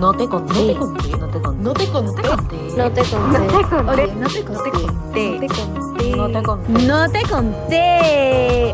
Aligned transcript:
No 0.00 0.14
te 0.14 0.26
conté. 0.26 0.72
No 0.72 0.88
te 1.28 1.42
conté. 1.42 1.62
No 1.62 1.74
te 1.74 1.86
conté. 1.86 2.22
No 2.74 2.90
te 2.90 3.02
conté. 3.04 3.38
Oye, 3.86 4.14
no 4.14 4.28
te 4.30 4.42
conté. 4.42 4.80
No 6.16 6.30
te 6.30 6.42
conté. 6.42 6.72
No 6.86 7.10
te 7.10 7.22
conté. 7.28 8.72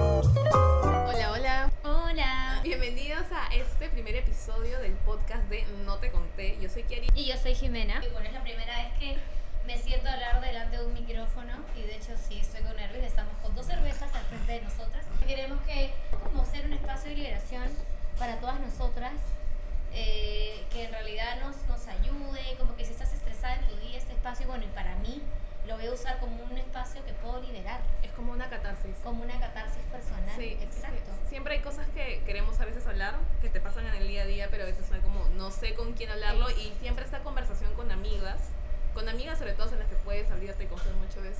Hola, 0.54 1.32
hola. 1.32 1.70
Hola. 1.82 2.60
Bienvenidos 2.62 3.24
a 3.32 3.52
este 3.52 3.88
primer 3.88 4.14
episodio 4.14 4.78
del 4.78 4.92
podcast 4.92 5.42
de 5.48 5.66
No 5.84 5.96
te 5.96 6.12
conté. 6.12 6.58
Yo 6.60 6.68
soy 6.68 6.84
Kiari. 6.84 7.08
Y 7.17 7.24
yo 7.24 7.37
soy 7.38 7.56
Jimena. 7.56 8.01
Y 8.04 8.08
bueno, 8.13 8.29
es 8.29 8.33
la 8.33 8.45
primera 8.45 8.77
vez 8.77 8.93
que 9.01 9.17
me 9.67 9.77
siento 9.79 10.08
a 10.08 10.13
hablar 10.13 10.40
delante 10.40 10.77
de 10.77 10.87
un 10.87 10.95
micrófono. 10.95 11.54
Y 11.77 11.83
de 11.88 11.97
hecho, 11.97 12.13
sí, 12.29 12.38
estoy 12.38 12.63
con 12.63 12.77
nervios. 12.77 13.04
Estamos 13.04 13.35
con 13.43 13.53
dos 13.53 13.67
cervezas 13.67 14.15
al 14.15 14.22
frente 14.27 14.53
de 14.53 14.63
nosotras. 14.63 15.04
Queremos 15.27 15.58
que, 15.63 15.93
como 16.23 16.45
ser 16.45 16.66
un 16.66 16.74
espacio 16.74 17.11
de 17.11 17.16
liberación 17.16 17.65
para 18.16 18.38
todas 18.38 18.61
nosotras. 18.61 19.15
Eh, 19.97 20.62
que 20.70 20.84
en 20.84 20.92
realidad 20.92 21.41
nos, 21.41 21.56
nos 21.66 21.87
ayude. 21.88 22.56
Como 22.59 22.77
que 22.77 22.84
si 22.84 22.92
estás 22.92 23.12
estresada 23.12 23.57
en 23.57 23.66
tu 23.69 23.77
día, 23.77 23.98
este 23.98 24.12
espacio, 24.12 24.47
bueno, 24.47 24.65
y 24.65 24.69
para 24.69 24.95
mí 24.97 25.23
lo 25.66 25.77
voy 25.77 25.87
a 25.87 25.93
usar 25.93 26.20
como 26.20 26.37
un 26.45 26.57
espacio 26.59 27.05
que 27.05 27.12
puedo 27.15 27.41
liberar. 27.41 27.80
Es 28.03 28.12
como 28.12 28.33
una 28.33 28.48
catarsis. 28.48 28.95
Como 29.03 29.23
una 29.23 29.41
catarsis 29.41 29.83
personal. 29.91 30.37
Sí, 30.37 30.59
exacto. 30.61 31.11
sí. 31.23 31.29
Siempre 31.30 31.55
hay 31.55 31.61
cosas 31.61 31.89
que 31.95 32.23
queremos 32.25 32.61
a 32.61 32.67
veces 32.67 32.87
hablar, 32.87 33.15
que 33.41 33.48
te 33.48 33.61
pasan 33.61 33.87
en 33.87 33.95
el 33.95 34.06
día 34.06 34.23
a 34.23 34.27
día, 34.27 34.48
pero 34.51 34.65
a 34.65 34.67
veces 34.67 34.91
hay 34.93 35.01
como, 35.01 35.25
no 35.30 35.51
sé 35.51 35.75
con 35.75 35.95
quién 35.95 36.11
hablarlo. 36.11 36.51
Y 36.51 36.73
siempre 36.81 37.05
esta 37.05 37.20
conversación 37.20 37.75
con 37.75 37.91
amigas, 37.91 38.41
con 38.95 39.09
amigas 39.09 39.39
sobre 39.39 39.55
todo 39.55 39.73
en 39.73 39.78
las 39.81 39.89
que 39.89 39.97
puedes 39.97 40.31
abrirte 40.31 40.65
y 40.65 40.67
confiar 40.67 40.95
mucho, 40.97 41.25
es 41.25 41.39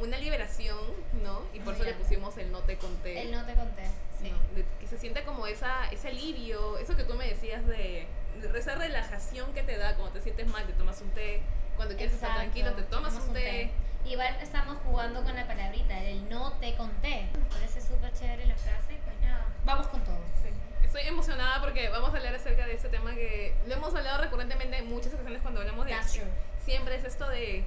una 0.00 0.16
liberación, 0.18 0.78
¿no? 1.22 1.42
Y 1.52 1.60
por 1.60 1.74
eso 1.74 1.84
le 1.84 1.94
pusimos 1.94 2.36
el 2.38 2.50
no 2.50 2.60
te 2.60 2.76
conté. 2.76 3.22
El 3.22 3.32
no 3.32 3.44
te 3.46 3.54
conté. 3.54 3.84
Sí. 4.20 4.30
¿no? 4.30 4.38
De- 4.56 4.64
que 4.80 4.86
se 4.86 4.98
siente 4.98 5.22
como 5.24 5.46
esa, 5.46 5.90
ese 5.92 6.08
alivio, 6.08 6.78
eso 6.78 6.96
que 6.96 7.04
tú 7.04 7.14
me 7.14 7.26
decías 7.28 7.64
de, 7.66 8.06
de 8.40 8.58
esa 8.58 8.74
relajación 8.74 9.52
que 9.54 9.62
te 9.62 9.76
da 9.78 9.94
cuando 9.94 10.12
te 10.14 10.20
sientes 10.20 10.46
mal, 10.48 10.64
te 10.66 10.72
tomas 10.72 11.00
un 11.00 11.10
té, 11.10 11.42
cuando 11.76 11.94
quieres 11.96 12.14
estar 12.14 12.30
Exacto, 12.30 12.50
tranquilo, 12.52 12.74
te 12.74 12.82
tomas 12.82 13.10
tomamos 13.12 13.28
un 13.28 13.34
té. 13.34 13.70
Igual 14.06 14.36
estamos 14.42 14.76
jugando 14.84 15.22
con 15.22 15.34
la 15.34 15.46
palabrita, 15.46 15.98
el 16.04 16.28
no 16.28 16.52
te 16.54 16.74
conté. 16.74 17.28
Me 17.32 17.44
parece 17.50 17.80
súper 17.80 18.12
chévere 18.12 18.46
la 18.46 18.56
frase, 18.56 18.98
pues 19.04 19.18
nada, 19.22 19.46
vamos 19.64 19.86
con 19.88 20.02
todo. 20.04 20.18
Sí. 20.42 20.50
Estoy 20.84 21.02
emocionada 21.08 21.60
porque 21.60 21.88
vamos 21.88 22.12
a 22.12 22.16
hablar 22.18 22.34
acerca 22.34 22.66
de 22.66 22.74
este 22.74 22.88
tema 22.88 23.14
que 23.14 23.54
lo 23.66 23.74
hemos 23.74 23.94
hablado 23.94 24.22
recurrentemente 24.22 24.76
en 24.76 24.88
muchas 24.88 25.12
ocasiones 25.14 25.40
cuando 25.42 25.60
hablamos 25.60 25.86
de 25.86 25.92
That's 25.92 26.12
true. 26.12 26.24
siempre 26.64 26.96
es 26.96 27.04
esto 27.04 27.28
de 27.30 27.64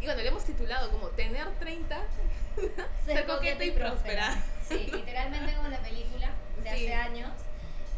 y 0.00 0.04
bueno, 0.06 0.22
le 0.22 0.28
hemos 0.28 0.44
titulado 0.44 0.90
como 0.90 1.08
tener 1.08 1.46
30 1.58 1.98
ser 3.04 3.26
coqueta 3.26 3.64
y 3.64 3.70
próspera. 3.72 4.34
Sí, 4.68 4.90
literalmente 4.92 5.54
como 5.54 5.68
la 5.68 5.78
película 5.80 6.30
de 6.62 6.70
Sí. 6.70 6.86
hace 6.86 6.94
años. 6.94 7.30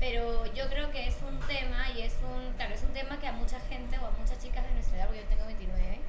Pero 0.01 0.45
yo 0.53 0.69
creo 0.69 0.91
que 0.91 1.07
es 1.09 1.17
un 1.27 1.39
tema 1.47 1.91
y 1.97 2.03
es 2.03 2.15
un, 2.23 2.53
claro, 2.55 2.75
es 2.75 2.83
un 2.83 2.93
tema 2.93 3.19
que 3.19 3.27
a 3.29 3.33
mucha 3.33 3.59
gente 3.61 3.99
o 3.99 4.07
a 4.07 4.11
muchas 4.11 4.39
chicas 4.39 4.63
de 4.65 4.73
nuestra 4.73 4.99
edad, 4.99 5.07
porque 5.07 5.23
yo 5.23 5.27
tengo 5.29 5.47
29, 5.47 6.01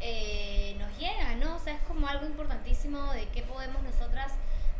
eh, 0.00 0.74
nos 0.78 0.96
llega, 0.98 1.34
¿no? 1.36 1.54
O 1.56 1.58
sea, 1.60 1.74
es 1.74 1.82
como 1.82 2.08
algo 2.08 2.26
importantísimo 2.26 3.12
de 3.12 3.28
qué 3.28 3.42
podemos 3.42 3.80
nosotras 3.82 4.32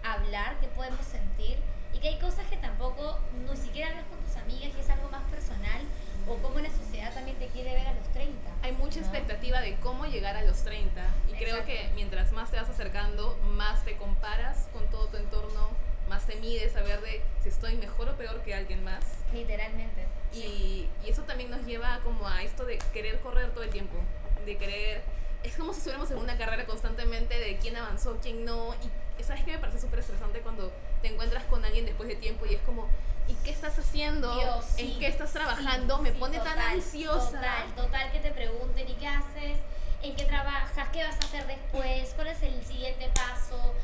hablar, 0.02 0.56
qué 0.60 0.66
podemos 0.68 1.06
sentir 1.06 1.58
y 1.92 1.98
que 2.00 2.08
hay 2.08 2.18
cosas 2.18 2.44
que 2.50 2.56
tampoco 2.56 3.20
ni 3.48 3.56
siquiera 3.56 3.90
hablas 3.90 4.04
con 4.06 4.18
tus 4.24 4.34
amigas 4.36 4.72
y 4.76 4.80
es 4.80 4.90
algo 4.90 5.08
más 5.10 5.22
personal 5.30 5.82
o 6.26 6.36
como 6.36 6.60
la 6.60 6.70
sociedad 6.70 7.12
también 7.14 7.36
te 7.38 7.46
quiere 7.48 7.74
ver 7.74 7.86
a 7.86 7.94
los 7.94 8.08
30. 8.12 8.50
Hay 8.62 8.72
mucha 8.72 9.00
¿no? 9.00 9.06
expectativa 9.06 9.60
de 9.60 9.76
cómo 9.76 10.06
llegar 10.06 10.36
a 10.36 10.42
los 10.42 10.62
30 10.62 11.04
y 11.28 11.32
creo 11.32 11.64
que 11.64 11.90
mientras 11.94 12.32
más 12.32 12.50
te 12.50 12.56
vas 12.56 12.68
acercando, 12.68 13.36
más 13.48 13.84
te 13.84 13.96
comparas 13.96 14.68
con 14.72 14.86
todo 14.88 15.06
tu 15.06 15.16
entorno, 15.16 15.70
más 16.08 16.26
te 16.26 16.36
mides 16.36 16.76
a 16.76 16.82
ver 16.82 17.00
de 17.00 17.22
si 17.42 17.48
estoy 17.48 17.76
mejor 17.76 18.08
o 18.08 18.16
peor 18.16 18.42
que 18.42 18.54
alguien 18.54 18.84
más. 18.84 19.04
Literalmente. 19.32 20.06
Y, 20.32 20.88
y 21.04 21.10
eso 21.10 21.22
también 21.22 21.50
nos 21.50 21.64
lleva 21.64 22.00
como 22.04 22.28
a 22.28 22.42
esto 22.42 22.64
de 22.64 22.78
querer 22.92 23.20
correr 23.20 23.50
todo 23.52 23.64
el 23.64 23.70
tiempo, 23.70 23.96
de 24.44 24.56
querer... 24.56 25.02
Es 25.42 25.56
como 25.56 25.72
si 25.72 25.78
estuviéramos 25.78 26.10
en 26.12 26.18
una 26.18 26.38
carrera 26.38 26.66
constantemente 26.66 27.36
de 27.38 27.56
quién 27.56 27.76
avanzó, 27.76 28.18
quién 28.22 28.44
no. 28.44 28.74
Y 29.18 29.24
sabes 29.24 29.44
que 29.44 29.52
me 29.52 29.58
parece 29.58 29.80
súper 29.80 29.98
estresante 29.98 30.40
cuando 30.40 30.72
te 31.00 31.08
encuentras 31.08 31.42
con 31.44 31.64
alguien 31.64 31.84
después 31.84 32.08
de 32.08 32.14
tiempo 32.14 32.46
y 32.46 32.54
es 32.54 32.60
como, 32.60 32.88
¿y 33.28 33.34
qué 33.44 33.50
estás 33.50 33.78
haciendo? 33.78 34.34
Dios, 34.38 34.64
¿En 34.78 34.88
sí, 34.88 34.96
qué 34.98 35.06
estás 35.08 35.30
sí, 35.30 35.34
trabajando? 35.38 35.98
me 35.98 36.10
sí, 36.12 36.16
pone 36.18 36.38
tan 36.38 36.48
total, 36.56 36.74
ansiosa. 36.74 37.30
Total, 37.30 37.74
total 37.76 38.12
que 38.12 38.18
te 38.20 38.30
pregunten 38.30 38.88
¿y 38.88 38.94
qué 38.94 39.06
haces? 39.06 39.58
¿En 40.02 40.14
qué 40.16 40.24
trabajas? 40.24 40.88
¿Qué 40.92 41.02
vas 41.04 41.14
a 41.14 41.18
hacer 41.18 41.46
después? 41.46 42.12
¿Cuál 42.16 42.28
es 42.28 42.42
el 42.42 42.64
siguiente 42.64 43.08
paso? 43.14 43.74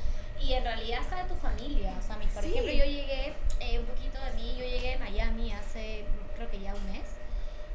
Y 0.40 0.52
en 0.52 0.64
realidad 0.64 1.00
hasta 1.00 1.22
de 1.22 1.28
tu 1.28 1.34
familia. 1.36 1.94
O 1.98 2.02
sea, 2.06 2.16
mi- 2.16 2.26
por 2.26 2.42
Sí. 2.42 2.50
ejemplo, 2.50 2.72
yo 2.72 2.84
llegué, 2.84 3.34
eh, 3.60 3.78
un 3.78 3.86
poquito 3.86 4.18
de 4.24 4.32
mí, 4.32 4.56
yo 4.58 4.64
llegué 4.64 4.94
a 4.94 4.98
Miami 4.98 5.52
hace 5.52 6.04
creo 6.36 6.50
que 6.50 6.60
ya 6.60 6.74
un 6.74 6.92
mes. 6.92 7.02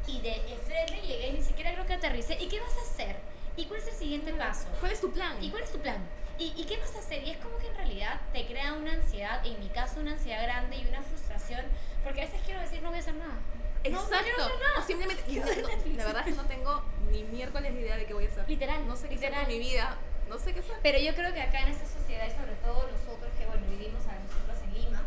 Y 0.08 0.20
de 0.22 0.34
frente 0.66 1.02
llegué 1.08 1.32
ni 1.34 1.42
siquiera 1.42 1.74
creo 1.74 1.86
que 1.86 1.94
aterricé. 1.94 2.38
¿Y 2.42 2.48
qué 2.48 2.60
vas 2.60 2.74
a 2.78 2.82
hacer? 2.92 3.16
¿Y 3.56 3.66
cuál 3.66 3.80
es 3.82 3.88
el 3.88 3.94
siguiente 3.96 4.34
paso? 4.34 4.66
¿Cuál 4.80 4.92
es 4.92 5.00
tu 5.02 5.12
plan? 5.12 5.42
¿Y 5.42 5.50
cuál 5.50 5.64
es 5.64 5.72
tu 5.72 5.80
plan? 5.80 5.98
¿Y, 6.40 6.54
¿Y 6.58 6.64
qué 6.66 6.78
vas 6.78 6.96
a 6.96 7.00
hacer? 7.00 7.24
Y 7.24 7.32
es 7.32 7.38
como 7.38 7.58
que 7.58 7.68
en 7.68 7.76
realidad 7.76 8.20
te 8.34 8.46
crea 8.46 8.74
una 8.74 8.94
ansiedad, 8.94 9.46
en 9.46 9.60
mi 9.60 9.68
caso 9.70 10.00
una 10.00 10.12
ansiedad 10.14 10.44
grande 10.44 10.78
y 10.78 10.88
una 10.88 11.02
frustración, 11.02 11.62
porque 12.04 12.22
a 12.22 12.26
veces 12.26 12.42
quiero 12.46 12.60
decir 12.62 12.82
no 12.82 12.90
voy 12.90 12.98
a 12.98 13.02
hacer 13.02 13.16
nada. 13.16 13.36
No, 13.86 13.90
no 13.92 13.98
Exacto. 14.00 14.24
quiero 14.24 14.44
hacer 14.46 14.60
nada. 14.60 14.80
O 14.80 14.84
simplemente, 14.84 15.24
no, 15.28 15.46
no, 15.46 15.98
la 15.98 16.06
verdad 16.06 16.20
es 16.28 16.34
que 16.36 16.42
no 16.42 16.48
tengo 16.48 16.84
ni 17.12 17.24
miércoles 17.24 17.74
de 17.74 17.82
idea 17.82 17.98
de 17.98 18.06
qué 18.06 18.14
voy 18.14 18.26
a 18.26 18.30
hacer. 18.30 18.48
Literal, 18.50 18.88
No 18.88 18.96
sé 18.96 19.10
qué 19.10 19.16
hacer 19.16 19.30
literal. 19.30 19.42
con 19.46 19.54
mi 19.54 19.60
vida. 19.60 19.98
No 20.30 20.40
sé 20.40 20.54
qué 20.54 20.60
hacer. 20.62 20.76
Pero 20.82 21.00
yo 21.00 21.14
creo 21.16 21.34
que 21.34 21.42
acá 21.42 21.60
en 21.60 21.68
esta 21.68 21.86
sociedad 21.86 22.26
y 22.28 22.32
sobre 22.32 22.54
todo 22.64 22.90
nosotros 22.90 23.30
que 23.38 23.46
bueno 23.46 23.68
vivimos 23.70 24.02
a 24.08 24.14
nosotros 24.16 24.58
en 24.64 24.74
Lima, 24.74 25.04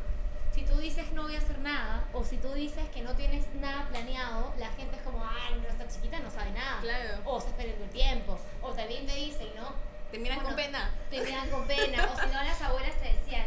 si 0.55 0.63
tú 0.63 0.77
dices 0.77 1.11
no 1.13 1.23
voy 1.23 1.35
a 1.35 1.39
hacer 1.39 1.59
nada 1.61 2.05
o 2.13 2.23
si 2.23 2.37
tú 2.37 2.53
dices 2.53 2.87
que 2.91 3.01
no 3.03 3.15
tienes 3.17 3.47
nada 3.55 3.89
planeado, 3.89 4.53
la 4.59 4.69
gente 4.73 4.97
es 4.97 5.03
como, 5.03 5.25
ay, 5.25 5.55
no, 5.61 5.69
esta 5.69 5.89
chiquita 5.89 6.19
no 6.21 6.31
sabe 6.31 6.51
nada. 6.53 6.81
Claro. 6.83 7.21
O 7.25 7.41
se 7.41 7.47
está 7.47 7.57
perdiendo 7.57 7.85
el 7.85 7.91
tiempo. 7.91 8.39
O 8.63 8.73
también 8.73 9.07
te 9.07 9.15
dicen, 9.15 9.49
¿no? 9.57 9.73
Te 10.11 10.19
miran 10.19 10.41
con 10.41 10.55
pena. 10.55 10.91
Te 11.11 11.21
miran 11.21 11.49
con 11.51 11.67
pena. 11.67 12.09
O 12.13 12.21
si 12.21 12.27
no, 12.27 12.43
las 12.45 12.63
abuelas 12.63 12.93
te 13.03 13.13
decían, 13.13 13.47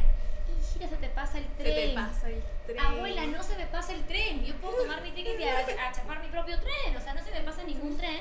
hijita, 0.59 0.87
se 0.87 0.97
te 0.97 1.09
pasa 1.09 1.37
el 1.37 1.45
Se 1.57 1.63
tren. 1.63 1.89
te 1.89 1.95
pasa 1.95 2.29
el 2.29 2.43
tren. 2.65 2.79
Abuela, 2.79 3.25
no 3.25 3.43
se 3.43 3.55
me 3.55 3.65
pasa 3.67 3.93
el 3.93 4.03
tren. 4.05 4.43
Yo 4.45 4.53
puedo 4.55 4.77
tomar 4.77 5.01
mi 5.01 5.11
ticket 5.11 5.39
y 5.39 5.43
a, 5.43 5.59
a 5.59 5.91
chapar 5.91 6.21
mi 6.21 6.27
propio 6.27 6.59
tren. 6.59 6.95
O 6.95 7.01
sea, 7.01 7.13
no 7.13 7.23
se 7.23 7.31
me 7.31 7.41
pasa 7.41 7.63
ningún 7.63 7.97
tren. 7.97 8.19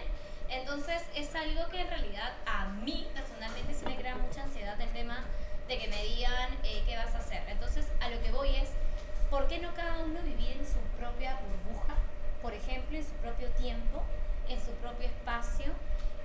Entonces, 0.49 1.03
es 1.15 1.35
algo 1.35 1.69
que 1.69 1.81
en 1.81 1.89
realidad 1.89 2.33
a 2.47 2.67
mí 2.67 3.07
personalmente 3.13 3.75
sí 3.75 3.85
me 3.85 3.97
crea 3.97 4.17
mucha 4.17 4.45
ansiedad 4.45 4.81
el 4.81 4.89
tema 4.93 5.25
de 5.67 5.79
que 5.79 5.89
me 5.89 6.03
digan 6.05 6.51
eh, 6.65 6.83
qué 6.87 6.97
vas 6.97 7.15
a 7.15 7.19
hacer. 7.19 7.43
Entonces, 7.49 7.87
a 8.01 8.09
lo 8.09 8.23
que 8.23 8.31
voy 8.31 8.55
es, 8.57 8.71
¿por 9.29 9.47
qué 9.49 9.59
no 9.59 9.75
cada 9.75 9.99
uno 9.99 10.21
vivir 10.23 10.53
en 10.53 10.67
su 10.67 10.79
propia 10.99 11.39
burbuja? 11.41 11.95
Por 12.41 12.55
ejemplo, 12.55 12.97
en 12.97 13.05
su 13.05 13.13
propio 13.15 13.49
tiempo, 13.51 14.03
en 14.49 14.59
su 14.59 14.71
propio 14.81 15.07
espacio. 15.09 15.73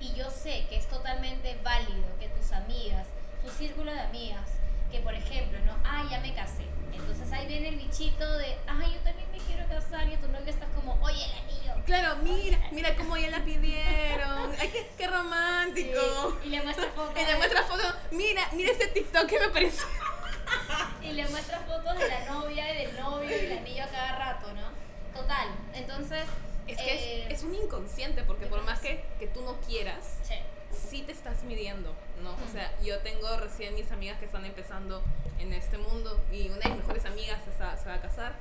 Y 0.03 0.13
yo 0.17 0.29
sé 0.29 0.65
que 0.69 0.75
es 0.77 0.87
totalmente 0.87 1.57
válido 1.63 2.03
que 2.19 2.27
tus 2.27 2.51
amigas, 2.51 3.07
tu 3.41 3.49
círculo 3.49 3.91
de 3.93 3.99
amigas, 4.01 4.49
que 4.91 4.99
por 4.99 5.13
ejemplo, 5.13 5.57
¿no? 5.65 5.73
Ah, 5.85 6.03
ya 6.11 6.19
me 6.19 6.33
casé. 6.33 6.65
Entonces 6.93 7.31
ahí 7.31 7.47
viene 7.47 7.69
el 7.69 7.77
bichito 7.77 8.37
de, 8.37 8.57
ay, 8.67 8.93
yo 8.93 8.99
también 8.99 9.31
me 9.31 9.37
quiero 9.39 9.65
casar 9.67 10.07
y 10.11 10.17
tu 10.17 10.27
novio 10.27 10.47
estás 10.49 10.69
como, 10.75 11.01
oye, 11.01 11.23
el 11.25 11.31
anillo. 11.43 11.85
Claro, 11.85 12.17
mira, 12.17 12.59
mira 12.71 12.95
cómo 12.95 13.15
ya 13.17 13.29
la 13.29 13.43
pidieron. 13.43 14.51
Ay, 14.59 14.69
qué, 14.69 14.89
qué 14.97 15.07
romántico. 15.07 16.37
Sí, 16.41 16.47
Y 16.47 16.49
le 16.51 16.61
muestra 16.63 16.87
fotos. 16.95 17.15
Ella 17.17 17.29
de- 17.29 17.35
muestra 17.37 17.63
fotos. 17.63 17.95
Mira, 18.11 18.47
mira 18.53 18.71
ese 18.71 18.87
TikTok 18.87 19.25
que 19.27 19.39
me 19.39 19.49
parece. 19.49 19.83
Y 21.01 21.11
le 21.13 21.27
muestra 21.27 21.59
fotos 21.61 21.97
de 21.97 22.07
la 22.07 22.25
novia 22.31 22.73
y 22.73 22.85
del 22.85 22.95
novio 22.99 23.29
y 23.29 23.45
el 23.45 23.57
anillo 23.57 23.83
a 23.83 23.87
cada 23.87 24.15
rato, 24.17 24.53
¿no? 24.53 25.19
Total. 25.19 25.47
Entonces. 25.73 26.23
Es 26.67 26.77
que 26.77 26.93
eh, 26.93 27.27
es, 27.29 27.39
es 27.39 27.43
un 27.43 27.55
inconsciente, 27.55 28.23
porque 28.23 28.45
por 28.47 28.63
más 28.63 28.79
que, 28.79 29.03
que 29.19 29.27
tú 29.27 29.41
no 29.41 29.59
quieras, 29.61 30.19
sí. 30.23 30.35
sí 30.71 31.01
te 31.01 31.11
estás 31.11 31.43
midiendo, 31.43 31.93
¿no? 32.21 32.31
O 32.33 32.51
sea, 32.51 32.71
yo 32.81 32.99
tengo 32.99 33.35
recién 33.37 33.75
mis 33.75 33.91
amigas 33.91 34.19
que 34.19 34.25
están 34.25 34.45
empezando 34.45 35.03
en 35.39 35.53
este 35.53 35.77
mundo 35.77 36.19
y 36.31 36.49
una 36.49 36.59
de 36.59 36.69
mis 36.69 36.77
mejores 36.79 37.05
amigas 37.05 37.39
se, 37.43 37.51
se 37.51 37.89
va 37.89 37.95
a 37.95 38.01
casar 38.01 38.33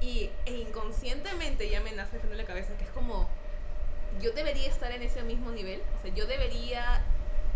y 0.00 0.30
e 0.46 0.52
inconscientemente 0.52 1.68
ya 1.68 1.80
me 1.80 1.92
nace 1.92 2.18
en 2.20 2.36
la 2.36 2.44
cabeza 2.44 2.76
que 2.76 2.84
es 2.84 2.90
como 2.90 3.28
yo 4.20 4.32
debería 4.32 4.68
estar 4.68 4.92
en 4.92 5.02
ese 5.02 5.22
mismo 5.22 5.50
nivel, 5.50 5.82
o 5.98 6.02
sea, 6.02 6.14
yo 6.14 6.26
debería 6.26 7.02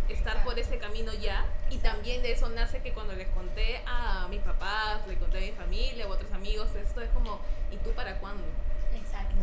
estar 0.08 0.28
Exacto. 0.28 0.44
por 0.44 0.58
ese 0.58 0.78
camino 0.78 1.12
ya 1.12 1.44
y 1.70 1.76
Exacto. 1.76 1.96
también 1.96 2.22
de 2.22 2.32
eso 2.32 2.48
nace 2.48 2.80
que 2.80 2.92
cuando 2.92 3.12
les 3.14 3.28
conté 3.28 3.82
a 3.86 4.26
mis 4.28 4.40
papás, 4.40 5.06
le 5.06 5.16
conté 5.16 5.38
a 5.38 5.40
mi 5.40 5.52
familia 5.52 6.08
o 6.08 6.12
a 6.12 6.14
otros 6.14 6.32
amigos, 6.32 6.74
esto 6.74 7.00
es 7.00 7.10
como, 7.10 7.38
¿y 7.70 7.76
tú 7.76 7.90
para 7.92 8.18
cuándo? 8.18 8.44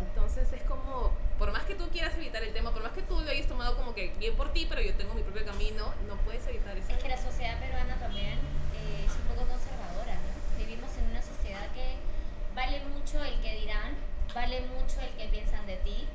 Entonces 0.01 0.51
es 0.53 0.61
como, 0.63 1.11
por 1.39 1.51
más 1.51 1.63
que 1.63 1.75
tú 1.75 1.87
quieras 1.89 2.13
evitar 2.15 2.43
el 2.43 2.53
tema, 2.53 2.71
por 2.71 2.83
más 2.83 2.91
que 2.91 3.01
tú 3.01 3.19
lo 3.21 3.29
hayas 3.29 3.47
tomado 3.47 3.75
como 3.77 3.93
que 3.93 4.13
bien 4.19 4.35
por 4.35 4.51
ti, 4.53 4.65
pero 4.67 4.81
yo 4.81 4.93
tengo 4.95 5.13
mi 5.13 5.21
propio 5.21 5.45
camino, 5.45 5.93
no 6.07 6.15
puedes 6.25 6.45
evitar 6.47 6.77
eso. 6.77 6.91
Es 6.91 7.01
que 7.01 7.09
la 7.09 7.17
sociedad 7.21 7.59
peruana 7.59 7.95
también 7.97 8.33
eh, 8.75 9.05
es 9.05 9.11
un 9.13 9.23
poco 9.35 9.47
conservadora, 9.47 10.15
¿no? 10.15 10.57
Vivimos 10.57 10.89
en 10.97 11.09
una 11.11 11.21
sociedad 11.21 11.67
que 11.73 11.95
vale 12.55 12.81
mucho 12.85 13.23
el 13.23 13.39
que 13.41 13.55
dirán, 13.59 13.95
vale 14.33 14.61
mucho 14.61 14.99
el 15.01 15.09
que 15.17 15.27
piensan 15.27 15.65
de 15.65 15.77
ti. 15.77 16.07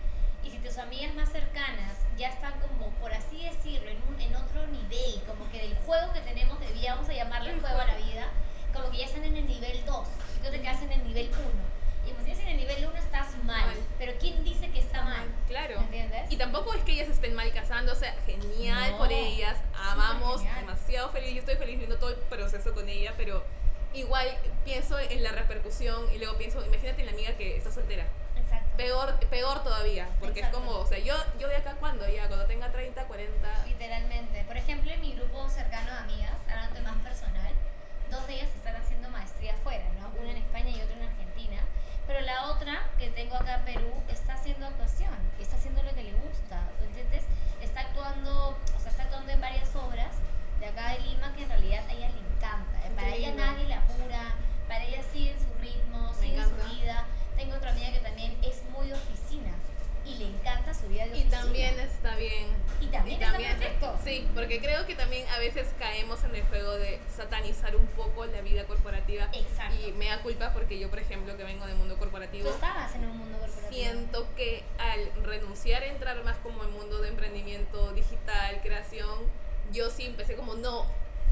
Y 0.43 0.51
si 0.51 0.59
tus 0.59 0.79
amigas 0.79 1.15
más 1.15 1.31
cercanas 1.31 1.97
ya 2.17 2.29
están 2.31 2.59
como, 2.61 2.89
por 3.01 3.13
así 3.13 3.45
decirlo, 3.45 3.91
en, 3.91 3.99
un- 4.09 4.21
en 4.21 4.35
otro 4.37 4.67
nivel, 4.69 5.21
como 5.27 5.51
que 5.53 5.59
del 5.61 5.77
juego 5.85 6.13
que 6.15 6.21
tenemos 6.23 6.59
de 6.61 6.73
vida, 6.73 6.95
vamos 6.95 7.11
a 7.11 7.13
llamarle 7.13 7.51
el 7.53 7.61
juego 7.61 7.79
a 7.79 7.85
la 7.87 7.97
vida, 7.97 8.29
como 8.73 8.91
que 8.91 8.99
ya 8.99 9.05
están 9.05 9.25
en 9.25 9.37
el 9.37 9.47
nivel 9.47 9.85
2 9.85 10.09
y 10.39 10.45
tú 10.45 10.51
te 10.51 10.61
quedas 10.63 10.81
en 10.83 10.93
el 10.93 11.05
nivel 11.05 11.29
1. 11.29 11.41
Y 12.11 12.13
como 12.15 12.25
si 12.25 12.43
en 12.43 12.49
el 12.49 12.57
nivel 12.57 12.87
1 12.87 12.97
estás 12.97 13.29
mal, 13.45 13.67
Mal. 13.67 13.77
pero 13.99 14.13
¿quién 14.19 14.43
dice 14.45 14.71
que 14.71 14.81
está 14.81 14.91
tampoco 16.41 16.73
es 16.73 16.83
que 16.85 16.93
ellas 16.93 17.09
estén 17.09 17.35
mal 17.35 17.53
casando, 17.53 17.93
o 17.93 17.95
sea, 17.95 18.15
genial 18.25 18.93
No, 18.93 18.99
por 18.99 19.13
ellas, 19.13 19.59
amamos, 19.75 20.43
demasiado 20.43 21.11
feliz, 21.11 21.35
yo 21.35 21.41
estoy 21.41 21.57
feliz 21.57 21.77
viendo 21.77 21.99
todo 21.99 22.11
el 22.11 22.17
proceso 22.17 22.73
con 22.73 22.89
ella, 22.89 23.13
pero 23.17 23.45
igual 23.93 24.27
pienso 24.65 24.99
en 24.99 25.23
la 25.23 25.33
repercusión 25.33 26.11
y 26.15 26.19
luego 26.19 26.39
pienso, 26.39 26.65
imagínate 26.65 27.01
en 27.01 27.07
la 27.07 27.13
amiga 27.13 27.33
que 27.37 27.57
está 27.57 27.71
soltera, 27.71 28.07
Exacto. 28.37 28.77
peor, 28.79 29.21
peor 29.29 29.63
todavía, 29.63 30.09
porque 30.19 30.41
Exacto. 30.41 30.59
es 30.59 30.65
como, 30.65 30.79
o 30.79 30.87
sea, 30.87 30.99
yo, 30.99 31.15
yo 31.39 31.47
de 31.49 31.57
acá 31.57 31.77
cuando, 31.79 32.09
ya, 32.09 32.27
cuando 32.27 32.47
tenga 32.47 32.73
30, 32.73 33.05
40, 33.05 33.67
Literalmente. 33.67 34.45
Por 34.45 34.57
ejemplo, 34.57 34.91
en 34.91 35.01
mi 35.03 35.13
grupo 35.13 35.47
cercano 35.51 35.93
de 35.93 35.99
amigas, 35.99 36.37
hablando 36.49 36.81
más 36.81 36.97
personal, 37.03 37.53
dos 38.11 38.27
de 38.27 38.35
ellas 38.35 38.49
están 38.57 38.77
haciendo 38.77 39.11
maestría 39.11 39.53
afuera, 39.53 39.85
¿no? 40.01 40.09
Una 40.21 40.31
en 40.31 40.39
España 40.39 40.71
y 40.71 40.81
otra 40.81 40.97
en 40.97 41.03
Argentina. 41.03 41.59
Pero 42.07 42.21
la 42.23 42.47
otra, 42.49 42.89
que 42.99 43.10
tengo 43.21 43.37
acá 43.37 43.57
en 43.57 43.65
Perú, 43.67 43.93
está 44.09 44.33
haciendo 44.33 44.67
actuación. 44.67 45.13
Está 45.39 45.57
haciendo 45.57 45.83
lo 45.83 45.95
que 45.95 46.05
le 46.05 46.13
gusta. 46.13 46.63
¿Entiendes? 46.83 47.25
Está 47.61 47.81
actuando, 47.83 48.57
o 48.57 48.81
sea, 48.81 48.91
está 48.91 49.03
actuando 49.03 49.31
en 49.31 49.41
varias 49.41 49.77
obras 49.77 50.17
de 50.59 50.67
acá 50.67 50.93
de 50.93 51.01
Lima 51.01 51.35
que 51.37 51.43
en 51.43 51.51
realidad 51.51 51.85
a 51.87 51.93
ella 51.93 52.09
le 52.09 52.19
encanta. 52.19 52.81
Qué 52.83 52.91
Para 52.91 53.15
ella 53.15 53.33
nadie 53.35 53.69
la 53.69 53.81
apura, 53.81 54.37
para 54.67 54.85
ella 54.85 55.03
sigue 55.13 55.35
su 55.37 55.53
ritmo, 55.61 56.15
sigue 56.15 56.43
su 56.45 56.57
vida. 56.75 57.05
Tengo 57.37 57.57
otra 57.57 57.73
amiga 57.73 57.93
que 57.93 58.01
también 58.01 58.39
es 58.43 58.63
muy 58.73 58.91
oficina 58.91 59.53
y 60.07 60.15
le 60.15 60.25
encanta 60.25 60.73
su 60.73 60.89
vida 60.89 61.05
de 61.05 61.09
y 61.09 61.21
oficina. 61.21 61.43
también 61.43 61.79
está 61.79 62.17
bien. 62.17 62.47
Y 62.81 62.87
también 62.87 63.23
está 63.23 63.37
perfecto. 63.37 63.99
Sí, 64.05 64.27
porque 64.35 64.61
creo 64.61 64.87
que 64.87 64.95
también 64.95 65.29
a 65.29 65.39
veces 65.39 65.69
caemos 65.79 66.25
en 66.25 66.35
el 66.35 66.43
juego 66.45 66.73
de 66.77 66.99
satanizar 67.15 67.77
un 67.77 67.87
poco 67.89 68.25
la 68.27 68.41
vida 68.41 68.65
corporativa. 68.65 69.29
Exacto. 69.33 69.75
Y 69.87 69.93
me 69.93 70.07
da 70.07 70.23
culpa 70.23 70.53
porque 70.53 70.79
yo, 70.79 70.89
por 70.89 70.99
ejemplo, 70.99 71.37
que 71.37 71.45
vengo 71.45 71.67
del 71.67 71.77
mundo 71.77 71.97
corporativo, 71.99 72.49
Tú 72.49 72.55
estabas 72.55 72.95
en 72.95 73.05
un 73.05 73.19
mundo 73.19 73.39
corporativo. 73.39 73.71
siento 73.71 74.27
que 74.37 74.63
al 74.79 75.25
renunciar 75.25 75.83
a 75.83 75.87
entrar 75.87 76.23
más 76.25 76.37
como 76.39 76.63
el 76.63 76.71
mundo 76.71 77.01
de 77.01 77.09
emprendimiento 77.09 77.93
digital, 77.93 78.61
creación, 78.63 79.19
yo 79.73 79.91
sí 79.91 80.07
empecé 80.07 80.35
como, 80.35 80.55
no, 80.55 80.87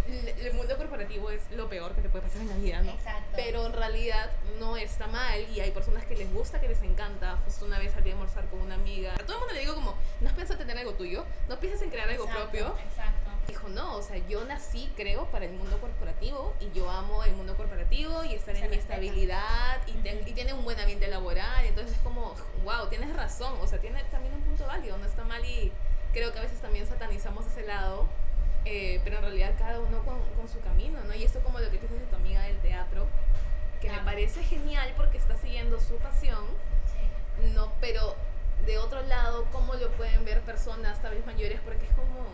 el 0.09 0.55
mundo 0.55 0.77
corporativo 0.77 1.31
es 1.31 1.43
lo 1.53 1.69
peor 1.69 1.95
que 1.95 2.01
te 2.03 2.09
puede 2.09 2.25
pasar 2.25 2.41
en 2.43 2.49
la 2.49 2.57
vida, 2.57 2.83
¿no? 2.83 2.93
Exacto. 2.93 3.31
Pero 3.37 3.67
en 3.67 3.73
realidad 3.73 4.31
no 4.59 4.77
está 4.77 5.07
mal 5.07 5.41
y 5.51 5.61
hay 5.61 5.71
personas 5.71 6.05
que 6.05 6.17
les 6.17 6.33
gusta, 6.33 6.61
que 6.61 6.69
les 6.69 6.83
encanta. 6.83 7.37
Justo 7.45 7.65
una 7.67 7.79
vez 7.79 7.93
salí 7.93 8.11
a 8.11 8.13
almorzar 8.15 8.47
con 8.49 8.61
una 8.61 8.75
amiga. 8.75 9.15
A 9.15 9.19
todo 9.19 9.35
el 9.35 9.39
mundo 9.41 9.55
le 9.55 9.61
digo 9.61 9.75
como, 9.75 9.95
no 10.21 10.31
piensas 10.35 10.59
tener 10.59 10.79
algo 10.79 10.93
tuyo, 10.95 11.25
no 11.49 11.59
piensas 11.61 11.83
en 11.83 11.91
crear 11.91 12.09
algo 12.09 12.25
Exacto, 12.25 12.43
propio. 12.51 12.67
Exacto. 12.89 13.31
Dijo, 13.47 13.69
no, 13.71 13.97
o 13.97 14.03
sea, 14.03 14.19
yo 14.29 14.45
nací, 14.45 14.93
creo, 14.95 15.25
para 15.31 15.47
el 15.47 15.53
mundo 15.53 15.81
corporativo 15.81 16.55
y 16.61 16.71
yo 16.77 16.91
amo 16.91 17.25
el 17.25 17.33
mundo 17.35 17.57
corporativo 17.57 18.23
y 18.25 18.35
estar 18.35 18.55
Se 18.55 18.65
en 18.65 18.71
mi 18.71 18.77
estabilidad 18.77 19.81
y, 19.87 19.93
ten- 20.03 20.21
y 20.27 20.33
tiene 20.33 20.53
un 20.53 20.65
buen 20.65 20.79
ambiente 20.79 21.09
laboral. 21.09 21.65
Entonces 21.65 21.97
es 21.97 22.03
como, 22.03 22.35
wow, 22.65 22.89
tienes 22.91 23.15
razón, 23.17 23.55
o 23.61 23.67
sea, 23.67 23.79
tiene 23.79 24.03
también 24.11 24.35
un 24.35 24.43
punto 24.43 24.67
válido, 24.67 24.99
no 24.99 25.07
está 25.07 25.25
mal 25.25 25.43
y 25.47 25.73
creo 26.13 26.31
que 26.33 26.39
a 26.39 26.43
veces 26.43 26.61
también 26.61 26.87
satanizamos 26.87 27.47
ese 27.47 27.63
lado, 27.63 28.07
eh, 28.65 29.01
pero 29.05 29.17
en 29.17 29.23
realidad 29.23 29.55
cada 29.59 29.81
uno 29.81 30.03
con, 30.05 30.21
con 30.37 30.49
su 30.49 30.61
camino, 30.61 30.99
¿no? 31.07 31.15
Y 31.15 31.25
esto 31.25 31.41
como 31.41 31.59
lo 31.59 31.67
que 31.71 31.79
dices 31.79 32.01
de 32.01 32.07
tu 32.07 32.17
amiga 32.17 32.43
del 32.43 32.59
teatro, 32.59 33.07
que 33.81 33.89
me 33.89 33.95
Claro. 33.95 34.05
parece 34.07 34.43
genial 34.43 34.93
porque 34.97 35.19
está 35.19 35.37
siguiendo 35.37 35.79
su 35.81 35.97
pasión, 35.97 36.45
Sí. 36.87 37.49
no, 37.55 37.73
pero 37.81 38.17
de 38.67 38.79
otro 38.79 39.03
lado, 39.03 39.47
¿cómo 39.53 39.75
lo 39.75 39.91
pueden 39.93 40.25
ver 40.25 40.41
personas 40.43 41.01
tal 41.01 41.15
vez 41.15 41.25
mayores? 41.27 41.61
Porque 41.65 41.87
es 41.87 41.93
como, 41.93 42.27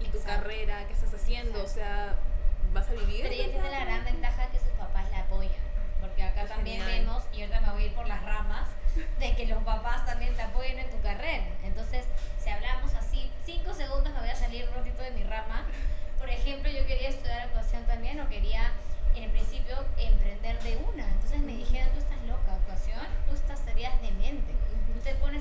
¿y 0.00 0.04
tu 0.06 0.18
Exacto. 0.18 0.42
carrera? 0.42 0.86
¿Qué 0.86 0.92
estás 0.94 1.12
haciendo? 1.14 1.62
O 1.62 1.66
sea, 1.66 2.14
¿vas 2.72 2.88
a 2.88 2.92
vivir? 2.92 3.22
Pero 3.22 3.34
ella 3.34 3.50
tiene 3.50 3.70
la 3.70 3.84
gran 3.84 4.04
ventaja 4.04 4.46
que 4.50 4.58
sus 4.58 4.68
papás 4.78 5.10
la 5.10 5.20
apoyan. 5.20 5.52
Porque 6.04 6.22
acá 6.22 6.44
también 6.44 6.82
Genial. 6.82 7.06
vemos, 7.06 7.22
y 7.32 7.40
ahorita 7.40 7.60
me 7.62 7.70
voy 7.72 7.82
a 7.84 7.86
ir 7.86 7.94
por 7.94 8.06
las 8.06 8.22
ramas, 8.24 8.68
de 9.18 9.34
que 9.34 9.46
los 9.46 9.62
papás 9.64 10.04
también 10.04 10.34
te 10.36 10.42
apoyan 10.42 10.78
en 10.78 10.90
tu 10.90 11.00
carrera. 11.00 11.46
Entonces, 11.64 12.04
si 12.38 12.50
hablamos 12.50 12.92
así, 12.94 13.30
cinco 13.46 13.72
segundos 13.72 14.12
me 14.12 14.20
voy 14.20 14.28
a 14.28 14.36
salir 14.36 14.68
un 14.68 14.74
ratito 14.74 15.02
de 15.02 15.12
mi 15.12 15.24
rama. 15.24 15.64
Por 16.18 16.28
ejemplo, 16.28 16.70
yo 16.70 16.86
quería 16.86 17.08
estudiar 17.08 17.40
actuación 17.40 17.84
también 17.86 18.20
o 18.20 18.28
quería 18.28 18.72
en 19.16 19.24
el 19.24 19.30
principio 19.30 19.76
emprender 19.96 20.62
de 20.62 20.76
una. 20.76 21.08
Entonces 21.08 21.40
me 21.40 21.56
dijeron, 21.56 21.88
tú 21.94 22.00
estás 22.00 22.22
loca, 22.28 22.52
actuación, 22.52 23.06
tú 23.26 23.34
estás 23.34 23.60
serías 23.60 24.00
demente. 24.02 24.52
Tú 24.92 25.00
te 25.02 25.14
pones 25.14 25.33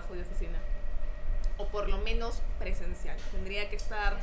trabajo 0.00 0.14
de 0.14 0.22
oficina. 0.22 0.58
O 1.58 1.66
por 1.66 1.88
lo 1.88 1.98
menos 1.98 2.40
presencial. 2.58 3.16
Tendría 3.32 3.68
que 3.68 3.76
estar 3.76 4.16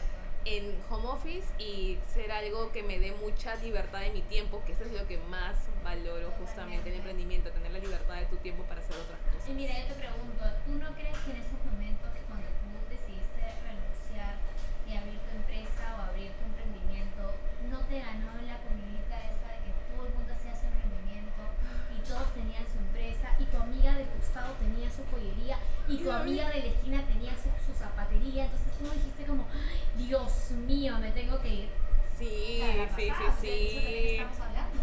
en 0.45 0.75
home 0.89 1.07
office 1.07 1.45
y 1.59 1.99
ser 2.13 2.31
algo 2.31 2.71
que 2.71 2.81
me 2.81 2.99
dé 2.99 3.11
mucha 3.11 3.55
libertad 3.57 3.99
de 4.01 4.11
mi 4.11 4.21
tiempo, 4.21 4.63
que 4.65 4.71
eso 4.71 4.85
es 4.85 4.93
lo 4.93 5.05
que 5.07 5.17
más 5.29 5.55
valoro 5.83 6.31
justamente 6.39 6.89
en 6.89 6.93
el 6.93 6.99
emprendimiento, 6.99 7.51
tener 7.51 7.71
la 7.71 7.79
libertad 7.79 8.15
de 8.15 8.25
tu 8.25 8.37
tiempo 8.37 8.63
para 8.63 8.79
hacer 8.79 8.95
otras 8.95 9.19
cosas. 9.27 9.49
Y 9.49 9.53
mira, 9.53 9.77
yo 9.77 9.93
te 9.93 9.99
pregunto, 9.99 10.43
¿tú 10.65 10.71
no 10.79 10.93
crees 10.95 11.17
que 11.19 11.31
en 11.31 11.37
esos 11.43 11.59
momentos 11.67 12.09
cuando 12.27 12.47
tú 12.63 12.67
decidiste 12.89 13.43
renunciar 13.59 14.39
y 14.87 14.95
abrir 14.95 15.19
tu 15.19 15.35
empresa 15.35 15.83
o 15.99 16.15
abrir 16.15 16.31
tu 16.31 16.43
emprendimiento, 16.47 17.21
no 17.67 17.79
te 17.91 17.99
ganó 17.99 18.31
la 18.47 18.57
comidita 18.63 19.19
esa 19.27 19.51
de 19.51 19.59
que 19.67 19.71
todo 19.91 20.07
el 20.07 20.13
mundo 20.15 20.31
hacía 20.31 20.55
su 20.55 20.65
emprendimiento 20.71 21.43
y 21.91 21.99
todos 22.07 22.33
tenían 22.33 22.63
su 22.71 22.79
empresa 22.79 23.35
y 23.35 23.45
tu 23.51 23.57
amiga 23.57 23.99
del 23.99 24.07
costado 24.15 24.55
tenía 24.63 24.89
su 24.89 25.03
joyería 25.11 25.56
y 25.87 25.97
tu 25.97 26.11
amiga 26.11 26.49
de 26.49 26.59
la 26.59 26.65
esquina 26.65 27.03
tenía 27.05 27.31
su, 27.31 27.49
su 27.65 27.77
zapatería? 27.77 28.45
Entonces 28.45 28.67
tú 28.77 28.85
dijiste 28.91 29.25
como, 29.25 29.47
"Ay, 29.53 30.05
Dios 30.05 30.51
mío, 30.51 30.97
me 30.99 31.11
tengo 31.11 31.39
que 31.41 31.49
ir. 31.49 31.69
Sí, 32.17 32.61
sí, 32.95 32.95
sí, 32.95 33.01
de 33.01 33.07
eso 33.07 33.23
también 33.25 33.39
sí. 33.39 34.15
estamos 34.15 34.39
hablando. 34.39 34.81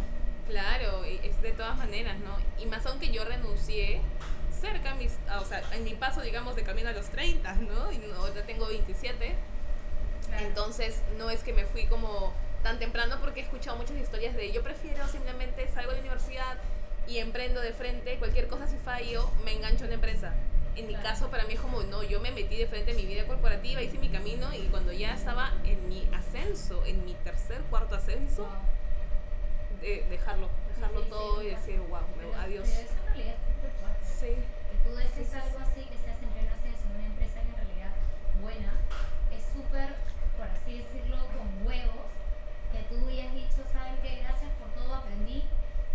Claro, 0.49 1.05
es 1.05 1.43
de 1.43 1.53
todas 1.53 1.77
maneras, 1.77 2.17
¿no? 2.21 2.37
Y 2.63 2.67
más 2.67 2.87
aunque 2.87 3.11
yo 3.11 3.25
renuncié 3.25 4.01
cerca, 4.61 4.95
mis, 4.95 5.19
o 5.41 5.45
sea, 5.45 5.63
en 5.73 5.85
mi 5.85 5.95
paso, 5.95 6.21
digamos, 6.21 6.55
de 6.55 6.63
camino 6.63 6.89
a 6.89 6.93
los 6.93 7.09
30, 7.11 7.55
¿no? 7.55 7.91
Y 7.91 7.99
no, 7.99 8.25
tengo 8.47 8.67
27. 8.67 9.35
Claro. 10.27 10.47
Entonces, 10.47 11.03
no 11.19 11.29
es 11.31 11.43
que 11.43 11.53
me 11.53 11.65
fui 11.65 11.87
como 11.87 12.33
tan 12.63 12.79
temprano 12.79 13.17
porque 13.21 13.41
he 13.41 13.43
escuchado 13.43 13.77
muchas 13.77 13.97
historias 13.97 14.35
de 14.37 14.53
yo 14.53 14.63
prefiero 14.63 15.07
simplemente 15.09 15.69
salgo 15.69 15.91
de 15.91 15.97
la 15.97 16.03
universidad, 16.03 16.57
y 17.07 17.19
emprendo 17.19 17.61
de 17.61 17.73
frente, 17.73 18.17
cualquier 18.19 18.49
cosa 18.49 18.67
si 18.67 18.77
fallo, 18.79 19.31
me 19.45 19.53
engancho 19.53 19.85
en 19.85 19.91
la 19.91 19.95
empresa. 19.97 20.33
En 20.77 20.89
mi 20.89 20.95
caso, 20.97 21.31
para 21.31 21.45
mí 21.45 21.55
es 21.55 21.61
como, 21.61 21.83
no, 21.85 22.03
yo 22.03 22.21
me 22.21 22.33
metí 22.33 22.57
de 22.57 22.67
frente 22.67 22.91
en 22.91 22.97
mi 22.97 23.07
vida 23.07 23.25
corporativa, 23.27 23.81
hice 23.81 23.97
mi 23.99 24.09
camino 24.09 24.53
y 24.53 24.63
cuando 24.69 24.93
ya 24.93 25.15
estaba 25.15 25.53
en 25.65 25.89
mi 25.89 26.09
ascenso, 26.13 26.85
en 26.85 27.05
mi 27.05 27.15
tercer, 27.23 27.61
cuarto 27.71 27.95
ascenso, 27.95 28.43
Wow. 28.43 29.81
de 29.81 30.05
dejarlo, 30.11 30.49
dejarlo 30.75 31.03
Sí, 31.05 31.09
todo 31.11 31.41
sí, 31.41 31.47
y 31.47 31.51
decir, 31.51 31.81
wow, 31.89 32.01
Pero- 32.17 32.35
adiós. 32.35 32.69
Pero 32.69 32.81
eso 32.89 32.95
en 32.99 33.07
realidad 33.07 33.35
es 33.35 33.55
súper 33.55 33.71
fuerte. 33.81 34.05
Sí. 34.05 34.33
que 34.35 34.91
tú 34.91 34.97
dejes 34.97 35.35
algo 35.35 35.59
así, 35.61 35.81
que 35.87 35.97
seas 35.99 36.19
en 36.23 36.29
pleno 36.35 36.51
ascenso 36.53 36.83
en 36.91 36.97
una 36.99 37.07
empresa 37.07 37.35
que 37.41 37.49
en 37.49 37.57
realidad 37.57 37.93
buena, 38.43 38.73
es 39.31 39.43
súper, 39.55 39.95
por 40.37 40.47
así 40.51 40.79
decirlo, 40.83 41.19
con 41.39 41.47
huevos, 41.67 42.11
que 42.75 42.81
tú 42.91 43.07
hayas 43.09 43.33
dicho, 43.33 43.63
¿saben 43.73 43.95
qué? 44.03 44.27
Gracias 44.27 44.51
por 44.59 44.69
todo, 44.75 44.95
aprendí, 44.95 45.45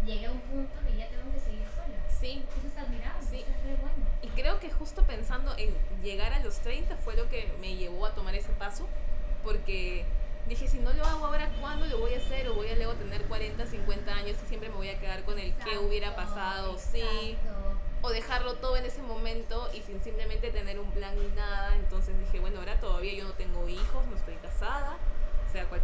llegué 0.06 0.26
a 0.28 0.32
un 0.32 0.40
punto 0.48 0.72
que 0.88 0.96
ya 0.96 1.10
tengo 1.12 1.28
que 1.36 1.40
seguir 1.40 1.68
sola. 1.76 2.00
Sí, 2.08 2.46
Eso 2.58 2.68
es 2.68 2.78
admirable, 2.78 3.22
Sí. 3.28 3.38
eso 3.44 3.52
es 3.52 3.64
re 3.64 3.76
bueno. 3.84 3.99
Creo 4.40 4.58
que 4.62 4.72
justo 4.72 5.04
pensando 5.04 5.54
en 5.58 5.76
llegar 6.02 6.32
a 6.32 6.40
los 6.40 6.60
30 6.60 6.96
fue 6.96 7.14
lo 7.18 7.28
que 7.28 7.52
me 7.60 7.76
llevó 7.76 8.06
a 8.06 8.12
tomar 8.16 8.34
ese 8.36 8.54
paso, 8.54 8.88
porque 9.44 10.06
dije, 10.48 10.66
si 10.70 10.80
no 10.80 10.94
lo 10.94 11.06
hago 11.06 11.26
ahora, 11.26 11.52
¿cuándo 11.60 11.86
lo 11.88 11.98
voy 11.98 12.14
a 12.14 12.20
hacer? 12.20 12.48
O 12.48 12.54
voy 12.54 12.70
a 12.70 12.76
luego 12.76 12.94
tener 12.94 13.22
40, 13.24 13.66
50 13.66 14.16
años 14.16 14.38
y 14.42 14.48
siempre 14.48 14.70
me 14.70 14.76
voy 14.76 14.88
a 14.88 14.98
quedar 14.98 15.24
con 15.26 15.38
el 15.38 15.54
qué 15.58 15.78
hubiera 15.78 16.12
Exacto, 16.12 16.34
pasado, 16.34 16.78
sí. 16.78 17.02
exacto. 17.02 17.80
O 18.02 18.12
dejarlo 18.12 18.54
todo 18.56 18.78
en 18.78 18.86
ese 18.86 19.02
momento 19.02 19.70
y 19.74 19.82
sin 19.82 20.02
simplemente 20.02 20.52
tener 20.52 20.80
un 20.80 20.90
plan 20.92 21.14
ni 21.20 21.28
nada. 21.36 21.76
Entonces 21.76 22.18
dije, 22.18 22.40
bueno, 22.40 22.60
ahora 22.60 22.80
todavía 22.80 23.14
yo 23.14 23.26
no 23.26 23.34
tengo 23.34 23.68
hijos, 23.68 24.06
no 24.10 24.16
estoy 24.16 24.36
casada. 24.36 24.69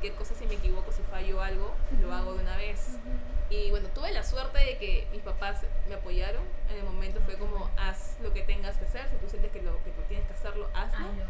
Cualquier 0.05 0.27
cosa, 0.27 0.35
si 0.39 0.45
me 0.45 0.53
equivoco, 0.53 0.91
si 0.91 1.01
fallo 1.01 1.41
algo, 1.41 1.73
lo 1.99 2.13
hago 2.13 2.35
de 2.35 2.43
una 2.43 2.55
vez. 2.57 2.89
Y 3.49 3.71
bueno, 3.71 3.89
tuve 3.89 4.11
la 4.11 4.23
suerte 4.23 4.59
de 4.59 4.77
que 4.77 5.07
mis 5.11 5.21
papás 5.23 5.61
me 5.89 5.95
apoyaron. 5.95 6.43
En 6.69 6.77
el 6.77 6.83
momento 6.83 7.21
fue 7.21 7.33
como, 7.39 7.71
haz 7.75 8.15
lo 8.21 8.31
que 8.31 8.43
tengas 8.43 8.77
que 8.77 8.85
hacer. 8.85 9.09
Si 9.09 9.17
tú 9.17 9.27
sientes 9.27 9.51
que 9.51 9.63
lo 9.63 9.83
que 9.83 9.89
tú 9.89 10.03
tienes 10.07 10.27
que 10.27 10.33
hacerlo, 10.33 10.69
hazlo. 10.75 11.07
Hazlo. 11.07 11.23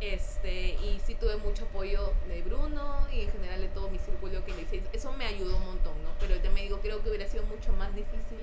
Este, 0.00 0.70
y 0.70 1.00
sí 1.06 1.14
tuve 1.14 1.36
mucho 1.36 1.66
apoyo 1.66 2.12
de 2.26 2.42
Bruno 2.42 3.06
y 3.12 3.20
en 3.20 3.30
general 3.30 3.60
de 3.60 3.68
todo 3.68 3.88
mi 3.88 4.00
círculo 4.00 4.44
que 4.44 4.52
me 4.52 4.62
dice, 4.62 4.82
eso 4.92 5.12
me 5.12 5.24
ayudó 5.24 5.56
un 5.56 5.66
montón, 5.66 6.02
¿no? 6.02 6.10
Pero 6.18 6.34
ya 6.42 6.50
me 6.50 6.62
digo, 6.62 6.80
creo 6.80 7.00
que 7.00 7.10
hubiera 7.10 7.28
sido 7.28 7.44
mucho 7.44 7.72
más 7.74 7.94
difícil 7.94 8.40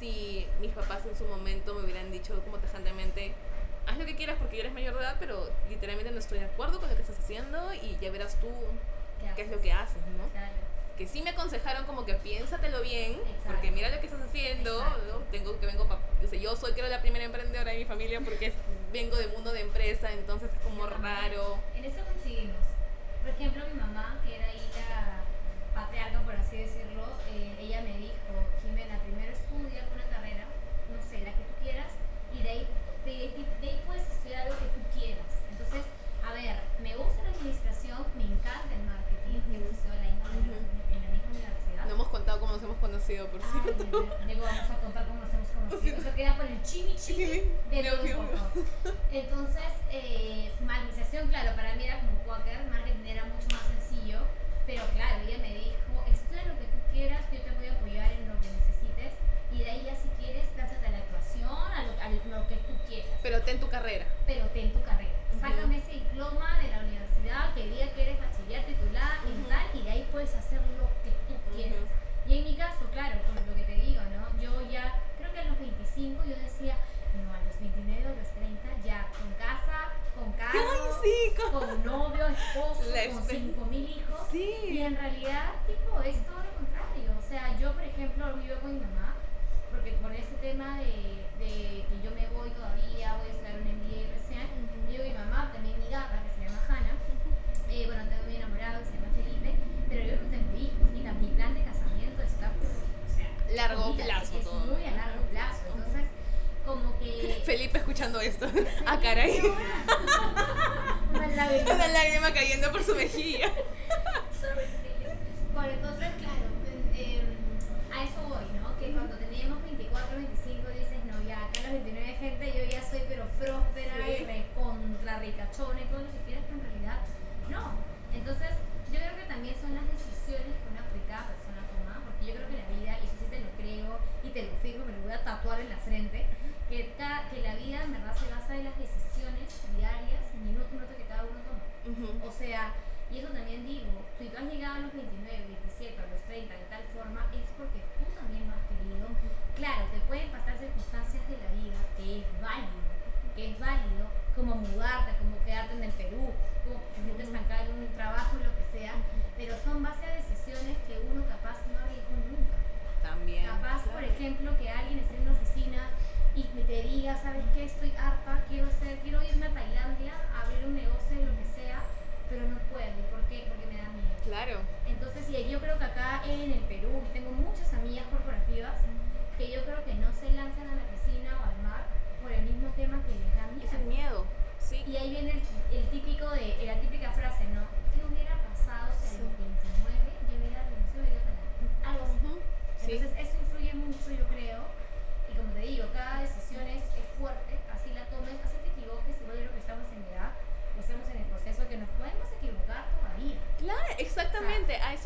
si 0.00 0.46
mis 0.60 0.72
papás 0.72 1.04
en 1.06 1.16
su 1.16 1.24
momento 1.24 1.74
me 1.74 1.84
hubieran 1.84 2.10
dicho 2.10 2.40
como 2.44 2.58
tajantemente, 2.58 3.32
haz 3.86 3.98
lo 3.98 4.04
que 4.06 4.16
quieras 4.16 4.36
porque 4.38 4.56
ya 4.56 4.62
eres 4.62 4.74
mayor 4.74 4.94
de 4.94 5.00
edad, 5.00 5.16
pero 5.18 5.48
literalmente 5.68 6.10
no 6.12 6.18
estoy 6.18 6.38
de 6.40 6.46
acuerdo 6.46 6.80
con 6.80 6.88
lo 6.88 6.96
que 6.96 7.02
estás 7.02 7.18
haciendo 7.18 7.72
y 7.74 7.96
ya 8.00 8.10
verás 8.10 8.36
tú 8.40 8.48
qué 9.34 9.42
es 9.42 9.50
lo 9.50 9.60
que 9.60 9.72
haces, 9.72 9.96
¿no? 10.18 10.28
Claro. 10.30 10.54
que 10.96 11.06
sí 11.06 11.20
me 11.20 11.28
aconsejaron 11.30 11.84
como 11.84 12.06
que 12.06 12.14
piénsatelo 12.14 12.80
bien, 12.80 13.12
Exacto. 13.12 13.42
porque 13.52 13.70
mira 13.70 13.90
lo 13.90 14.00
que 14.00 14.06
estás 14.06 14.22
haciendo, 14.22 14.82
tengo 15.30 15.60
que 15.60 15.66
vengo 15.66 15.86
pa- 15.86 15.98
o 16.24 16.26
sea, 16.26 16.38
yo 16.38 16.56
soy 16.56 16.72
creo 16.72 16.88
la 16.88 17.02
primera 17.02 17.22
emprendedora 17.26 17.72
de 17.72 17.78
mi 17.78 17.84
familia 17.84 18.18
porque 18.22 18.50
vengo 18.94 19.14
del 19.16 19.28
mundo 19.30 19.52
de 19.52 19.60
empresa, 19.60 20.10
entonces 20.12 20.50
es 20.50 20.58
como 20.62 20.88
Yo 20.88 20.96
raro. 20.96 21.58
En 21.76 21.84
eso 21.84 21.98
coincidimos. 22.02 22.64
Por 23.20 23.28
ejemplo, 23.34 23.62
mi 23.68 23.78
mamá, 23.78 24.18
que 24.24 24.36
era 24.36 24.46
ahí 24.46 24.70
la 24.72 25.20
patriarca, 25.74 26.20
por 26.22 26.34
así 26.34 26.56
decirlo, 26.56 27.04
eh, 27.34 27.56
ella 27.60 27.82
me 27.82 27.98
dijo, 27.98 28.32
Jimena, 28.62 28.98
primero 29.00 29.32
estudia 29.32 29.84
una 29.92 30.04
carrera, 30.08 30.44
no 30.88 31.02
sé, 31.10 31.18
la 31.18 31.32
que 31.36 31.44
tú 31.44 31.54
quieras, 31.62 31.92
y 32.32 32.42
de 33.06 33.12
de, 33.12 33.44
de- 33.62 33.70
ahí 33.70 33.80
puedes 33.86 34.02
estudiar 34.10 34.42
algo 34.46 34.58
que 34.58 34.66
tú 34.74 34.80
quieras. 34.98 35.30
Entonces, 35.50 35.82
a 36.26 36.32
ver, 36.34 36.56
me 36.82 36.96
gusta 36.96 37.22
la 37.22 37.30
administración, 37.30 38.02
me 38.18 38.24
encanta 38.24 38.68
el 38.74 38.82
marketing, 38.84 39.40
que 39.46 39.54
hemos 39.56 39.70
estudiado 39.72 40.02
en 40.02 40.18
la 40.18 40.28
misma, 40.34 40.58
en 40.90 41.00
la 41.06 41.10
misma 41.14 41.30
universidad. 41.30 41.84
No 41.86 41.92
hemos 41.94 42.08
contado 42.08 42.40
cómo 42.40 42.52
nos 42.52 42.62
hemos 42.62 42.76
conocido, 42.78 43.26
por 43.30 43.40
Ay, 43.40 43.48
cierto. 43.62 43.84
luego 44.26 44.42
vamos 44.42 44.70
a 44.70 44.76
contar 44.82 45.06
cómo 45.06 45.20
nos 45.22 45.32
hemos 45.32 45.48
conocido. 45.54 45.96
Eso 46.02 46.14
queda 46.16 46.36
por 46.36 46.46
el 46.46 46.60
chimi 46.62 46.94
chimi 46.96 47.26
de 47.70 47.78
todo 47.86 48.20
un 48.20 48.26
poco. 48.28 48.66
Entonces, 49.12 49.70
eh, 49.90 50.50
administración, 50.68 51.28
claro, 51.28 51.54
para 51.56 51.74
mí 51.76 51.84
era 51.86 52.00
como 52.00 52.18
Quaker, 52.26 52.66
marketing 52.70 53.06
era 53.06 53.24
mucho 53.24 53.46
más 53.54 53.62
sencillo, 53.70 54.18
pero 54.66 54.82
claro, 54.92 55.22
ella 55.24 55.38
me 55.38 55.54
dijo, 55.54 55.94
estudia 56.10 56.44
lo 56.50 56.58
que 56.58 56.66
tú 56.66 56.78
quieras, 56.92 57.22
yo 57.32 57.38
te 57.40 57.50
voy 57.54 57.68
a 57.68 57.72
apoyar 57.72 58.10
en 58.12 58.28
lo 58.28 58.34
que 58.42 58.50
necesites, 58.50 59.14
y 59.54 59.58
de 59.62 59.70
ahí 59.70 59.82
ya 59.86 59.94
si 59.94 60.08
quieres, 60.18 60.44
gracias 60.56 60.82
a 60.82 60.90
la 60.90 60.98
actuación, 60.98 61.54
a 61.54 61.82
lo, 61.86 61.92
a 62.02 62.08
lo 62.10 62.48
que 62.48 62.56
tú 62.66 62.74
Pero 63.26 63.42
ten 63.42 63.58
tu 63.58 63.68
carrera. 63.68 64.06
pero 64.24 64.46
ten 64.54 64.72
tu 64.72 64.80
carrera. 64.82 65.10
Sácame 65.40 65.78
ese 65.78 65.92
diploma 65.98 66.58
de 66.62 66.68
la 66.68 66.78
universidad 66.78 67.52
que 67.54 67.66
diga 67.66 67.90
que 67.90 68.02
eres 68.02 68.20
bachiller 68.20 68.64
titular 68.66 69.18
y 69.26 69.48
tal, 69.50 69.66
y 69.74 69.82
de 69.82 69.90
ahí 69.90 70.08
puedes 70.12 70.32
hacer 70.36 70.60
lo 70.78 70.86
que 71.02 71.10
tú 71.26 71.34
quieras. 71.52 71.90
Y 72.28 72.38
en 72.38 72.44
mi 72.44 72.54
caso, 72.56 72.86
claro, 72.92 73.18
por 73.26 73.34
lo 73.44 73.54
que 73.56 73.64
te 73.64 73.74
digo, 73.82 74.00
¿no? 74.14 74.40
Yo 74.40 74.70
ya, 74.70 74.94
creo 75.18 75.32
que 75.32 75.40
a 75.40 75.44
los 75.44 75.58
25 75.58 76.22
yo 76.24 76.36
decía, 76.36 76.76
no, 77.18 77.34
a 77.34 77.42
los 77.42 77.58
29 77.58 78.06
o 78.06 78.12
a 78.12 78.14
los 78.14 78.30
30 78.30 78.68
ya, 78.84 79.10
con 79.18 79.32
casa, 79.34 79.90
con 80.14 80.32
carro, 80.32 80.60
con- 81.50 81.84
novio, 81.84 82.26
esposo, 82.28 82.80
con 82.82 82.94
espe- 82.94 83.26
5 83.28 83.64
mil 83.66 83.88
hijos. 83.90 84.20
Y 84.34 84.36
Sí. 84.70 84.82
en 84.82 84.96
realidad, 84.96 85.50
tipo, 85.66 86.00
es 86.02 86.16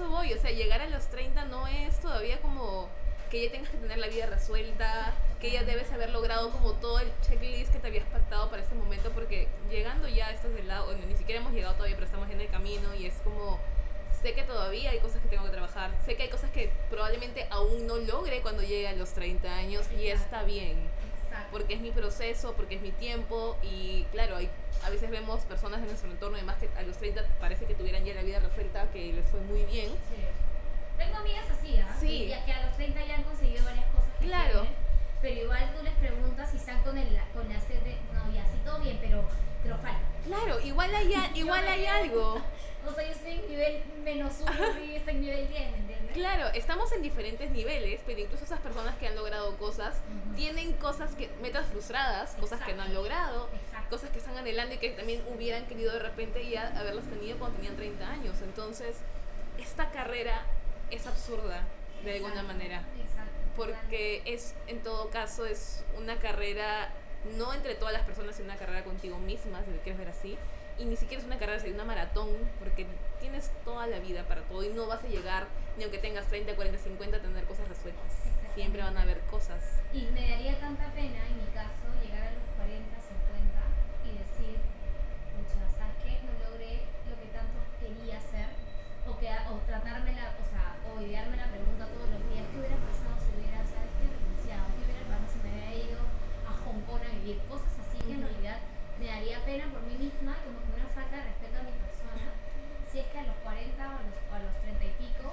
eso 0.01 0.11
voy. 0.11 0.33
O 0.33 0.41
sea, 0.41 0.51
llegar 0.51 0.81
a 0.81 0.89
los 0.89 1.07
30 1.09 1.45
no 1.47 1.67
es 1.67 1.99
todavía 2.01 2.41
como 2.41 2.89
que 3.31 3.45
ya 3.45 3.53
tengas 3.53 3.71
que 3.71 3.77
tener 3.77 3.99
la 3.99 4.09
vida 4.09 4.27
resuelta, 4.27 5.15
que 5.41 5.53
ya 5.53 5.63
debes 5.63 5.93
haber 5.93 6.11
logrado 6.11 6.51
como 6.51 6.73
todo 6.73 6.99
el 6.99 7.09
checklist 7.21 7.73
que 7.73 7.79
te 7.79 7.87
habías 7.87 8.07
pactado 8.07 8.51
para 8.51 8.63
ese 8.63 8.75
momento, 8.75 9.11
porque 9.13 9.47
llegando 9.71 10.09
ya 10.09 10.27
a 10.27 10.33
estos 10.33 10.53
del 10.53 10.67
lado, 10.67 10.87
bueno, 10.87 11.07
ni 11.07 11.15
siquiera 11.17 11.41
hemos 11.41 11.53
llegado 11.53 11.75
todavía, 11.75 11.95
pero 11.95 12.07
estamos 12.07 12.29
en 12.31 12.41
el 12.41 12.49
camino 12.49 12.93
y 12.95 13.07
es 13.07 13.15
como 13.23 13.61
sé 14.21 14.35
que 14.35 14.43
todavía 14.43 14.91
hay 14.91 14.99
cosas 14.99 15.23
que 15.23 15.29
tengo 15.29 15.45
que 15.45 15.51
trabajar, 15.51 15.93
sé 16.05 16.17
que 16.17 16.25
hay 16.25 16.29
cosas 16.29 16.51
que 16.51 16.71
probablemente 16.91 17.47
aún 17.51 17.87
no 17.87 17.99
logre 17.99 18.43
cuando 18.43 18.63
llegue 18.63 18.89
a 18.89 18.95
los 18.95 19.13
30 19.13 19.55
años 19.55 19.87
y 19.97 20.09
está 20.09 20.43
bien. 20.43 20.90
Porque 21.51 21.75
es 21.75 21.81
mi 21.81 21.91
proceso, 21.91 22.53
porque 22.57 22.77
es 22.77 22.81
mi 22.83 22.93
tiempo 22.93 23.57
y 23.63 24.05
claro, 24.13 24.37
hay, 24.37 24.49
a 24.85 24.91
veces 24.91 25.11
vemos 25.11 25.41
personas 25.45 25.81
en 25.81 25.87
nuestro 25.87 26.11
entorno 26.11 26.37
además 26.37 26.57
que 26.59 26.69
a 26.79 26.83
los 26.83 26.97
30 26.97 27.25
parece 27.41 27.65
que 27.67 27.75
tuvieran 27.75 28.05
ya 28.05 28.15
la 28.15 28.23
vida 28.23 28.39
resuelta, 28.41 28.91
que 28.93 29.13
les 29.13 29.27
fue 29.29 29.41
muy 29.41 29.65
bien. 29.65 29.89
Sí. 29.89 30.23
Tengo 30.99 31.17
amigas 31.17 31.45
así, 31.51 31.77
¿ah? 31.79 31.97
Sí. 31.99 32.07
Que, 32.21 32.29
ya- 32.29 32.45
que 32.45 32.53
a 32.53 32.67
los 32.67 32.77
30 32.77 33.05
ya 33.07 33.15
han 33.17 33.23
conseguido 33.25 33.65
varias 33.65 33.87
cosas 33.87 34.09
que 34.21 34.27
Claro. 34.27 34.61
quieren, 34.61 34.75
pero 35.23 35.41
igual 35.43 35.71
tú 35.77 35.83
les 35.85 35.95
preguntas 35.95 36.51
si 36.51 36.57
están 36.59 36.79
con, 36.83 36.97
el, 36.99 37.09
con 37.35 37.49
la 37.49 37.61
sed 37.61 37.81
de, 37.83 37.97
no, 38.13 38.33
ya, 38.33 38.45
sí, 38.45 38.59
todo 38.65 38.79
bien, 38.81 38.99
pero, 39.01 39.25
pero 39.63 39.77
falta. 39.79 40.01
Claro, 40.27 40.61
igual 40.61 40.95
hay, 40.95 41.15
igual 41.35 41.67
hay 41.67 41.87
algo. 41.87 42.41
O 42.81 42.95
sea, 42.95 43.05
yo 43.05 43.11
estoy 43.13 43.33
en 43.33 43.47
nivel 43.47 43.83
menos 44.03 44.33
uno 44.41 44.81
y 44.87 44.97
está 44.97 45.11
en 45.11 45.21
nivel 45.21 45.47
10, 45.49 45.61
¿me 45.71 45.77
entiendes? 45.77 45.90
Claro, 46.15 46.49
estamos 46.55 46.93
en 46.93 47.03
diferentes 47.03 47.51
niveles, 47.51 48.01
pero 48.07 48.21
incluso 48.21 48.45
esas 48.45 48.61
personas 48.61 48.97
que 48.97 49.07
han 49.07 49.15
logrado 49.15 49.57
cosas 49.59 49.97
tienen 50.37 50.73
cosas 50.75 51.15
que, 51.15 51.29
metas 51.43 51.67
frustradas, 51.67 52.35
cosas 52.35 52.61
que 52.63 52.75
no 52.75 52.83
han 52.83 52.95
logrado, 52.95 53.49
Exacto. 53.65 53.91
cosas 53.91 54.11
que 54.11 54.19
están 54.19 54.37
anhelando 54.37 54.75
y 54.75 54.79
que 54.79 54.91
también 54.91 55.23
hubieran 55.35 55.67
querido 55.67 55.93
de 55.93 56.01
repente 56.01 56.49
ya 56.49 56.69
haberlas 56.79 57.05
tenido 57.07 57.39
cuando 57.39 57.57
tenían 57.57 57.77
30 57.77 58.11
años. 58.11 58.37
Entonces, 58.43 58.97
esta 59.59 59.91
carrera 59.91 60.43
es 60.91 61.07
absurda 61.07 61.65
de 62.05 62.17
alguna 62.17 62.43
manera, 62.43 62.83
Exacto. 63.01 63.31
porque 63.57 64.23
es, 64.25 64.55
en 64.67 64.83
todo 64.83 65.11
caso, 65.11 65.45
es 65.47 65.85
una 65.99 66.19
carrera 66.19 66.93
no 67.37 67.53
entre 67.53 67.75
todas 67.75 67.93
las 67.93 68.03
personas, 68.03 68.35
sino 68.37 68.47
una 68.49 68.57
carrera 68.57 68.83
contigo 68.85 69.19
misma, 69.19 69.63
si 69.65 69.71
lo 69.71 69.77
quieres 69.83 69.99
ver 69.99 70.09
así. 70.09 70.39
Y 70.81 70.87
ni 70.87 70.97
siquiera 70.97 71.21
es 71.21 71.27
una 71.27 71.39
carrera, 71.39 71.61
es 71.61 71.75
una 71.75 71.85
maratón, 71.85 72.31
porque 72.59 72.87
tienes 73.21 73.53
toda 73.67 73.87
la 73.87 73.99
vida 73.99 74.25
para 74.25 74.41
todo 74.49 74.65
y 74.65 74.71
no 74.71 74.87
vas 74.87 75.05
a 75.05 75.09
llegar, 75.09 75.47
ni 75.77 75.85
aunque 75.85 75.99
tengas 75.99 76.27
30, 76.29 76.57
40, 76.57 76.79
50, 76.79 77.19
a 77.19 77.21
tener 77.21 77.45
cosas 77.45 77.69
resueltas. 77.69 78.09
Siempre 78.55 78.81
van 78.83 78.97
a 78.97 79.03
haber 79.03 79.21
cosas. 79.31 79.61
Y 79.93 80.09
me 80.17 80.25
daría 80.27 80.59
tanta 80.59 80.91
pena, 80.97 81.21
en 81.29 81.37
mi 81.37 81.45
caso, 81.53 81.85
llegar 82.01 82.29
a 82.29 82.33
los 82.33 82.49
40, 82.57 82.97
50 82.97 83.61
y 84.09 84.25
decir, 84.25 84.57
pucha, 85.37 85.61
¿sabes 85.77 86.01
qué? 86.01 86.25
No 86.25 86.33
logré 86.49 86.89
lo 87.13 87.15
que 87.21 87.29
tanto 87.29 87.61
quería 87.77 88.17
hacer. 88.17 88.49
O, 89.05 89.19
que, 89.21 89.29
o 89.29 89.61
tratarme 89.69 90.17
la, 90.17 90.33
o 90.33 90.45
sea, 90.49 90.81
o 90.89 91.01
idearme 91.01 91.37
la 91.37 91.53
pregunta 91.53 91.70
pena 99.39 99.71
por 99.71 99.87
mí 99.87 99.95
misma, 99.95 100.35
como 100.43 100.59
que 100.67 100.75
una 100.75 100.91
falta 100.91 101.23
de 101.23 101.31
respeto 101.31 101.63
a 101.63 101.63
mi 101.63 101.75
persona. 101.79 102.27
Si 102.91 102.99
es 102.99 103.07
que 103.15 103.19
a 103.23 103.31
los 103.31 103.39
40 103.47 103.79
o 103.79 103.95
a 103.95 104.03
los, 104.03 104.19
a 104.35 104.39
los 104.43 104.55
30 104.67 104.83
y 104.83 104.95
pico 104.99 105.31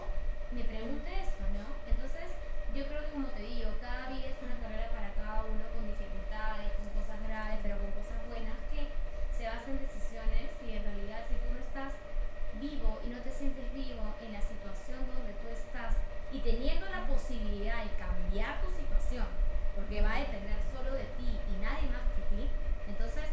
me 0.54 0.62
pregunte 0.62 1.10
eso, 1.18 1.42
¿no? 1.58 1.66
Entonces, 1.89 2.30
yo 2.77 2.86
creo 2.86 3.01
que 3.01 3.12
como 3.18 3.27
te 3.34 3.42
digo, 3.42 3.74
cada 3.82 4.13
vida 4.13 4.30
es 4.30 4.38
una 4.46 4.62
carrera 4.62 4.94
para 4.94 5.10
cada 5.18 5.50
uno 5.50 5.66
con 5.74 5.89
dificultades, 5.89 6.70
con 6.77 6.94
cosas 6.94 7.18
graves, 7.25 7.58
pero 7.66 7.82
con 7.82 7.89
cosas 7.98 8.22
buenas 8.30 8.58
que 8.70 8.86
se 9.34 9.50
basan 9.50 9.82
en 9.82 9.82
decisiones 9.82 10.54
y 10.62 10.77
en 10.77 10.84
realidad 10.86 11.25
si 11.25 11.36
tú 11.42 11.50
no 11.50 11.60
estás 11.60 11.98
vivo 12.62 13.01
y 13.01 13.10
no 13.10 13.20
te 13.25 13.34
sientes 13.34 13.66
vivo 13.74 14.13
en 14.22 14.34
la 14.34 14.42
situación 14.42 15.01
donde 15.10 15.34
tú 15.42 15.50
estás 15.50 15.98
y 16.30 16.39
teniendo 16.46 16.86
la 16.89 17.06
posibilidad 17.10 17.82
de 17.82 17.92
cambiar 17.98 18.62
tu 18.62 18.70
situación, 18.70 19.25
porque 19.74 20.01
va 20.01 20.22
a 20.22 20.25
depender 20.25 20.58
solo 20.70 20.94
de 20.94 21.06
ti 21.18 21.34
y 21.34 21.54
nadie 21.62 21.89
más 21.89 22.06
que 22.13 22.24
ti, 22.30 22.50
entonces 22.88 23.25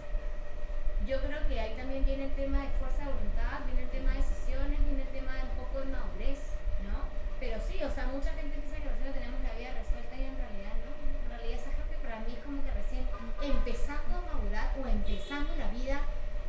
yo 1.06 1.20
creo 1.20 1.40
que 1.48 1.60
ahí 1.60 1.76
también 1.76 2.04
viene 2.04 2.24
el 2.24 2.34
tema 2.34 2.64
de 2.64 2.68
fuerza 2.80 3.04
de 3.04 3.12
voluntad, 3.12 3.60
viene 3.66 3.82
el 3.82 3.92
tema 3.92 4.12
de 4.12 4.24
decisiones, 4.24 4.80
viene 4.84 5.02
el 5.02 5.12
tema 5.12 5.36
de 5.36 5.42
un 5.42 5.54
poco 5.60 5.80
de 5.80 5.92
madurez, 5.92 6.40
¿no? 6.80 7.12
Pero 7.40 7.60
sí, 7.60 7.76
o 7.82 7.90
sea, 7.90 8.08
mucha 8.08 8.32
gente 8.32 8.56
piensa 8.56 8.80
que 8.80 8.88
nosotros 8.88 9.14
tenemos 9.14 9.40
la 9.44 9.52
vida 9.52 9.76
resuelta 9.76 10.16
y 10.16 10.24
en 10.24 10.36
realidad 10.36 10.74
no. 10.80 10.92
En 10.96 11.28
realidad 11.28 11.60
esa 11.60 11.72
gente 11.76 11.94
para 12.00 12.20
mí 12.24 12.32
es 12.32 12.40
como 12.40 12.64
que 12.64 12.72
recién 12.72 13.04
empezando 13.42 14.16
a 14.16 14.22
madurar 14.32 14.72
o 14.80 14.88
empezando 14.88 15.52
la 15.56 15.68
vida 15.68 16.00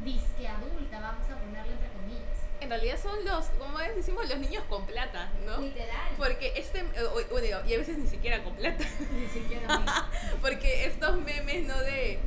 disque 0.03 0.47
adulta, 0.47 0.99
vamos 0.99 1.27
a 1.27 1.35
ponerlo 1.35 1.71
entre 1.71 1.91
comillas. 1.91 2.47
En 2.61 2.69
realidad 2.69 2.95
son 3.15 3.25
los, 3.25 3.45
como 3.57 3.77
decimos, 3.79 4.29
los 4.29 4.37
niños 4.39 4.63
con 4.69 4.85
plata, 4.85 5.29
¿no? 5.45 5.57
Literal. 5.57 6.11
Porque 6.17 6.53
este, 6.55 6.79
eh, 6.79 7.03
o- 7.03 7.31
bueno, 7.31 7.47
y 7.67 7.73
a 7.73 7.77
veces 7.77 7.97
ni 7.97 8.07
siquiera 8.07 8.43
con 8.43 8.55
plata. 8.55 8.83
Ni 9.11 9.27
siquiera. 9.27 9.67
Porque 10.41 10.85
estos 10.85 11.17
memes, 11.19 11.65
¿no? 11.67 11.77
De 11.79 12.13
eh, 12.13 12.19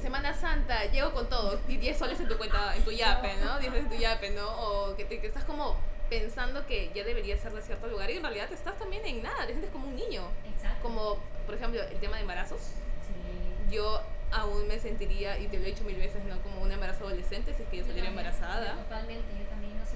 Semana 0.00 0.34
Santa, 0.34 0.84
llego 0.86 1.12
con 1.12 1.28
todo, 1.28 1.60
y 1.68 1.76
10 1.76 1.98
soles 1.98 2.18
en 2.20 2.28
tu 2.28 2.36
cuenta, 2.36 2.74
en 2.76 2.82
tu 2.84 2.90
yape, 2.90 3.36
¿no? 3.44 3.58
10 3.58 3.72
soles 3.72 3.84
en 3.84 3.90
tu 3.90 3.96
yape, 3.96 4.30
¿no? 4.30 4.48
O 4.48 4.96
que, 4.96 5.04
te, 5.04 5.20
que 5.20 5.26
estás 5.26 5.44
como 5.44 5.76
pensando 6.10 6.66
que 6.66 6.90
ya 6.94 7.04
debería 7.04 7.36
ser 7.38 7.52
de 7.52 7.62
cierto 7.62 7.86
lugar 7.86 8.10
y 8.10 8.16
en 8.18 8.22
realidad 8.22 8.52
estás 8.52 8.76
también 8.78 9.04
en 9.06 9.22
nada, 9.22 9.46
te 9.46 9.52
sientes 9.52 9.70
como 9.70 9.86
un 9.88 9.96
niño. 9.96 10.22
Exacto. 10.54 10.82
Como, 10.82 11.18
por 11.46 11.54
ejemplo, 11.54 11.80
el 11.82 11.98
tema 12.00 12.16
de 12.16 12.22
embarazos. 12.22 12.60
Sí. 12.60 13.74
Yo 13.74 14.02
aún 14.32 14.66
me 14.66 14.78
sentiría, 14.78 15.38
y 15.38 15.46
te 15.46 15.58
lo 15.58 15.64
he 15.64 15.68
dicho 15.68 15.84
mil 15.84 15.96
veces, 15.96 16.24
¿no? 16.24 16.40
Como 16.42 16.60
un 16.62 16.72
embarazo 16.72 17.04
adolescente, 17.06 17.54
si 17.54 17.62
es 17.62 17.68
que 17.68 17.76
yo 17.78 17.84
saliera 17.84 18.08
embarazada. 18.08 18.74
Totalmente, 18.74 19.24
yo 19.38 19.44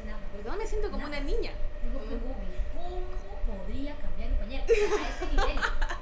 nada. 0.07 0.19
Porque 0.33 0.49
no 0.49 0.57
me 0.57 0.67
siento 0.67 0.91
como 0.91 1.07
una 1.07 1.21
niña. 1.21 1.53
Digo 1.83 2.01
que 2.01 2.17
Google, 2.17 2.57
¿cómo 2.75 3.07
podría 3.47 3.95
cambiar 3.97 4.31
un 4.33 4.39
pañal? 4.39 4.63
A 4.63 5.09
ese 5.11 5.27
nivel. 5.33 5.59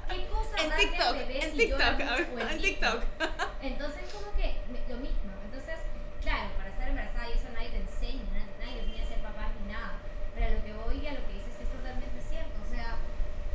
¿Qué 0.09 0.27
cosa 0.27 0.55
En 0.63 0.69
darle 0.69 0.85
TikTok, 0.85 1.07
al 1.07 1.17
bebé 1.19 1.35
en 1.45 1.51
si 1.51 1.57
yo 1.69 1.77
TikTok, 1.77 1.99
no- 1.99 2.11
a 2.11 2.15
ver, 2.15 2.29
o 2.35 2.39
en 2.39 2.57
TikTok. 2.61 2.99
Entonces, 3.61 4.01
como 4.13 4.27
que 4.37 4.47
me- 4.71 4.85
lo 4.93 4.97
mismo. 5.01 5.31
Entonces, 5.45 5.77
claro, 6.21 6.49
para 6.57 6.69
estar 6.69 6.87
embarazada 6.89 7.29
y 7.29 7.33
eso 7.33 7.47
nadie 7.53 7.69
te 7.69 7.77
enseña, 7.81 8.23
nadie, 8.33 8.53
nadie 8.59 8.73
te 8.77 8.81
enseña 8.85 9.03
a 9.03 9.07
ser 9.09 9.19
papás 9.21 9.49
ni 9.61 9.71
nada. 9.73 9.93
Pero 10.33 10.45
a 10.45 10.49
lo 10.51 10.59
que 10.63 10.73
voy 10.73 10.95
y 11.03 11.07
a 11.07 11.13
lo 11.13 11.21
que 11.27 11.33
dices 11.33 11.55
es 11.61 11.69
totalmente 11.69 12.19
cierto. 12.29 12.55
O 12.61 12.67
sea, 12.69 12.97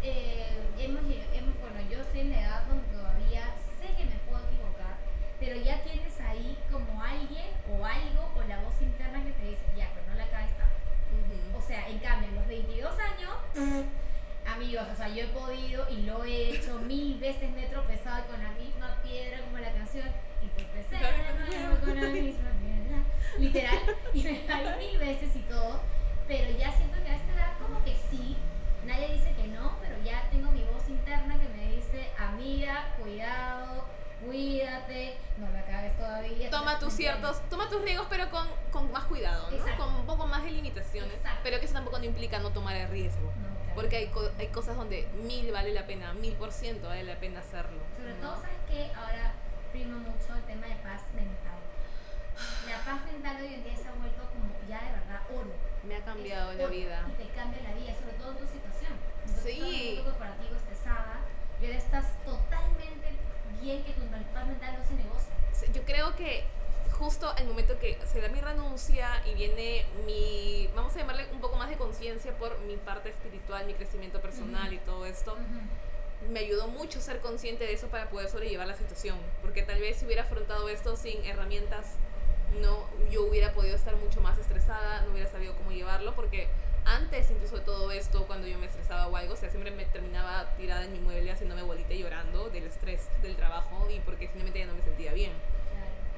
eh, 0.02 0.58
hemos, 0.78 1.02
lleg- 1.04 1.28
hemos, 1.34 1.54
bueno, 1.60 1.80
yo 1.90 2.00
estoy 2.00 2.20
en 2.20 2.30
la 2.30 2.40
edad 2.40 2.62
donde 2.66 2.86
todavía 2.88 3.54
sé 3.80 3.86
que 3.96 4.04
me 4.04 4.16
puedo 4.26 4.40
equivocar, 4.48 4.96
pero 5.38 5.56
ya 5.60 5.82
tienes 5.82 6.14
ahí 6.20 6.56
como 6.70 7.02
alguien 7.02 7.46
o 7.70 7.84
algo 7.84 8.22
o 8.36 8.42
la 8.48 8.60
voz 8.60 8.74
interna 8.80 9.22
que 9.24 9.32
te 9.32 9.44
dice, 9.44 9.62
ya, 9.76 9.88
pero 9.94 10.06
no 10.08 10.14
la 10.16 10.28
caes 10.30 10.56
tanto. 10.56 10.76
Ujú. 11.10 11.58
O 11.58 11.60
sea, 11.60 11.88
en 11.88 11.98
cambio, 11.98 12.28
a 12.30 12.32
los 12.32 12.46
22 12.48 12.94
años, 12.98 13.32
amigos, 14.46 14.84
o 14.92 14.96
sea, 14.96 15.08
yo 15.08 15.24
he 15.24 15.28
podido 15.28 15.88
y 15.90 16.02
lo 16.02 16.24
he 16.24 16.56
hecho 16.56 16.78
mil 16.80 17.18
veces, 17.18 17.50
me 17.52 17.66
he 17.66 17.68
tropezado 17.68 18.26
con 18.26 18.42
la 18.42 18.50
misma 18.52 18.96
piedra 19.02 19.40
como 19.42 19.58
la 19.58 19.72
canción 19.72 20.06
y 20.42 20.48
tropecé 20.48 20.96
con 21.84 22.00
la 22.00 22.08
misma 22.08 22.50
piedra, 22.60 23.04
literal, 23.38 23.78
y 24.12 24.22
me 24.22 24.44
caí 24.46 24.78
mil 24.78 24.98
veces 24.98 25.36
y 25.36 25.40
todo, 25.40 25.80
pero 26.26 26.50
ya 26.58 26.72
siento 26.72 27.02
que 27.02 27.10
a 27.10 27.16
esta 27.16 27.32
edad 27.34 27.52
como 27.60 27.84
que 27.84 27.96
sí, 28.10 28.36
nadie 28.86 29.14
dice 29.14 29.34
que 29.34 29.48
no, 29.48 29.76
pero 29.80 29.96
ya 30.04 30.28
tengo 30.30 30.50
mi 30.50 30.64
voz 30.64 30.88
interna 30.88 31.38
que 31.38 31.48
me 31.48 31.76
dice, 31.76 32.10
amiga, 32.18 32.94
cuidado, 32.98 33.84
cuídate, 34.24 35.16
no 35.38 35.50
la 35.50 35.64
cagues 35.64 35.96
todavía. 35.96 36.50
Toma 36.50 36.78
tus 36.78 36.92
ciertos, 36.92 37.40
toma 37.48 37.68
tus 37.68 37.82
riesgos, 37.82 38.06
pero 38.10 38.30
con, 38.30 38.46
con 38.70 38.92
más 38.92 39.04
cuidado, 39.04 39.50
¿no? 39.50 39.56
Exacto. 39.56 39.84
Con 39.84 39.94
un 39.94 40.06
poco 40.06 40.26
más 40.26 40.42
de 40.44 40.50
limitaciones. 40.50 41.14
Exacto. 41.14 41.40
Pero 41.42 41.58
que 41.58 41.64
eso 41.64 41.74
tampoco 41.74 41.98
no 41.98 42.04
implica 42.04 42.38
no 42.38 42.50
tomar 42.50 42.76
el 42.76 42.88
riesgo. 42.88 43.32
No. 43.42 43.49
Porque 43.74 43.96
hay, 43.96 44.06
co- 44.08 44.30
hay 44.38 44.48
cosas 44.48 44.76
donde 44.76 45.06
mil 45.22 45.50
vale 45.52 45.72
la 45.72 45.86
pena, 45.86 46.12
mil 46.14 46.34
por 46.34 46.52
ciento 46.52 46.88
vale 46.88 47.04
la 47.04 47.16
pena 47.20 47.40
hacerlo. 47.40 47.80
Sobre 47.96 48.14
¿no? 48.14 48.20
todo, 48.20 48.36
¿sabes 48.42 48.58
que 48.68 48.92
Ahora 48.94 49.32
prima 49.72 49.98
mucho 49.98 50.34
el 50.36 50.42
tema 50.44 50.66
de 50.66 50.74
paz 50.76 51.02
mental. 51.14 51.58
La 52.66 52.78
paz 52.84 53.04
mental 53.12 53.36
hoy 53.42 53.54
en 53.54 53.64
día 53.64 53.76
se 53.76 53.88
ha 53.88 53.92
vuelto 53.92 54.22
como 54.32 54.50
ya 54.68 54.80
de 54.82 54.92
verdad 54.92 55.20
oro. 55.34 55.52
Me 55.86 55.96
ha 55.96 56.04
cambiado 56.04 56.52
Es 56.52 56.58
la 56.58 56.64
oro 56.64 56.72
vida. 56.74 57.06
Y 57.08 57.22
te 57.22 57.28
cambia 57.34 57.60
la 57.62 57.74
vida, 57.74 57.94
sobre 57.94 58.12
todo 58.18 58.30
en 58.32 58.38
tu 58.38 58.46
situación. 58.46 58.92
Entonces, 59.24 59.54
Sí. 59.54 59.60
todo 59.60 59.98
el 59.98 60.04
corporativo 60.04 60.56
estresada, 60.56 61.20
y 61.60 61.64
ahora 61.66 61.78
estás 61.78 62.06
totalmente 62.24 63.08
bien 63.60 63.84
que 63.84 63.92
tu 63.92 64.02
paz 64.32 64.46
mental 64.46 64.78
no 64.78 64.84
se 64.84 64.94
negocia. 64.94 65.34
Yo 65.74 65.82
creo 65.84 66.16
que 66.16 66.44
justo 67.00 67.32
al 67.34 67.46
momento 67.46 67.78
que 67.78 67.98
se 68.12 68.20
da 68.20 68.28
mi 68.28 68.42
renuncia 68.42 69.22
y 69.24 69.32
viene 69.32 69.86
mi, 70.04 70.68
vamos 70.76 70.94
a 70.94 70.98
llamarle 70.98 71.26
un 71.32 71.40
poco 71.40 71.56
más 71.56 71.70
de 71.70 71.76
conciencia 71.76 72.36
por 72.36 72.60
mi 72.60 72.76
parte 72.76 73.08
espiritual, 73.08 73.66
mi 73.66 73.72
crecimiento 73.72 74.20
personal 74.20 74.66
Ujú. 74.66 74.74
y 74.74 74.78
todo 74.78 75.06
esto, 75.06 75.34
me 76.30 76.40
ayudó 76.40 76.68
mucho 76.68 77.00
ser 77.00 77.20
consciente 77.20 77.64
de 77.64 77.72
eso 77.72 77.88
para 77.88 78.10
poder 78.10 78.28
sobrellevar 78.28 78.66
la 78.66 78.74
situación. 78.76 79.16
Porque 79.40 79.62
tal 79.62 79.80
vez 79.80 79.96
si 79.96 80.04
hubiera 80.04 80.24
afrontado 80.24 80.68
esto 80.68 80.94
sin 80.94 81.24
herramientas, 81.24 81.94
no, 82.60 82.84
yo 83.10 83.24
hubiera 83.24 83.54
podido 83.54 83.76
estar 83.76 83.96
mucho 83.96 84.20
más 84.20 84.36
estresada, 84.36 85.00
no 85.00 85.12
hubiera 85.12 85.30
sabido 85.30 85.56
cómo 85.56 85.70
llevarlo, 85.70 86.14
porque 86.14 86.48
antes 86.84 87.30
incluso 87.30 87.56
de 87.56 87.64
todo 87.64 87.90
esto, 87.92 88.26
cuando 88.26 88.46
yo 88.46 88.58
me 88.58 88.66
estresaba 88.66 89.06
o 89.06 89.16
algo, 89.16 89.32
o 89.32 89.36
sea, 89.36 89.48
siempre 89.48 89.70
me 89.70 89.86
terminaba 89.86 90.54
tirada 90.58 90.84
en 90.84 90.92
mi 90.92 90.98
mueble 90.98 91.30
haciéndome 91.30 91.62
bolita 91.62 91.94
y 91.94 92.00
llorando 92.00 92.50
del 92.50 92.64
estrés 92.64 93.08
del 93.22 93.36
trabajo 93.36 93.88
y 93.90 94.00
porque 94.00 94.28
finalmente 94.28 94.58
ya 94.58 94.66
no 94.66 94.74
me 94.74 94.82
sentía 94.82 95.14
bien. 95.14 95.32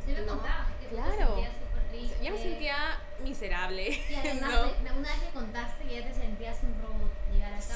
Sí 0.05 0.13
me 0.13 0.21
No, 0.23 0.33
contabas 0.35 0.67
que 0.81 0.87
te 0.87 0.95
claro. 0.95 1.17
sentías 1.35 1.53
súper 1.55 1.83
triste. 1.91 2.25
Ya 2.25 2.31
me 2.31 2.39
sentía 2.39 2.77
miserable. 3.23 3.89
Y 4.09 4.15
además, 4.15 4.53
una 4.81 5.11
vez 5.11 5.23
me 5.23 5.31
contaste 5.33 5.85
que 5.85 6.01
ya 6.01 6.07
te 6.07 6.15
sentías 6.15 6.59
un 6.63 6.75
robot. 6.83 7.11
Llegar 7.33 7.53
a 7.53 7.57
casa. 7.57 7.75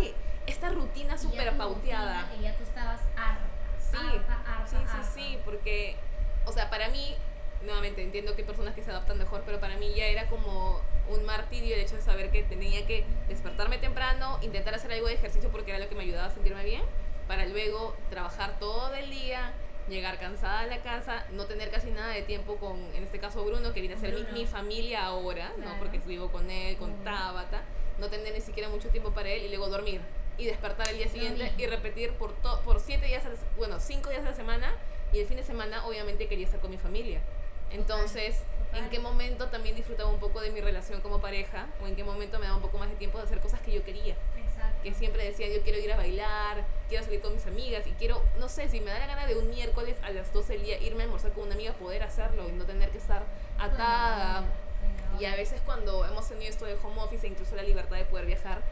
Sí, 0.00 0.14
esta 0.46 0.70
rutina 0.70 1.16
súper 1.18 1.56
pauteada. 1.56 2.22
rutina, 2.22 2.34
Que 2.36 2.42
ya 2.42 2.56
tú 2.56 2.62
estabas 2.64 3.00
harta. 3.16 3.44
Sí, 3.78 3.96
harta, 3.96 4.42
harta, 4.46 4.66
sí, 4.66 4.76
sí, 4.76 4.82
harta. 4.96 5.10
sí, 5.14 5.38
porque, 5.44 5.96
o 6.44 6.52
sea, 6.52 6.68
para 6.70 6.88
mí, 6.88 7.16
nuevamente 7.62 8.02
entiendo 8.02 8.34
que 8.34 8.42
hay 8.42 8.46
personas 8.46 8.74
que 8.74 8.82
se 8.82 8.90
adaptan 8.90 9.18
mejor, 9.18 9.42
pero 9.46 9.60
para 9.60 9.76
mí 9.76 9.92
ya 9.94 10.06
era 10.06 10.26
como 10.28 10.80
un 11.08 11.24
martirio 11.24 11.74
el 11.74 11.80
hecho 11.80 11.96
de 11.96 12.02
saber 12.02 12.30
que 12.30 12.42
tenía 12.42 12.86
que 12.86 13.04
despertarme 13.28 13.78
temprano, 13.78 14.38
intentar 14.42 14.74
hacer 14.74 14.92
algo 14.92 15.06
de 15.08 15.14
ejercicio 15.14 15.50
porque 15.50 15.70
era 15.70 15.80
lo 15.80 15.88
que 15.88 15.94
me 15.94 16.02
ayudaba 16.02 16.26
a 16.26 16.30
sentirme 16.30 16.64
bien, 16.64 16.82
para 17.26 17.46
luego 17.46 17.96
trabajar 18.10 18.58
todo 18.58 18.94
el 18.94 19.10
día, 19.10 19.52
llegar 19.88 20.18
cansada 20.18 20.60
a 20.60 20.66
la 20.66 20.78
casa, 20.82 21.26
no 21.32 21.46
tener 21.46 21.70
casi 21.70 21.90
nada 21.90 22.12
de 22.14 22.22
tiempo 22.22 22.56
con, 22.56 22.78
en 22.94 23.02
este 23.04 23.18
caso 23.18 23.44
Bruno, 23.44 23.72
que 23.72 23.80
viene 23.80 23.94
a 23.96 23.98
ser 23.98 24.14
mi, 24.14 24.40
mi 24.40 24.46
familia 24.46 25.04
ahora, 25.06 25.52
¿no? 25.58 25.78
Porque 25.78 25.98
vivo 25.98 26.30
con 26.30 26.50
él, 26.50 26.76
con. 26.76 26.90
Tabata, 27.04 27.62
no 27.98 28.08
tener 28.08 28.32
ni 28.34 28.40
siquiera 28.40 28.68
mucho 28.68 28.88
tiempo 28.90 29.12
para 29.12 29.28
él 29.30 29.42
y 29.44 29.48
luego 29.48 29.68
dormir 29.68 30.00
y 30.36 30.44
despertar 30.46 30.88
el 30.88 30.96
día 30.98 31.08
siguiente 31.08 31.52
y 31.58 31.66
repetir 31.66 32.12
por, 32.12 32.32
to- 32.42 32.60
por 32.64 32.80
siete 32.80 33.06
días, 33.06 33.24
a 33.26 33.30
la 33.30 33.36
se- 33.36 33.44
bueno, 33.56 33.80
cinco 33.80 34.10
días 34.10 34.22
a 34.24 34.30
la 34.30 34.36
semana 34.36 34.74
y 35.12 35.18
el 35.20 35.26
fin 35.26 35.36
de 35.36 35.42
semana 35.42 35.84
obviamente 35.86 36.28
quería 36.28 36.44
estar 36.46 36.60
con 36.60 36.70
mi 36.70 36.78
familia. 36.78 37.20
Entonces. 37.72 38.42
¿en 38.74 38.90
qué 38.90 38.98
momento 38.98 39.46
también 39.48 39.74
disfrutaba 39.74 40.10
un 40.10 40.20
poco 40.20 40.42
de 40.42 40.50
mi 40.50 40.60
relación 40.60 41.00
como 41.00 41.22
pareja? 41.22 41.66
¿O 41.82 41.86
en 41.86 41.96
qué 41.96 42.04
momento 42.04 42.38
me 42.38 42.44
daba 42.44 42.56
un 42.56 42.62
poco 42.62 42.76
más 42.76 42.90
de 42.90 42.96
tiempo 42.96 43.16
de 43.16 43.24
hacer 43.24 43.40
cosas 43.40 43.60
que 43.60 43.72
yo 43.72 43.82
quería? 43.82 44.14
Que 44.82 44.94
siempre 44.94 45.24
decía 45.24 45.48
yo 45.48 45.62
quiero 45.62 45.78
ir 45.78 45.92
a 45.92 45.96
bailar, 45.96 46.64
quiero 46.88 47.04
salir 47.04 47.20
con 47.20 47.34
mis 47.34 47.46
amigas 47.46 47.86
y 47.86 47.90
quiero, 47.92 48.22
no 48.38 48.48
sé, 48.48 48.68
si 48.68 48.80
me 48.80 48.90
da 48.90 48.98
la 48.98 49.06
gana 49.06 49.26
de 49.26 49.36
un 49.36 49.50
miércoles 49.50 49.96
a 50.02 50.10
las 50.10 50.32
12 50.32 50.54
del 50.54 50.62
día 50.62 50.78
irme 50.80 51.02
a 51.02 51.04
almorzar 51.04 51.32
con 51.32 51.44
una 51.44 51.54
amiga, 51.54 51.72
poder 51.74 52.02
hacerlo 52.02 52.48
y 52.48 52.52
no 52.52 52.64
tener 52.64 52.90
que 52.90 52.98
estar 52.98 53.24
atada. 53.58 54.44
Y 55.18 55.24
a 55.24 55.34
veces 55.34 55.60
cuando 55.64 56.04
hemos 56.06 56.28
tenido 56.28 56.50
esto 56.50 56.64
de 56.64 56.74
home 56.74 57.02
office 57.02 57.26
e 57.26 57.30
incluso 57.30 57.56
la 57.56 57.62
libertad 57.62 57.96
de 57.96 58.04
poder 58.04 58.26
viajar, 58.26 58.62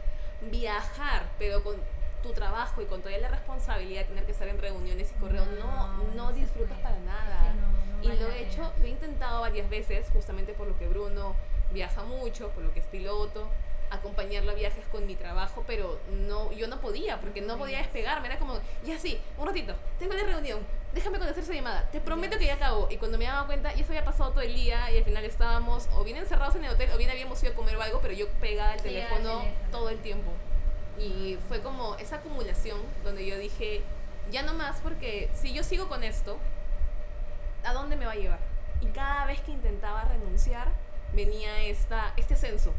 viajar, 0.41 1.25
pero 1.37 1.63
con 1.63 1.75
tu 2.23 2.31
trabajo 2.31 2.81
y 2.81 2.85
con 2.85 3.01
toda 3.01 3.17
la 3.17 3.27
responsabilidad 3.27 4.01
de 4.01 4.07
tener 4.07 4.25
que 4.25 4.31
estar 4.31 4.47
en 4.47 4.59
reuniones 4.59 5.11
y 5.11 5.19
correo, 5.19 5.45
no, 5.45 6.03
no, 6.15 6.31
disfrutas 6.33 6.77
para 6.79 6.97
nada. 6.99 7.53
que 7.53 7.59
no, 7.59 8.09
no 8.09 8.13
y 8.13 8.17
lo 8.19 8.31
he 8.31 8.43
hecho, 8.43 8.71
lo 8.79 8.85
he 8.85 8.89
intentado 8.89 9.41
varias 9.41 9.69
veces, 9.69 10.07
justamente 10.13 10.53
por 10.53 10.67
lo 10.67 10.77
que 10.77 10.87
Bruno 10.87 11.35
viaja 11.71 12.03
mucho, 12.03 12.49
por 12.49 12.63
lo 12.63 12.73
que 12.73 12.79
es 12.79 12.85
piloto, 12.85 13.49
acompañarlo 13.89 14.51
a 14.51 14.55
viajes 14.55 14.85
con 14.91 15.05
mi 15.05 15.15
trabajo, 15.15 15.63
pero 15.67 15.99
no, 16.11 16.51
yo 16.51 16.67
no 16.67 16.79
podía, 16.79 17.19
porque 17.19 17.41
no 17.41 17.57
podía 17.57 17.79
despegarme, 17.79 18.27
era 18.27 18.37
como, 18.37 18.59
ya 18.85 18.97
sí, 18.99 19.19
un 19.37 19.47
ratito, 19.47 19.75
tengo 19.99 20.13
la 20.13 20.23
reunión, 20.23 20.59
déjame 20.93 21.17
contestar 21.17 21.43
esa 21.43 21.53
llamada, 21.53 21.89
te 21.91 22.01
prometo 22.01 22.37
que 22.37 22.45
ya 22.45 22.55
acabo, 22.55 22.87
y 22.89 22.97
cuando 22.97 23.17
me 23.17 23.25
daba 23.25 23.45
cuenta, 23.45 23.73
ya 23.73 23.81
eso 23.81 23.91
había 23.91 24.05
pasado 24.05 24.31
todo 24.31 24.41
el 24.41 24.53
día, 24.53 24.91
y 24.91 24.97
al 24.97 25.03
final 25.03 25.25
estábamos 25.25 25.87
o 25.95 26.03
bien 26.03 26.17
encerrados 26.17 26.55
en 26.55 26.65
el 26.65 26.71
hotel, 26.71 26.91
o 26.93 26.97
bien 26.97 27.09
habíamos 27.09 27.41
ido 27.43 27.53
a 27.53 27.55
comer 27.55 27.75
o 27.75 27.81
algo, 27.81 27.99
pero 28.01 28.13
yo 28.13 28.27
Pegada 28.39 28.73
al 28.73 28.81
teléfono 28.81 29.43
todo 29.71 29.89
el 29.89 29.97
tiempo. 29.99 30.31
Y 30.99 31.37
fue 31.47 31.61
como 31.61 31.95
esa 31.95 32.17
acumulación 32.17 32.79
donde 33.03 33.25
yo 33.25 33.37
dije, 33.37 33.81
ya 34.31 34.43
no 34.43 34.53
más, 34.53 34.79
porque 34.81 35.29
si 35.33 35.53
yo 35.53 35.63
sigo 35.63 35.87
con 35.87 36.03
esto, 36.03 36.37
¿a 37.63 37.73
dónde 37.73 37.95
me 37.95 38.05
va 38.05 38.11
a 38.11 38.15
llevar? 38.15 38.39
Y 38.81 38.87
cada 38.87 39.25
vez 39.25 39.41
que 39.41 39.51
intentaba 39.51 40.03
renunciar, 40.03 40.67
venía 41.13 41.63
esta, 41.63 42.13
este 42.15 42.35
ascenso. 42.35 42.73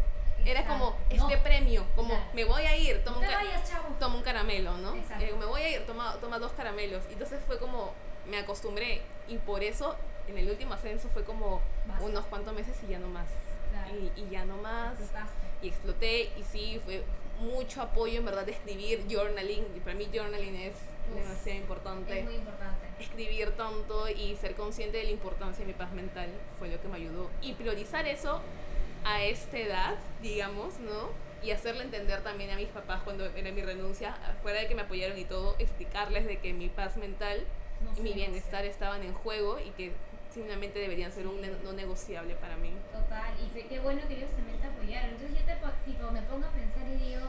Era 0.44 0.64
como 0.66 0.96
este 1.10 1.36
No. 1.36 1.42
premio, 1.42 1.84
como 1.94 2.08
Claro. 2.10 2.24
me 2.32 2.44
voy 2.44 2.62
a 2.62 2.76
ir, 2.76 3.02
tomo 3.04 3.16
No 3.20 3.28
un, 3.28 3.34
vayas, 3.34 3.70
toma 3.98 4.14
un 4.16 4.22
caramelo, 4.22 4.76
¿no? 4.78 4.94
Eh, 4.94 5.34
me 5.38 5.44
voy 5.46 5.62
a 5.62 5.68
ir, 5.70 5.86
toma, 5.86 6.16
toma 6.20 6.38
dos 6.38 6.52
caramelos. 6.52 7.04
Y 7.10 7.12
Entonces 7.14 7.40
fue 7.46 7.58
como, 7.58 7.92
me 8.26 8.38
acostumbré. 8.38 9.02
Y 9.28 9.36
por 9.38 9.62
eso, 9.62 9.96
en 10.26 10.38
el 10.38 10.48
último 10.48 10.74
ascenso 10.74 11.08
fue 11.08 11.24
como 11.24 11.60
Basta. 11.86 12.04
unos 12.04 12.24
cuantos 12.26 12.54
meses 12.54 12.76
y 12.86 12.90
ya 12.92 12.98
no 12.98 13.08
más. 13.08 13.28
Claro. 13.72 13.94
Y, 14.16 14.20
y 14.22 14.30
ya 14.30 14.44
no 14.46 14.56
más 14.56 14.92
Explotaste. 14.98 15.32
y 15.62 15.68
exploté 15.68 16.22
y 16.38 16.42
sí, 16.50 16.80
fue 16.84 17.04
mucho 17.40 17.82
apoyo 17.82 18.18
en 18.18 18.24
verdad 18.24 18.46
de 18.46 18.52
escribir 18.52 19.04
journaling. 19.10 19.66
Y 19.76 19.80
para 19.80 19.94
mí 19.96 20.08
journaling 20.12 20.56
es 20.56 20.74
Uf, 21.10 21.14
demasiado 21.22 21.58
importante. 21.58 22.18
Es 22.20 22.24
muy 22.24 22.34
importante. 22.36 22.86
Escribir 23.00 23.50
tanto 23.52 24.08
y 24.08 24.34
ser 24.36 24.54
consciente 24.54 24.96
de 24.98 25.04
la 25.04 25.10
importancia 25.10 25.64
de 25.64 25.72
mi 25.72 25.78
paz 25.78 25.92
mental 25.92 26.30
fue 26.58 26.68
lo 26.68 26.80
que 26.80 26.88
me 26.88 26.96
ayudó. 26.96 27.28
Y 27.42 27.52
priorizar 27.52 28.06
eso 28.06 28.40
a 29.04 29.22
esta 29.22 29.58
edad, 29.58 29.94
digamos, 30.22 30.78
¿no? 30.80 31.08
Y 31.42 31.52
hacerle 31.52 31.84
entender 31.84 32.22
también 32.22 32.50
a 32.50 32.56
mis 32.56 32.68
papás 32.68 33.00
cuando 33.04 33.24
era 33.26 33.52
mi 33.52 33.62
renuncia, 33.62 34.16
fuera 34.42 34.60
de 34.60 34.66
que 34.66 34.74
me 34.74 34.82
apoyaron 34.82 35.16
y 35.18 35.24
todo, 35.24 35.54
explicarles 35.58 36.26
de 36.26 36.38
que 36.38 36.52
mi 36.52 36.68
paz 36.68 36.96
mental 36.96 37.44
No 37.82 37.90
y 37.96 38.02
mi 38.02 38.10
no 38.10 38.16
bienestar 38.16 38.64
estaban 38.64 39.02
en 39.02 39.14
juego 39.14 39.58
y 39.60 39.70
que 39.70 39.92
simplemente 40.30 40.78
deberían 40.80 41.12
ser 41.12 41.26
un 41.26 41.40
ne- 41.40 41.50
no 41.64 41.72
negociable 41.72 42.34
para 42.34 42.56
mí. 42.56 42.72
Total, 42.92 43.32
y 43.38 43.48
fue 43.50 43.62
qué 43.68 43.78
bueno 43.80 44.02
que 44.08 44.14
ellos 44.16 44.30
también 44.32 44.58
te 44.60 44.66
apoyaron. 44.66 45.10
Entonces 45.10 45.38
yo 45.38 45.44
te, 45.46 45.54
po- 45.56 45.72
tipo, 45.86 46.10
me 46.10 46.22
pongo 46.22 46.46
a 46.46 46.50
pensar 46.50 46.82
y 46.88 46.96
digo, 46.98 47.22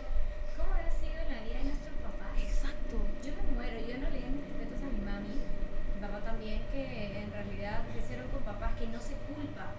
¿cómo 0.58 0.74
habrá 0.74 0.90
sido 0.92 1.16
la 1.30 1.40
vida 1.46 1.58
de 1.62 1.64
nuestros 1.70 1.96
papás? 2.02 2.34
Exacto. 2.42 2.98
Yo 3.24 3.32
me 3.38 3.44
muero, 3.56 3.78
yo 3.88 3.94
en 3.94 4.02
realidad 4.02 4.30
mis 4.34 4.46
respetos 4.50 4.82
a 4.84 4.90
mi 4.90 5.02
mami, 5.06 5.38
mi 5.38 6.00
papá 6.02 6.20
también, 6.26 6.66
que 6.74 6.82
en 7.24 7.30
realidad 7.32 7.86
crecieron 7.94 8.28
con 8.34 8.42
papás 8.42 8.74
que 8.76 8.88
no 8.90 9.00
se 9.00 9.14
culpa, 9.30 9.70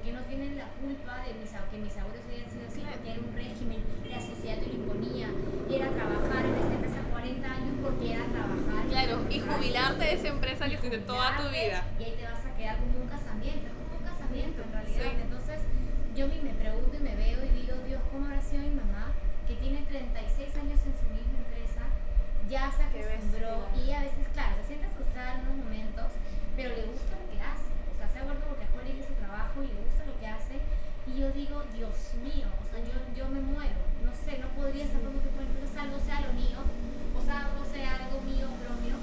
porque 0.00 0.16
no 0.16 0.24
tienen 0.24 0.56
la 0.56 0.64
culpa 0.80 1.20
de 1.28 1.36
mis, 1.36 1.52
que 1.52 1.76
mis 1.76 1.92
abuelos 1.92 2.24
hayan 2.24 2.48
sido 2.48 2.64
así, 2.64 2.80
porque 2.88 3.12
era 3.12 3.20
un 3.20 3.36
régimen, 3.36 3.84
la 4.08 4.16
sociedad 4.16 4.56
te 4.56 4.72
lo 4.72 4.74
imponía, 4.80 5.28
era 5.68 5.92
trabajar 5.92 6.40
en 6.40 6.54
esta 6.56 6.72
empresa 6.72 7.04
40 7.12 7.44
años 7.44 7.74
porque 7.84 8.06
era 8.16 8.24
trabajar. 8.32 8.80
Claro, 8.88 9.28
y 9.28 9.36
jubilarte 9.44 10.00
de 10.00 10.12
esa 10.16 10.28
empresa 10.32 10.64
que 10.72 10.74
hiciste 10.80 11.04
toda 11.04 11.36
tu 11.36 11.52
vida. 11.52 11.84
Y 12.00 12.04
ahí 12.08 12.16
te 12.16 12.24
vas 12.24 12.40
a 12.40 12.56
quedar 12.56 12.80
como 12.80 12.96
un 12.96 13.08
casamiento, 13.12 13.66
es 13.68 13.76
como 13.76 13.92
un 14.00 14.04
casamiento 14.08 14.58
en 14.64 14.72
realidad. 14.72 15.04
Sí. 15.04 15.20
Entonces, 15.20 15.58
yo 16.16 16.22
me, 16.32 16.36
me 16.48 16.54
pregunto 16.56 16.96
y 16.96 17.02
me 17.04 17.14
veo 17.20 17.38
y 17.44 17.50
digo, 17.60 17.76
Dios, 17.84 18.00
¿cómo 18.08 18.24
habrá 18.24 18.40
sido 18.40 18.64
mi 18.64 18.72
mamá 18.80 19.12
que 19.44 19.52
tiene 19.60 19.84
36 19.84 20.48
años 20.64 20.80
en 20.80 20.96
su 20.96 21.06
misma 21.12 21.44
empresa? 21.44 21.84
Ya 22.48 22.72
se 22.72 22.88
acostumbró 22.88 23.68
y 23.76 23.92
a 23.92 24.00
veces, 24.00 24.24
claro, 24.32 24.56
se 24.64 24.80
siente 24.80 24.88
asustada 24.88 25.36
en 25.36 25.40
unos 25.44 25.68
momentos, 25.68 26.08
pero 26.56 26.72
le 26.72 26.88
gusta 26.88 27.20
lo 27.20 27.28
que 27.28 27.36
hace. 27.36 27.68
O 27.68 27.96
sea, 28.00 28.08
se 28.08 28.18
ha 28.18 28.24
vuelto 28.24 28.48
workaholic 28.48 28.96
en 28.96 29.06
su 29.06 29.14
trabajo 29.20 29.62
y 29.62 29.68
le 29.68 29.80
gusta 29.84 30.06
lo 30.06 30.18
que 30.18 30.26
hace. 30.26 30.56
Y 31.06 31.09
yo 31.20 31.30
digo, 31.32 31.62
Dios 31.76 31.96
mío, 32.24 32.48
o 32.48 32.64
sea, 32.70 32.80
yo, 32.80 32.96
yo 33.16 33.28
me 33.28 33.40
muero. 33.40 33.76
No 34.04 34.12
sé, 34.24 34.38
no 34.38 34.48
podría 34.56 34.84
estar 34.84 35.00
como 35.04 35.20
que 35.20 35.28
por 35.28 35.42
ejemplo 35.44 35.68
algo 35.80 35.98
sea 36.00 36.20
lo 36.24 36.32
mío, 36.32 36.58
o 37.16 37.20
sea, 37.24 37.46
algo 37.46 37.64
sea 37.64 37.94
algo 38.04 38.20
mío 38.22 38.48
propio. 38.64 38.96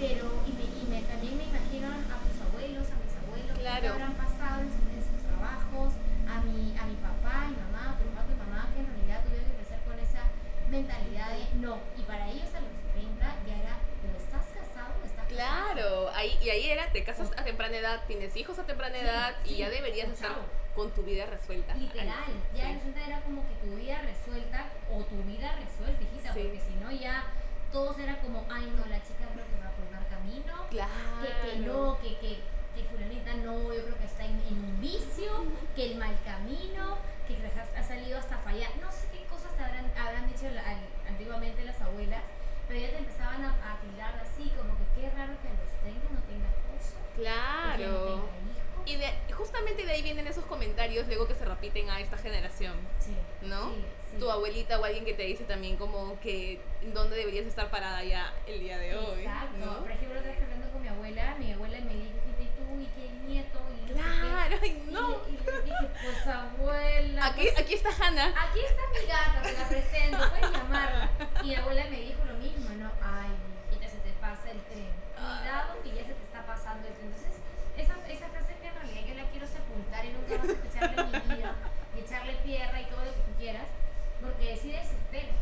Pero, 0.00 0.24
y, 0.48 0.52
me, 0.56 0.64
y 0.64 0.82
me, 0.90 1.00
también 1.06 1.36
me 1.38 1.44
imagino 1.44 1.86
a 1.88 2.16
mis 2.24 2.36
abuelos, 2.40 2.86
a 2.90 2.96
mis 3.00 3.14
abuelos, 3.20 3.54
Claro. 3.58 3.80
que 3.80 3.88
habrán 3.88 4.14
pasado 4.14 4.60
en, 4.64 4.68
su- 4.72 4.88
en 4.90 5.02
sus 5.04 5.20
trabajos, 5.24 5.92
a 6.28 6.34
mi, 6.44 6.72
a 6.76 6.84
mi 6.88 6.96
papá 6.98 7.52
y 7.52 7.54
mamá, 7.60 7.94
a 7.94 7.98
tu 8.00 8.04
papá, 8.12 8.24
tu 8.26 8.36
mamá, 8.40 8.68
que 8.74 8.80
en 8.80 8.88
realidad 8.90 9.20
tuvieron 9.24 9.46
que 9.48 9.56
crecer 9.60 9.80
con 9.86 9.96
esa 10.00 10.22
mentalidad 10.68 11.28
de 11.36 11.44
no. 11.60 11.78
Y 11.96 12.02
para 12.08 12.24
ellos 12.28 12.48
a 12.56 12.60
los 12.64 12.74
30 12.92 13.24
ya 13.46 13.54
era, 13.64 13.74
pero 14.02 14.16
estás 14.18 14.44
casado, 14.52 14.92
estás 15.04 15.24
casado. 15.28 15.36
Claro, 15.36 16.10
ahí, 16.16 16.36
y 16.42 16.48
ahí 16.50 16.64
era, 16.68 16.90
te 16.92 17.04
casas 17.04 17.30
a 17.36 17.44
temprana 17.44 17.76
edad, 17.76 18.02
tienes 18.08 18.34
hijos 18.36 18.58
a 18.58 18.64
temprana 18.66 18.96
Sí, 18.98 19.04
edad 19.04 19.30
y 19.44 19.48
sí, 19.48 19.56
ya 19.58 19.70
deberías 19.70 20.08
estar. 20.10 20.32
Con 20.74 20.90
tu 20.90 21.02
vida 21.02 21.26
resuelta. 21.26 21.74
Literal, 21.74 22.32
ya 22.54 22.64
sí. 22.66 22.70
el 22.72 22.78
60 22.78 23.06
era 23.06 23.20
como 23.20 23.42
que 23.48 23.54
tu 23.66 23.74
vida 23.76 24.00
resuelta 24.02 24.66
o 24.90 25.02
tu 25.04 25.16
vida 25.22 25.54
resuelta, 25.56 26.02
hijita, 26.02 26.32
Sí. 26.34 26.40
porque 26.42 26.60
si 26.60 26.74
no 26.82 26.90
ya 26.90 27.24
todos 27.72 27.98
era 27.98 28.18
como, 28.20 28.44
ay 28.50 28.72
no, 28.76 28.84
la 28.86 29.02
chica 29.02 29.24
creo 29.32 29.46
que 29.46 29.58
va 29.64 29.70
por 29.70 29.90
mal 29.90 30.06
camino, 30.08 30.54
Claro. 30.70 30.90
que, 31.22 31.50
que 31.50 31.56
no, 31.60 31.98
que, 32.00 32.18
que, 32.18 32.38
que 32.74 32.84
fulanita 32.90 33.34
no, 33.34 33.72
yo 33.72 33.82
creo 33.84 33.98
que 33.98 34.04
está 34.04 34.24
en, 34.24 34.40
en 34.46 34.58
un 34.64 34.80
vicio, 34.80 35.30
que 35.76 35.92
el 35.92 35.98
mal 35.98 36.16
camino, 36.24 36.98
que 37.26 37.34
ha, 37.38 37.80
ha 37.80 37.82
salido 37.82 38.18
hasta 38.18 38.36
fallar. 38.38 38.70
No 38.80 38.90
sé 38.92 39.06
qué 39.12 39.24
cosas 39.26 39.54
te 39.56 39.62
habrán, 39.64 39.86
habrán 39.96 40.26
dicho 40.26 40.48
la- 40.50 40.64
antiguamente 41.08 41.64
las 41.64 41.80
abuelas, 41.80 42.22
pero 42.68 42.80
ya 42.80 42.90
te 42.90 42.98
empezaban 42.98 43.44
a, 43.44 43.50
a 43.50 43.78
tirar 43.80 44.14
así, 44.22 44.50
como 44.58 44.74
que 44.78 44.84
qué 45.00 45.10
raro 45.10 45.34
que 45.42 45.48
a 45.48 45.54
los 45.54 45.70
30 45.82 46.08
no 46.10 46.20
tengas 46.26 46.52
esposo, 46.54 46.96
Claro. 47.16 47.76
tenga 47.76 47.90
hijos. 48.50 48.82
Y 48.86 48.96
de, 48.96 49.14
justamente 49.54 49.84
de 49.86 49.92
ahí 49.92 50.02
vienen 50.02 50.26
esos 50.26 50.44
comentarios 50.46 51.06
luego 51.06 51.28
que 51.28 51.34
se 51.34 51.44
repiten 51.44 51.88
a 51.88 52.00
esta 52.00 52.18
generación. 52.18 52.74
Sí, 52.98 53.14
¿no? 53.42 53.70
sí, 53.70 53.84
sí. 54.10 54.18
Tu 54.18 54.28
abuelita 54.30 54.80
o 54.80 54.84
alguien 54.84 55.04
que 55.04 55.14
te 55.14 55.22
dice 55.22 55.44
también 55.44 55.76
como 55.76 56.18
que 56.20 56.60
dónde 56.92 57.14
deberías 57.16 57.46
estar 57.46 57.70
parada 57.70 58.02
ya 58.02 58.32
el 58.48 58.58
día 58.60 58.78
de 58.78 58.96
hoy. 58.96 59.20
Exacto. 59.20 59.64
¿no? 59.64 59.78
Por 59.80 59.90
ejemplo, 59.92 60.18
otra 60.18 60.32
vez 60.32 60.42
hablando 60.42 60.70
con 60.72 60.82
mi 60.82 60.88
abuela, 60.88 61.36
mi 61.38 61.52
abuela 61.52 61.78
me 61.82 61.94
dijo, 61.94 62.10
"Hijita, 62.26 62.42
¿y 62.42 62.46
tú? 62.46 62.80
¿Y 62.80 62.86
qué 62.86 63.28
nieto? 63.28 63.60
Y 63.78 63.80
no 63.82 63.86
sé 63.86 63.94
qué". 63.94 64.00
Claro, 64.02 64.66
Y 64.66 64.90
no. 64.90 65.20
Y, 65.28 65.32
le 65.32 65.62
dije, 65.62 65.88
pues 66.02 66.26
abuela. 66.26 67.26
Aquí, 67.26 67.42
pues, 67.42 67.58
aquí 67.60 67.74
está 67.74 67.90
Hannah. 67.90 68.34
aquí 68.36 68.58
está 68.58 68.82
mi 68.90 69.06
gata, 69.06 69.42
te 69.42 69.52
la 69.52 69.68
presento, 69.68 70.18
puedes 70.30 70.50
llamarla. 70.50 71.10
Y 71.42 71.46
mi 71.46 71.54
abuela 71.54 71.84
me 71.90 72.00
dijo 72.00 72.24
lo 72.24 72.34
mismo, 72.34 72.70
¿no? 72.70 72.90
Ay, 73.00 73.30
hijita, 73.70 73.88
se 73.88 73.98
te 73.98 74.10
pasa 74.20 74.50
el 74.50 74.58
tren. 74.62 74.90
Cuidado 75.14 75.80
que 75.84 75.90
ya 75.90 76.02
se 76.04 76.12
te 76.14 76.22
está 76.24 76.44
pasando 76.44 76.88
el 76.88 76.94
tren. 76.94 77.06
Entonces, 77.06 77.38
esa, 77.76 77.94
esa 78.06 78.28
frase 78.28 78.54
que 78.62 78.68
en 78.68 78.74
realidad 78.74 79.02
yo 79.08 79.14
la 79.14 79.24
quiero 79.34 79.46
sepultar 79.48 80.04
y 80.06 80.10
nunca 80.14 80.36
vas 80.38 80.46
a 80.48 80.52
escucharla 80.52 81.02
en 81.02 81.10
mi 81.10 81.34
vida. 81.34 81.54
Y 81.96 82.00
echarle 82.00 82.34
tierra 82.46 82.80
y 82.80 82.84
todo 82.86 83.04
lo 83.04 83.10
que 83.14 83.22
tú 83.26 83.32
quieras. 83.38 83.66
Porque 84.22 84.56
sí 84.56 84.70
desespero. 84.70 85.34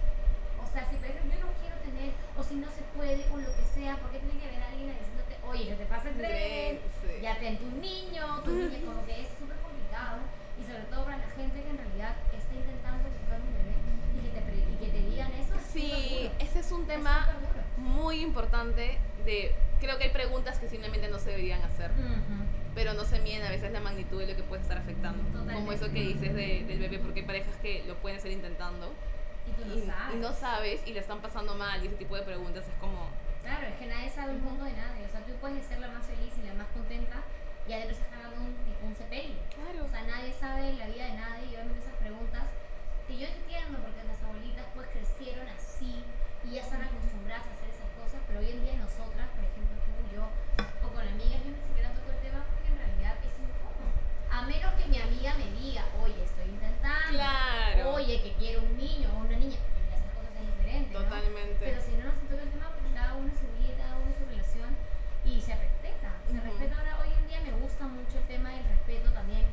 O 0.62 0.66
sea, 0.72 0.88
si 0.88 0.96
por 0.96 1.08
ejemplo 1.12 1.32
yo 1.36 1.44
no 1.46 1.52
quiero 1.60 1.76
tener, 1.84 2.12
o 2.36 2.40
si 2.42 2.54
no 2.56 2.68
se 2.72 2.82
puede, 2.96 3.26
o 3.32 3.36
lo 3.36 3.50
que 3.52 3.64
sea, 3.74 3.96
¿por 4.00 4.10
qué 4.12 4.18
tiene 4.20 4.38
que 4.40 4.48
haber 4.48 4.62
alguien 4.64 4.96
diciéndote, 4.96 5.36
oye, 5.44 5.68
que 5.68 5.76
te 5.76 5.86
pasa 5.86 6.08
el 6.08 6.16
tren? 6.16 6.80
Sí. 7.04 7.20
ya 7.20 7.36
ten 7.38 7.58
tu 7.58 7.68
niño, 7.82 8.40
tu 8.44 8.50
niña, 8.52 8.80
como 8.86 9.04
que 9.04 9.20
es 9.22 9.28
súper 9.36 9.56
complicado 9.60 10.24
y 10.56 10.62
sobre 10.64 10.84
todo 10.88 11.04
para 11.04 11.18
la 11.18 11.28
gente 11.36 11.60
que 11.62 11.68
en 11.68 11.78
realidad 11.78 12.16
está 12.32 12.52
intentando 12.54 13.04
buscar 13.12 13.40
un 13.44 13.52
bebé 13.52 13.76
y 14.16 14.18
que 14.24 14.30
te, 14.32 14.40
pre- 14.40 14.64
y 14.72 14.76
que 14.80 14.88
te 14.88 15.00
digan 15.10 15.32
eso. 15.36 15.52
es 15.56 15.62
Sí, 15.68 15.88
súper 15.90 16.32
duro. 16.32 16.32
ese 16.48 16.58
es 16.60 16.72
un 16.72 16.81
Es 16.81 16.81
tema 16.96 17.28
muy 17.76 18.20
importante 18.20 18.98
de 19.24 19.54
creo 19.80 19.98
que 19.98 20.04
hay 20.04 20.10
preguntas 20.10 20.58
que 20.58 20.68
simplemente 20.68 21.08
no 21.08 21.18
se 21.18 21.30
deberían 21.30 21.62
hacer, 21.62 21.90
Ujú. 21.90 22.44
pero 22.74 22.94
no 22.94 23.04
se 23.04 23.18
miden 23.20 23.42
a 23.44 23.50
veces 23.50 23.72
la 23.72 23.80
magnitud 23.80 24.18
de 24.20 24.28
lo 24.28 24.36
que 24.36 24.42
puede 24.42 24.62
estar 24.62 24.78
afectando. 24.78 25.22
Como 25.24 25.38
Totalmente. 25.44 25.74
eso 25.74 25.86
que 25.92 26.00
dices 26.00 26.34
de- 26.34 26.64
del 26.64 26.78
bebé, 26.78 26.98
porque 26.98 27.20
hay 27.20 27.26
parejas 27.26 27.56
que 27.56 27.84
lo 27.86 27.94
pueden 27.96 28.16
estar 28.18 28.30
intentando 28.30 28.92
Y 29.46 29.50
tú 29.52 29.64
no 29.66 29.74
y, 29.74 29.80
sabes. 29.86 30.14
y 30.14 30.18
no 30.18 30.32
sabes 30.32 30.80
y 30.86 30.92
le 30.92 31.00
están 31.00 31.20
pasando 31.20 31.54
mal 31.56 31.82
y 31.82 31.88
ese 31.88 31.96
tipo 31.96 32.14
de 32.16 32.22
preguntas 32.22 32.64
es 32.68 32.74
como 32.80 33.08
Claro, 33.42 33.66
es 33.66 33.74
que 33.74 33.86
nadie 33.86 34.08
sabe 34.08 34.32
el 34.32 34.38
mundo 34.38 34.62
de 34.64 34.70
nadie. 34.72 35.04
O 35.04 35.08
sea, 35.10 35.18
tú 35.26 35.32
puedes 35.40 35.66
ser 35.66 35.80
la 35.80 35.88
más 35.88 36.06
feliz 36.06 36.30
y 36.38 36.46
la 36.46 36.54
más 36.54 36.68
contenta 36.68 37.18
y 37.66 37.72
adentro 37.72 37.96
estás 37.96 38.06
cagando 38.14 38.36
un, 38.38 38.54
un 38.86 38.94
sepelio. 38.94 39.34
Claro. 39.50 39.84
O 39.84 39.88
sea, 39.90 40.02
nadie 40.06 40.32
sabe 40.32 40.74
la 40.74 40.86
vida 40.86 41.06
de 41.06 41.14
nadie 41.14 41.46
y 41.50 41.54
obviamente 41.58 41.80
esas 41.82 41.94
preguntas 41.98 42.46
que 43.08 43.18
yo 43.18 43.26
entiendo 43.26 43.82
porque 43.82 43.98
las 44.06 44.22
abuelitas 44.22 44.62
pues 44.78 44.86
crecieron 44.94 45.48
así 45.48 46.04
y 46.46 46.54
ya 46.56 46.62
están 46.62 46.82
acostumbradas 46.82 47.46
a 47.46 47.52
hacer 47.54 47.68
esas 47.70 47.90
cosas, 47.98 48.20
pero 48.26 48.40
hoy 48.40 48.50
en 48.50 48.60
día 48.64 48.74
nosotras, 48.76 49.28
por 49.34 49.44
ejemplo 49.44 49.74
tú, 49.84 49.92
yo 50.14 50.24
o 50.84 50.88
con 50.92 51.04
amigas, 51.06 51.40
yo 51.44 51.50
ni 51.54 51.62
siquiera 51.62 51.90
toco 51.94 52.10
el 52.12 52.20
tema 52.20 52.44
porque 52.48 52.68
en 52.68 52.78
realidad 52.78 53.14
es 53.22 53.34
incómodo. 53.38 53.88
A 54.30 54.42
menos 54.42 54.70
que 54.74 54.84
mi 54.90 54.98
amiga 54.98 55.34
me 55.38 55.48
diga, 55.60 55.84
oye, 56.02 56.22
estoy 56.24 56.48
intentando, 56.50 57.12
Claro. 57.16 57.94
oye, 57.94 58.22
que 58.22 58.32
quiero 58.40 58.62
un 58.62 58.76
niño 58.76 59.08
o 59.14 59.18
una 59.24 59.36
niña, 59.38 59.58
y 59.60 59.94
esas 59.94 60.10
cosas 60.16 60.32
es 60.36 60.46
diferente, 60.56 60.90
¿no? 60.92 61.00
Totalmente. 61.04 61.60
Pero 61.62 61.78
si 61.80 61.92
no 61.96 62.04
nos 62.10 62.18
toca 62.26 62.42
el 62.42 62.50
tema, 62.50 62.68
porque 62.74 62.90
cada 62.94 63.14
uno 63.14 63.28
es 63.30 63.38
su 63.38 63.48
vida, 63.60 63.74
cada 63.78 63.96
uno 64.00 64.10
es 64.10 64.16
su 64.18 64.24
relación 64.26 64.70
y 65.24 65.40
se 65.40 65.54
respeta. 65.54 66.10
Se 66.26 66.34
Ujú. 66.36 66.44
respeta 66.48 66.74
ahora, 66.80 66.92
hoy 67.04 67.12
en 67.14 67.24
día 67.28 67.40
me 67.44 67.52
gusta 67.62 67.84
mucho 67.86 68.18
el 68.18 68.26
tema 68.26 68.50
del 68.50 68.64
respeto 68.66 69.12
también 69.12 69.44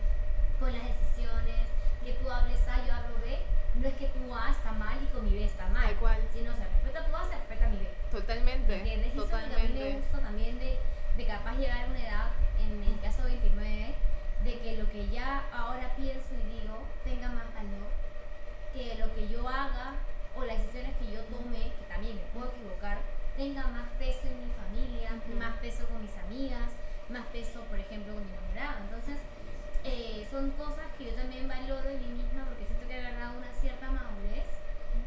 con 0.59 0.71
las 0.73 0.83
decisiones, 0.83 1.67
que 2.03 2.13
tú 2.13 2.29
hables 2.31 2.59
A, 2.67 2.83
yo 2.85 2.93
hablo 2.93 3.15
B. 3.21 3.37
No 3.75 3.87
es 3.87 3.93
que 3.95 4.07
tu 4.07 4.33
A 4.33 4.49
está 4.49 4.71
mal 4.71 4.97
y 5.03 5.07
con 5.13 5.23
mi 5.23 5.37
B 5.37 5.45
está 5.45 5.67
mal. 5.67 5.85
Tal 5.85 5.95
cual. 5.97 6.17
Sino 6.33 6.51
se 6.55 6.63
respeta 6.65 7.05
tu 7.05 7.15
A, 7.15 7.23
se 7.29 7.35
respeta 7.35 7.67
mi 7.69 7.77
B. 7.77 7.87
Totalmente. 8.11 8.75
¿Entiendes? 8.77 9.07
Y 9.13 9.17
eso 9.19 9.23
es 9.25 9.29
lo 9.31 9.37
que 9.37 9.43
a 9.43 9.47
mí 9.47 9.53
me 9.53 9.59
Totalmente. 9.67 9.99
gusta 9.99 10.19
también 10.19 10.59
de, 10.59 10.79
de 11.17 11.25
capaz 11.27 11.53
llegar 11.55 11.83
a 11.83 11.87
una 11.87 11.99
edad, 12.01 12.27
en 12.59 12.83
el 12.83 12.99
caso 12.99 13.23
29, 13.23 13.93
de 14.43 14.59
que 14.59 14.77
lo 14.77 14.89
que 14.89 15.07
ya 15.09 15.43
ahora 15.53 15.93
pienso 15.95 16.27
y 16.33 16.59
digo 16.59 16.79
tenga 17.03 17.27
más 17.29 17.53
valor 17.53 17.91
que 18.73 18.95
lo 18.95 19.13
que 19.13 19.27
yo 19.27 19.47
haga 19.47 19.95
o 20.35 20.43
las 20.45 20.57
decisiones 20.59 20.95
que 20.97 21.11
yo 21.11 21.21
tome, 21.25 21.59
que 21.77 21.85
también 21.89 22.15
me 22.15 22.21
puedo 22.33 22.51
equivocar, 22.51 22.97
tenga 23.35 23.67
más 23.67 23.89
peso 23.99 24.21
en 24.25 24.47
mi 24.47 24.51
familia, 24.53 25.11
Ujú. 25.27 25.37
más 25.37 25.57
peso 25.59 25.85
con 25.87 26.01
mis 26.01 26.15
amigas, 26.17 26.71
más 27.09 27.25
peso, 27.27 27.61
por 27.65 27.77
ejemplo, 27.79 28.13
con 28.13 28.23
mi 28.25 28.31
enamorado. 28.31 28.79
Entonces, 28.85 29.17
eh, 29.83 30.27
son 30.29 30.51
cosas 30.51 30.85
que 30.97 31.05
yo 31.05 31.13
también 31.15 31.47
valoro 31.47 31.89
en 31.89 31.99
mí 31.99 32.23
misma 32.23 32.45
porque 32.45 32.65
siento 32.65 32.87
que 32.87 32.95
he 32.95 32.99
agarrado 33.05 33.37
una 33.39 33.51
cierta 33.59 33.89
madurez 33.89 34.45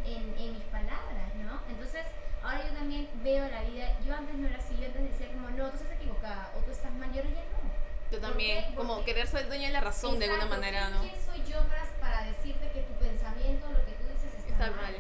en, 0.05 0.35
en 0.39 0.53
mis 0.55 0.65
palabras, 0.65 1.29
¿no? 1.37 1.61
Entonces, 1.69 2.05
ahora 2.43 2.67
yo 2.67 2.73
también 2.75 3.09
veo 3.23 3.49
la 3.49 3.63
vida, 3.63 3.97
yo 4.05 4.15
antes 4.15 4.35
no 4.35 4.49
era 4.49 4.57
así, 4.59 4.77
yo 4.77 4.87
antes 4.87 5.03
decía 5.13 5.29
como, 5.33 5.51
no, 5.51 5.69
tú 5.71 5.77
estás 5.77 5.93
equivocada 5.93 6.51
o 6.57 6.61
tú 6.65 6.71
estás 6.73 6.93
mal, 6.93 7.09
y 7.15 7.19
ahora 7.19 7.31
ya 7.31 7.45
no. 7.53 7.63
Yo 8.11 8.21
¿Por 8.21 8.29
también, 8.31 8.65
qué? 8.69 8.75
como 8.75 8.97
Porque- 8.97 9.13
querer 9.13 9.27
ser 9.27 9.47
dueño 9.47 9.67
de 9.69 9.73
la 9.73 9.81
razón 9.81 10.19
de 10.19 10.25
alguna 10.27 10.45
Exacto, 10.45 10.57
manera, 10.61 10.81
¿quién- 10.89 10.93
¿no? 10.97 11.01
¿Quién 11.03 11.25
soy 11.25 11.41
yo 11.53 11.59
para, 11.69 11.85
para 12.01 12.25
decirte 12.27 12.69
que 12.73 12.81
tu 12.83 12.95
pensamiento, 12.95 13.69
lo 13.73 13.81
que 13.87 13.93
tú 13.93 14.05
dices 14.09 14.33
está, 14.37 14.53
Está 14.53 14.71
mal. 14.77 14.97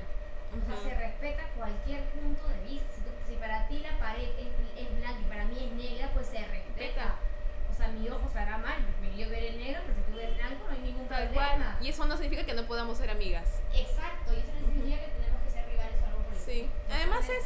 O 0.53 0.61
sea, 0.67 0.75
Ujú. 0.77 0.85
se 0.89 0.95
respeta 0.95 1.43
cualquier 1.57 2.05
punto 2.13 2.47
de 2.49 2.61
vista. 2.69 2.89
Si, 2.95 3.01
tú- 3.01 3.17
si 3.27 3.35
para 3.37 3.67
ti 3.69 3.79
la 3.81 3.97
pared 3.99 4.29
es, 4.37 4.49
es 4.77 4.97
blanca 5.01 5.19
y 5.21 5.25
para 5.25 5.45
mí 5.45 5.57
es 5.61 5.73
negra, 5.73 6.11
pues 6.13 6.27
se 6.27 6.39
respeta. 6.45 7.17
O 7.71 7.75
sea, 7.75 7.89
mi 7.89 8.09
ojo 8.09 8.29
será 8.33 8.59
mal, 8.59 8.81
porque 8.85 9.17
yo 9.17 9.29
veré 9.31 9.53
negro, 9.57 9.81
pero 9.87 9.95
si 9.97 10.03
tú 10.13 10.17
ves 10.17 10.37
blanco 10.37 10.65
no 10.69 10.73
hay 10.75 10.81
ningún 10.81 11.09
Tal 11.09 11.29
problema. 11.29 11.73
cual. 11.73 11.85
Y 11.85 11.89
eso 11.89 12.05
no 12.07 12.17
significa 12.17 12.45
que 12.45 12.53
no 12.55 12.65
podamos 12.67 12.97
ser 12.99 13.11
amigas. 13.11 13.61
Exacto, 13.75 14.33
y 14.35 14.41
eso 14.41 14.53
no 14.61 14.67
significa 14.67 15.01
que 15.05 15.09
tenemos 15.21 15.41
que 15.43 15.51
ser 15.51 15.67
rivales 15.69 16.01
o 16.03 16.07
algo 16.07 16.19
por 16.25 16.33
el 16.35 16.41
Sí. 16.41 16.61
estilo. 16.61 16.73
Además 16.91 17.29
es, 17.31 17.45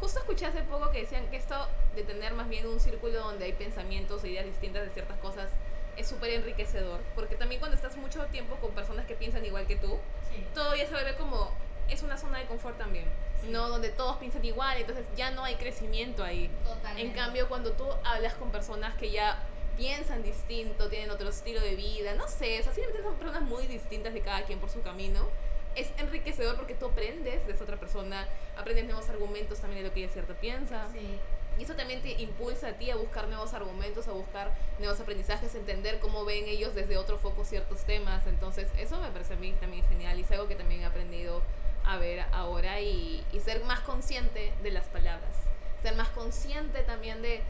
justo 0.00 0.18
escuché 0.20 0.46
hace 0.46 0.62
poco 0.62 0.90
que 0.90 1.00
decían 1.00 1.26
que 1.28 1.36
esto 1.36 1.68
de 1.94 2.04
tener 2.04 2.32
más 2.32 2.48
bien 2.48 2.66
un 2.66 2.80
círculo 2.80 3.18
donde 3.20 3.44
hay 3.44 3.52
pensamientos 3.52 4.24
e 4.24 4.28
ideas 4.30 4.46
distintas 4.46 4.82
de 4.84 4.90
ciertas 4.90 5.18
cosas 5.18 5.50
es 5.98 6.08
súper 6.08 6.25
enriquecedor. 6.36 7.00
Porque 7.14 7.34
también 7.36 7.58
cuando 7.60 7.76
estás 7.76 7.96
mucho 7.96 8.24
tiempo 8.26 8.56
con 8.56 8.72
personas 8.72 9.06
que 9.06 9.14
piensan 9.14 9.44
igual 9.44 9.66
que 9.66 9.76
tú, 9.76 9.98
Sí. 10.30 10.44
todo 10.54 10.74
ya 10.74 10.86
se 10.86 10.92
vuelve 10.92 11.14
como, 11.16 11.50
es 11.88 12.02
una 12.02 12.16
zona 12.16 12.38
de 12.38 12.46
confort 12.46 12.78
también. 12.78 13.06
Sí. 13.40 13.48
¿No? 13.50 13.68
Donde 13.68 13.90
todos 13.90 14.16
piensan 14.16 14.44
igual, 14.44 14.78
entonces 14.78 15.06
ya 15.16 15.30
no 15.30 15.44
hay 15.44 15.56
crecimiento 15.56 16.24
ahí. 16.24 16.50
Totalmente. 16.64 17.02
En 17.02 17.12
cambio, 17.12 17.48
cuando 17.48 17.72
tú 17.72 17.86
hablas 18.04 18.34
con 18.34 18.50
personas 18.50 18.96
que 18.96 19.10
ya 19.10 19.42
piensan 19.76 20.22
distinto, 20.22 20.88
tienen 20.88 21.10
otro 21.10 21.28
estilo 21.28 21.60
de 21.60 21.76
vida, 21.76 22.14
no 22.14 22.26
sé, 22.28 22.58
o 22.60 22.62
sea, 22.62 22.72
simplemente 22.72 23.02
son 23.02 23.14
personas 23.16 23.42
muy 23.42 23.66
distintas 23.66 24.14
de 24.14 24.20
cada 24.22 24.42
quien 24.44 24.58
por 24.58 24.70
su 24.70 24.80
camino, 24.82 25.28
es 25.74 25.90
enriquecedor 25.98 26.56
porque 26.56 26.72
tú 26.74 26.86
aprendes 26.86 27.46
de 27.46 27.52
esa 27.52 27.64
otra 27.64 27.76
persona, 27.76 28.26
aprendes 28.56 28.86
nuevos 28.86 29.10
argumentos 29.10 29.58
también 29.60 29.82
de 29.82 29.88
lo 29.90 29.94
que 29.94 30.02
ella 30.04 30.12
cierto 30.12 30.32
piensa. 30.34 30.88
Sí. 30.92 31.18
Y 31.58 31.64
eso 31.64 31.74
también 31.74 32.02
te 32.02 32.12
impulsa 32.20 32.68
a 32.68 32.72
ti 32.72 32.90
a 32.90 32.96
buscar 32.96 33.28
nuevos 33.28 33.54
argumentos, 33.54 34.08
a 34.08 34.12
buscar 34.12 34.52
nuevos 34.78 35.00
aprendizajes, 35.00 35.54
a 35.54 35.58
entender 35.58 35.98
cómo 36.00 36.24
ven 36.24 36.46
ellos 36.46 36.74
desde 36.74 36.96
otro 36.96 37.18
foco 37.18 37.44
ciertos 37.44 37.84
temas. 37.84 38.26
Entonces, 38.26 38.68
eso 38.78 39.00
me 39.00 39.10
parece 39.10 39.34
a 39.34 39.36
mí 39.36 39.52
también 39.60 39.84
genial 39.88 40.18
y 40.18 40.22
es 40.22 40.30
algo 40.30 40.48
que 40.48 40.56
también 40.56 40.82
he 40.82 40.84
aprendido 40.84 41.42
a 41.84 41.96
ver 41.98 42.24
ahora 42.32 42.80
y, 42.80 43.24
y 43.32 43.40
ser 43.40 43.64
más 43.64 43.80
consciente 43.80 44.52
de 44.62 44.70
las 44.70 44.86
palabras. 44.86 45.34
Ser 45.82 45.94
más 45.96 46.08
consciente 46.08 46.82
también 46.82 47.22
de 47.22 47.40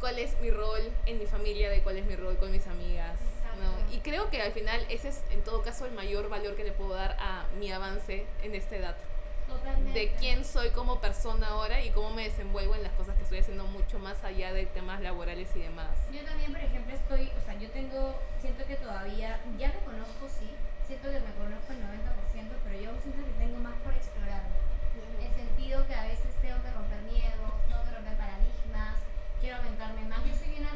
cuál 0.00 0.18
es 0.18 0.38
mi 0.40 0.50
rol 0.50 0.80
en 1.06 1.18
mi 1.18 1.26
familia, 1.26 1.70
de 1.70 1.82
cuál 1.82 1.98
es 1.98 2.04
mi 2.04 2.16
rol 2.16 2.36
con 2.38 2.50
mis 2.50 2.66
amigas. 2.66 3.18
¿no? 3.60 3.94
Y 3.94 4.00
creo 4.00 4.30
que 4.30 4.40
al 4.40 4.52
final 4.52 4.84
ese 4.88 5.10
es 5.10 5.20
en 5.30 5.42
todo 5.42 5.62
caso 5.62 5.84
el 5.86 5.92
mayor 5.92 6.28
valor 6.28 6.56
que 6.56 6.64
le 6.64 6.72
puedo 6.72 6.94
dar 6.94 7.16
a 7.20 7.46
mi 7.58 7.70
avance 7.70 8.24
en 8.42 8.54
esta 8.54 8.76
edad 8.76 8.96
Totalmente. 9.52 9.98
de 9.98 10.12
quién 10.14 10.44
soy 10.44 10.70
como 10.70 11.00
persona 11.00 11.48
ahora 11.48 11.80
y 11.82 11.90
cómo 11.90 12.10
me 12.10 12.24
desenvuelvo 12.24 12.74
en 12.74 12.82
las 12.82 12.92
cosas 12.92 13.16
que 13.16 13.22
estoy 13.22 13.38
haciendo 13.38 13.64
mucho 13.64 13.98
más 13.98 14.22
allá 14.24 14.52
de 14.52 14.66
temas 14.66 15.00
laborales 15.00 15.48
y 15.54 15.60
demás. 15.60 15.90
Yo 16.12 16.22
también, 16.24 16.52
por 16.52 16.60
ejemplo, 16.60 16.94
estoy, 16.94 17.30
o 17.36 17.40
sea, 17.44 17.54
yo 17.58 17.70
tengo, 17.70 18.18
siento 18.40 18.64
que 18.66 18.76
todavía, 18.76 19.40
ya 19.58 19.68
me 19.68 19.80
conozco, 19.84 20.28
sí, 20.28 20.50
siento 20.86 21.08
que 21.08 21.20
me 21.20 21.32
conozco 21.34 21.72
el 21.72 21.80
90%, 21.80 22.52
pero 22.64 22.80
yo 22.80 22.90
siento 23.00 23.24
que 23.24 23.32
tengo 23.38 23.58
más 23.60 23.74
por 23.84 23.94
explorarme. 23.94 24.56
En 25.20 25.32
sentido 25.34 25.86
que 25.86 25.94
a 25.94 26.04
veces 26.04 26.34
tengo 26.42 26.60
que 26.62 26.70
romper 26.70 27.02
miedos, 27.02 27.52
tengo 27.68 27.82
que 27.84 27.92
romper 27.92 28.16
paradigmas, 28.16 28.98
quiero 29.40 29.56
aventarme 29.56 30.02
más. 30.04 30.24
Yo 30.24 30.34
soy 30.36 30.50
bien 30.50 30.66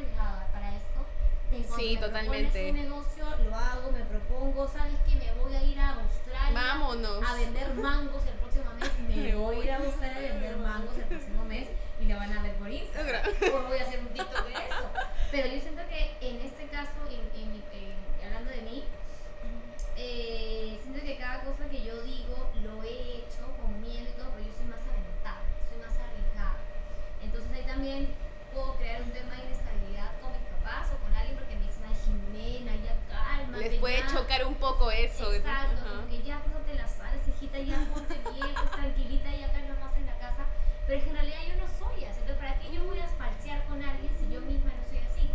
Sí, 1.77 1.95
me 1.95 2.01
totalmente. 2.07 2.51
propones 2.51 2.71
un 2.71 2.89
negocio, 2.89 3.25
lo 3.45 3.55
hago, 3.55 3.91
me 3.91 4.03
propongo, 4.05 4.67
¿sabes 4.67 4.93
qué? 5.07 5.15
Me 5.15 5.31
voy 5.41 5.55
a 5.55 5.63
ir 5.63 5.79
a 5.79 5.93
Australia 5.95 6.51
Vámonos. 6.53 7.23
a 7.25 7.33
vender 7.35 7.73
mangos 7.75 8.23
el 8.25 8.33
próximo 8.33 8.73
mes. 8.73 8.91
Me 9.15 9.35
voy 9.35 9.55
a 9.61 9.63
ir 9.63 9.71
a 9.71 9.77
Australia 9.77 10.17
a 10.17 10.33
vender 10.33 10.57
mangos 10.57 10.97
el 10.97 11.03
próximo 11.05 11.45
mes 11.45 11.67
y 12.01 12.05
lo 12.05 12.15
van 12.17 12.37
a 12.37 12.43
ver 12.43 12.53
por 12.55 12.69
Instagram. 12.69 13.23
O 13.55 13.61
voy 13.67 13.77
a 13.79 13.81
hacer 13.83 13.99
un 13.99 14.07
TikTok 14.09 14.45
de 14.45 14.53
eso. 14.53 14.85
Pero 15.31 15.47
yo 15.47 15.59
siento 15.61 15.81
que 15.89 16.17
en 16.27 16.41
este 16.41 16.67
caso, 16.67 16.97
en, 17.09 17.21
en 17.41 17.49
en- 17.73 18.25
hablando 18.25 18.51
de 18.51 18.61
mí, 18.61 18.83
eh, 19.95 20.77
siento 20.81 21.01
que 21.01 21.17
cada 21.17 21.41
cosa 21.43 21.67
que 21.69 21.83
yo 21.83 22.01
digo 22.03 22.51
lo 22.63 22.83
he 22.83 23.17
hecho 23.23 23.47
con 23.61 23.81
miedo 23.81 24.03
y 24.07 24.13
todo, 24.19 24.29
pero 24.35 24.45
yo 24.45 24.53
soy 24.53 24.67
más 24.67 24.81
aventada, 24.81 25.41
soy 25.69 25.79
más 25.79 25.95
arriesgada. 25.97 26.57
Entonces 27.23 27.49
ahí 27.53 27.63
también 27.65 28.09
puedo 28.53 28.75
crear 28.75 29.01
un 29.01 29.11
tema 29.11 29.33
de 29.35 29.45
inestabilidad 29.49 30.11
con 30.21 30.31
mis 30.33 30.45
papás 30.61 30.91
o 30.93 30.97
con 31.01 31.13
alguien 31.15 31.37
porque 31.37 31.55
me 31.55 31.65
dicen, 31.65 31.83
ay 31.87 31.97
Jimena, 32.05 32.73
ya 32.85 32.93
calma. 33.09 33.46
Les 33.59 33.79
puede 33.79 34.05
chocar 34.07 34.45
un 34.45 34.55
poco 34.55 34.91
eso. 34.91 35.33
Exacto, 35.33 35.81
como 35.89 36.07
que 36.07 36.21
ya 36.21 36.41
las 36.75 36.99
alas, 36.99 37.27
hijita, 37.27 37.59
ya 37.59 37.79
ponte 37.93 38.15
bien, 38.33 38.53
pues 38.53 38.71
tranquilita 38.71 39.35
y 39.35 39.43
acá 39.43 39.59
nomás 39.61 39.95
en 39.97 40.05
la 40.05 40.17
casa. 40.19 40.45
Pero 40.85 40.99
es 40.99 41.03
que 41.03 41.09
en 41.09 41.15
realidad 41.15 41.41
yo 41.47 41.55
no 41.57 41.67
soy 41.67 42.05
así. 42.05 42.19
Entonces, 42.21 42.37
¿para 42.37 42.59
qué 42.59 42.71
yo 42.71 42.83
voy 42.85 42.99
a 42.99 43.07
falsear 43.07 43.65
con 43.65 43.81
alguien 43.81 44.11
si 44.13 44.29
yo 44.31 44.41
misma 44.41 44.71
no 44.77 44.83
soy 44.87 44.99
así? 45.03 45.29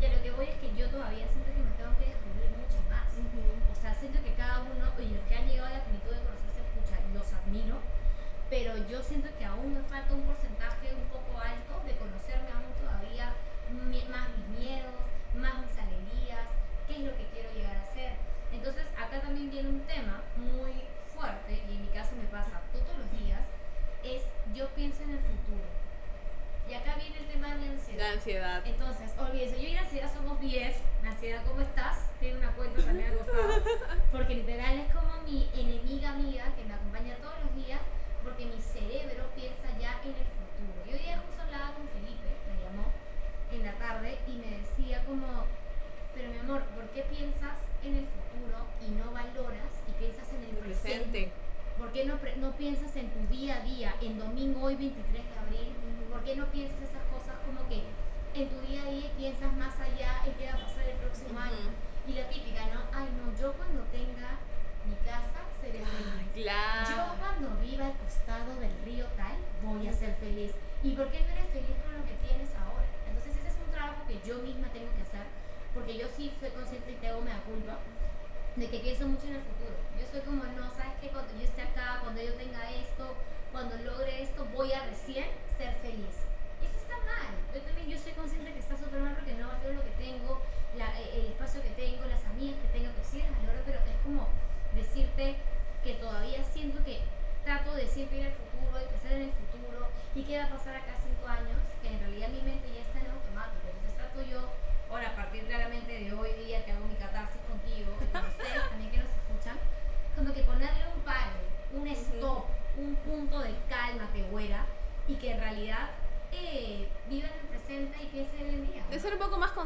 Y 0.00 0.04
a 0.04 0.12
lo 0.12 0.22
que 0.22 0.30
voy 0.32 0.46
es 0.46 0.56
que 0.58 0.74
yo 0.74 0.90
todavía 0.90 1.26
siento 1.28 1.48
que 1.54 1.62
me 1.62 1.70
tengo 1.78 1.94
que 1.98 2.06
descubrir 2.12 2.50
mucho 2.58 2.82
más. 2.90 3.06
O 3.14 3.76
sea, 3.80 3.94
siento 3.94 4.18
que 4.22 4.34
cada 4.34 4.60
uno, 4.62 4.90
y 4.98 5.14
los 5.14 5.24
que 5.24 5.34
han 5.34 5.46
llegado 5.46 5.68
a 5.70 5.78
la 5.78 5.84
plenitud 5.84 6.10
de 6.10 6.20
conocerse, 6.22 6.60
pucha, 6.74 6.98
los 7.14 7.32
admiro. 7.32 7.78
Pero 8.50 8.76
yo 8.88 9.02
siento 9.02 9.28
que 9.38 9.44
aún 9.44 9.74
me 9.74 9.82
falta 9.82 10.14
un 10.14 10.22
porcentaje 10.22 10.57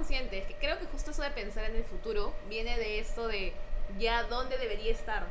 conscientes, 0.03 0.45
que 0.47 0.55
creo 0.55 0.81
que 0.81 0.87
justo 0.87 1.13
eso 1.13 1.23
de 1.23 1.31
pensar 1.31 1.65
en 1.65 1.77
el 1.77 1.85
futuro 1.85 2.35
viene 2.49 2.77
de 2.77 2.99
esto 2.99 3.29
de 3.29 3.53
ya 4.01 4.25
dónde 4.25 4.59
debería 4.59 4.91
estar, 4.91 5.27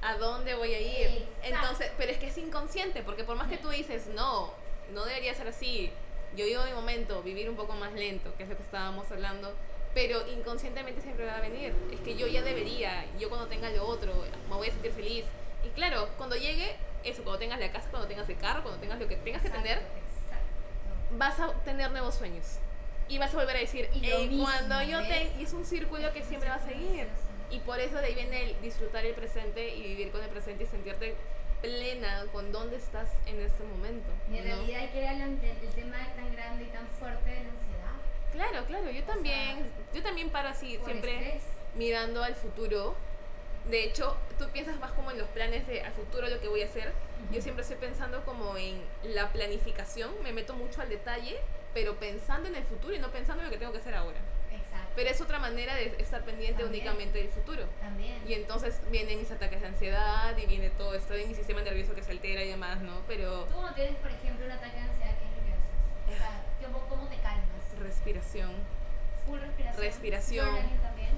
a 0.00 0.14
dónde 0.14 0.54
voy 0.54 0.72
a 0.74 0.80
ir. 0.80 1.08
Exacto. 1.08 1.42
Entonces, 1.42 1.90
pero 1.98 2.12
es 2.12 2.18
que 2.18 2.28
es 2.28 2.38
inconsciente, 2.38 3.02
porque 3.02 3.24
por 3.24 3.34
más 3.34 3.48
que 3.48 3.58
tú 3.58 3.70
dices, 3.70 4.06
no, 4.14 4.52
no 4.92 5.04
debería 5.04 5.34
ser 5.34 5.48
así, 5.48 5.90
yo 6.36 6.46
vivo 6.46 6.62
mi 6.64 6.72
momento, 6.72 7.20
vivir 7.24 7.50
un 7.50 7.56
poco 7.56 7.74
más 7.74 7.92
lento, 7.94 8.32
que 8.36 8.44
es 8.44 8.48
lo 8.48 8.56
que 8.56 8.62
estábamos 8.62 9.10
hablando, 9.10 9.52
pero 9.92 10.24
inconscientemente 10.28 11.02
siempre 11.02 11.26
va 11.26 11.38
a 11.38 11.40
venir. 11.40 11.74
Es 11.92 11.98
que 12.00 12.14
yo 12.14 12.28
ya 12.28 12.42
debería, 12.42 13.04
yo 13.18 13.28
cuando 13.28 13.48
tenga 13.48 13.70
lo 13.70 13.84
otro, 13.84 14.14
me 14.48 14.54
voy 14.54 14.68
a 14.68 14.70
sentir 14.70 14.92
feliz. 14.92 15.24
Y 15.64 15.68
claro, 15.70 16.08
cuando 16.16 16.36
llegue, 16.36 16.76
eso, 17.02 17.24
cuando 17.24 17.40
tengas 17.40 17.58
la 17.58 17.72
casa, 17.72 17.90
cuando 17.90 18.06
tengas 18.06 18.28
el 18.28 18.38
carro, 18.38 18.62
cuando 18.62 18.80
tengas 18.80 19.00
lo 19.00 19.08
que 19.08 19.16
tengas 19.16 19.42
que 19.42 19.50
tener, 19.50 19.78
Exacto. 19.78 21.16
vas 21.18 21.40
a 21.40 21.52
tener 21.64 21.90
nuevos 21.90 22.14
sueños. 22.14 22.60
Y 23.08 23.18
vas 23.18 23.34
a 23.34 23.36
volver 23.38 23.56
a 23.56 23.60
decir, 23.60 23.88
Y 23.94 24.06
lo 24.06 24.16
"Ey, 24.18 24.28
mismo, 24.28 24.44
cuando 24.44 24.82
yo 24.82 25.00
te... 25.02 25.30
Y 25.38 25.44
es 25.44 25.52
un 25.52 25.64
círculo 25.64 26.12
que 26.12 26.22
siempre 26.22 26.48
va 26.48 26.56
a 26.56 26.66
seguir. 26.66 27.06
Y 27.50 27.58
por 27.60 27.78
eso 27.80 27.96
de 27.96 28.06
ahí 28.06 28.14
viene 28.14 28.42
el 28.44 28.60
disfrutar 28.62 29.04
el 29.04 29.14
presente 29.14 29.74
y 29.74 29.82
vivir 29.82 30.10
con 30.10 30.22
el 30.22 30.30
presente 30.30 30.64
y 30.64 30.66
sentirte 30.66 31.14
plena 31.60 32.24
con 32.32 32.50
dónde 32.50 32.76
estás 32.76 33.08
en 33.26 33.40
este 33.40 33.62
momento. 33.64 34.08
Y 34.32 34.38
en 34.38 34.48
¿no? 34.48 34.54
realidad 34.56 34.80
hay 34.80 34.88
que 34.88 35.00
ver 35.00 35.12
el, 35.12 35.22
el 35.62 35.74
tema 35.74 35.98
tan 36.16 36.32
grande 36.32 36.64
y 36.64 36.68
tan 36.68 36.86
fuerte 36.88 37.28
de 37.30 37.44
la 37.44 37.50
ansiedad. 37.50 37.92
Claro, 38.32 38.66
claro, 38.66 38.90
yo 38.90 39.02
también, 39.04 39.70
yo 39.94 40.02
también 40.02 40.30
paro 40.30 40.48
así, 40.48 40.78
siempre 40.84 41.14
estrés. 41.16 41.42
mirando 41.74 42.22
al 42.24 42.34
futuro. 42.34 42.94
De 43.70 43.84
hecho, 43.84 44.16
tú 44.38 44.48
piensas 44.48 44.80
más 44.80 44.90
como 44.92 45.10
en 45.10 45.18
los 45.18 45.28
planes 45.28 45.66
de 45.68 45.82
al 45.82 45.92
futuro 45.92 46.26
lo 46.28 46.40
que 46.40 46.48
voy 46.48 46.62
a 46.62 46.64
hacer. 46.66 46.92
Yo 47.30 47.40
siempre 47.42 47.62
estoy 47.62 47.76
pensando 47.76 48.24
como 48.24 48.56
en 48.56 48.82
la 49.04 49.30
planificación, 49.32 50.10
me 50.24 50.32
meto 50.32 50.54
mucho 50.54 50.80
al 50.80 50.88
detalle, 50.88 51.36
pero 51.74 51.96
pensando 51.96 52.48
en 52.48 52.54
el 52.56 52.64
futuro 52.64 52.94
y 52.94 52.98
no 52.98 53.10
pensando 53.10 53.42
en 53.42 53.46
lo 53.48 53.52
que 53.52 53.58
tengo 53.58 53.72
que 53.72 53.78
hacer 53.78 53.94
ahora. 53.94 54.18
Exacto. 54.50 54.92
Pero 54.94 55.10
es 55.10 55.20
otra 55.20 55.38
manera 55.38 55.74
de 55.74 55.94
estar 55.98 56.22
pendiente 56.22 56.62
También. 56.62 56.82
únicamente 56.82 57.18
del 57.18 57.28
futuro. 57.30 57.64
También. 57.80 58.22
Y 58.26 58.34
entonces 58.34 58.80
vienen 58.90 59.18
mis 59.18 59.30
ataques 59.30 59.60
de 59.60 59.66
ansiedad 59.68 60.36
y 60.36 60.46
viene 60.46 60.70
todo 60.70 60.94
esto 60.94 61.14
de 61.14 61.26
mi 61.26 61.34
sistema 61.34 61.62
nervioso 61.62 61.94
que 61.94 62.02
se 62.02 62.10
altera 62.12 62.42
y 62.44 62.48
demás, 62.48 62.80
¿no? 62.80 63.00
Pero 63.08 63.44
Tú 63.44 63.54
cuando 63.54 63.74
tienes, 63.74 63.96
por 63.96 64.10
ejemplo, 64.10 64.44
un 64.46 64.52
ataque 64.52 64.76
de 64.76 64.82
ansiedad, 64.82 65.14
¿qué 65.18 65.24
es 65.24 65.30
lo 65.36 65.46
que 65.46 65.52
haces? 65.52 66.14
O 66.14 66.18
sea, 66.18 66.42
¿cómo, 66.72 66.88
cómo 66.88 67.08
te 67.08 67.16
calmas? 67.16 67.48
respiración. 67.80 68.50
Full 69.26 69.38
respiración. 69.40 69.82
Respiración. 69.84 70.46
Journaling 70.46 70.78
también. 70.82 71.10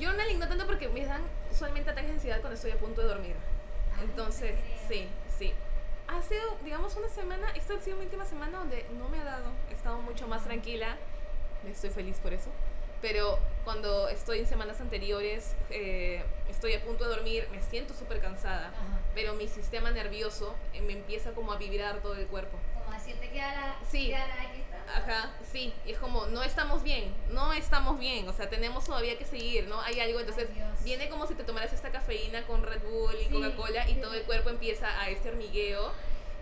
Journaling 0.00 0.38
no 0.38 0.48
tanto 0.48 0.66
porque 0.66 0.88
me 0.88 1.04
dan 1.06 1.22
usualmente 1.50 1.90
ataques 1.90 2.08
de 2.08 2.14
ansiedad 2.16 2.40
cuando 2.40 2.54
estoy 2.54 2.72
a 2.72 2.76
punto 2.76 3.00
de 3.02 3.08
dormir. 3.08 3.34
Ah, 3.96 4.00
Entonces, 4.02 4.54
sí, 4.88 5.08
sí. 5.38 5.54
Ha 6.08 6.22
sido, 6.22 6.42
digamos, 6.64 6.94
una 6.96 7.08
semana, 7.08 7.50
esta 7.56 7.74
ha 7.74 7.80
sido 7.80 7.96
mi 7.96 8.04
última 8.04 8.24
semana 8.24 8.58
donde 8.58 8.84
no 8.98 9.08
me 9.08 9.18
ha 9.18 9.24
dado, 9.24 9.50
estado 9.86 10.02
mucho 10.02 10.26
más 10.26 10.42
tranquila, 10.42 10.96
estoy 11.70 11.90
feliz 11.90 12.18
por 12.18 12.32
eso, 12.32 12.50
pero 13.00 13.38
cuando 13.62 14.08
estoy 14.08 14.40
en 14.40 14.46
semanas 14.48 14.80
anteriores, 14.80 15.54
eh, 15.70 16.24
estoy 16.50 16.72
a 16.74 16.82
punto 16.82 17.04
de 17.04 17.10
dormir, 17.14 17.46
me 17.52 17.62
siento 17.62 17.94
súper 17.94 18.20
cansada, 18.20 18.68
Ajá. 18.70 18.98
pero 19.14 19.34
mi 19.34 19.46
sistema 19.46 19.92
nervioso 19.92 20.56
eh, 20.74 20.80
me 20.82 20.94
empieza 20.94 21.30
como 21.34 21.52
a 21.52 21.56
vibrar 21.56 22.00
todo 22.02 22.16
el 22.16 22.26
cuerpo. 22.26 22.58
Como 22.84 22.98
decirte 22.98 23.28
que 23.30 23.38
la. 23.38 23.76
Sí. 23.88 24.08
Que 24.08 24.16
aquí. 24.16 24.64
Ajá, 24.92 25.30
sí, 25.52 25.72
y 25.86 25.92
es 25.92 25.98
como, 25.98 26.26
no 26.26 26.42
estamos 26.42 26.82
bien, 26.82 27.14
no 27.30 27.52
estamos 27.52 27.96
bien, 28.00 28.28
o 28.28 28.32
sea, 28.32 28.50
tenemos 28.50 28.86
todavía 28.86 29.16
que 29.16 29.24
seguir, 29.24 29.68
¿no? 29.68 29.80
Hay 29.82 30.00
algo, 30.00 30.18
entonces 30.18 30.48
Ay, 30.52 30.62
viene 30.82 31.08
como 31.08 31.28
si 31.28 31.34
te 31.34 31.44
tomaras 31.44 31.72
esta 31.72 31.90
cafeína 31.92 32.44
con 32.48 32.64
Red 32.64 32.82
Bull 32.82 33.14
y 33.20 33.26
Sí, 33.26 33.30
Coca-Cola 33.32 33.88
y 33.88 33.94
sí. 33.94 34.00
todo 34.00 34.14
el 34.14 34.22
cuerpo 34.22 34.50
empieza 34.50 35.00
a 35.00 35.10
este 35.10 35.28
hormigueo 35.28 35.92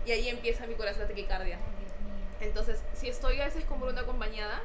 y 0.07 0.11
ahí 0.13 0.29
empieza 0.29 0.65
mi 0.65 0.73
corazón 0.73 1.03
a 1.03 1.07
taquicardia. 1.07 1.57
Ay. 1.57 1.84
Entonces, 2.41 2.81
si 2.93 3.09
estoy 3.09 3.39
a 3.41 3.45
veces 3.45 3.65
con 3.65 3.79
Bruno 3.79 3.99
acompañada, 4.01 4.61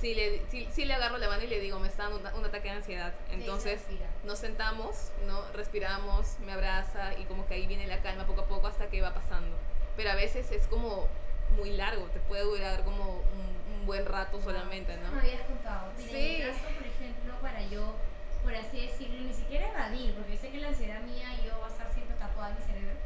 sí 0.00 0.14
le, 0.14 0.42
sí, 0.50 0.68
sí 0.72 0.84
le 0.84 0.94
agarro 0.94 1.18
la 1.18 1.28
mano 1.28 1.42
y 1.42 1.46
le 1.46 1.60
digo, 1.60 1.78
me 1.78 1.88
está 1.88 2.04
dando 2.08 2.18
un, 2.30 2.38
un 2.38 2.44
ataque 2.44 2.68
de 2.68 2.76
ansiedad. 2.76 3.12
Entonces, 3.30 3.82
nos 4.24 4.38
sentamos, 4.38 5.10
¿no? 5.26 5.42
Respiramos, 5.52 6.38
me 6.44 6.52
abraza 6.52 7.18
y 7.18 7.24
como 7.24 7.46
que 7.46 7.54
ahí 7.54 7.66
viene 7.66 7.86
la 7.86 8.00
calma 8.00 8.26
poco 8.26 8.42
a 8.42 8.46
poco 8.46 8.66
hasta 8.66 8.88
que 8.88 9.00
va 9.02 9.12
pasando. 9.12 9.56
Pero 9.96 10.10
a 10.10 10.14
veces 10.14 10.50
es 10.52 10.66
como 10.68 11.08
muy 11.56 11.70
largo, 11.70 12.04
te 12.06 12.20
puede 12.20 12.44
durar 12.44 12.84
como 12.84 13.16
un, 13.16 13.74
un 13.80 13.86
buen 13.86 14.06
rato 14.06 14.40
solamente, 14.40 14.96
¿no? 14.98 15.10
me 15.12 15.20
habías 15.20 15.42
contado. 15.42 15.90
Mira, 15.98 16.10
Sí. 16.10 16.16
En 16.16 16.46
mi 16.46 16.52
caso, 16.52 16.64
por 16.78 16.86
ejemplo, 16.86 17.34
para 17.42 17.62
yo, 17.66 17.94
por 18.44 18.54
así 18.54 18.86
decirlo, 18.86 19.20
ni 19.20 19.34
siquiera 19.34 19.68
evadir, 19.68 20.14
porque 20.14 20.34
yo 20.36 20.40
sé 20.40 20.50
que 20.50 20.58
la 20.58 20.68
ansiedad 20.68 21.00
mía 21.02 21.28
yo 21.44 21.58
va 21.60 21.66
a 21.66 21.70
estar 21.70 21.92
siempre 21.92 22.16
tatuada 22.16 22.50
en 22.50 22.56
mi 22.56 22.62
cerebro, 22.62 22.96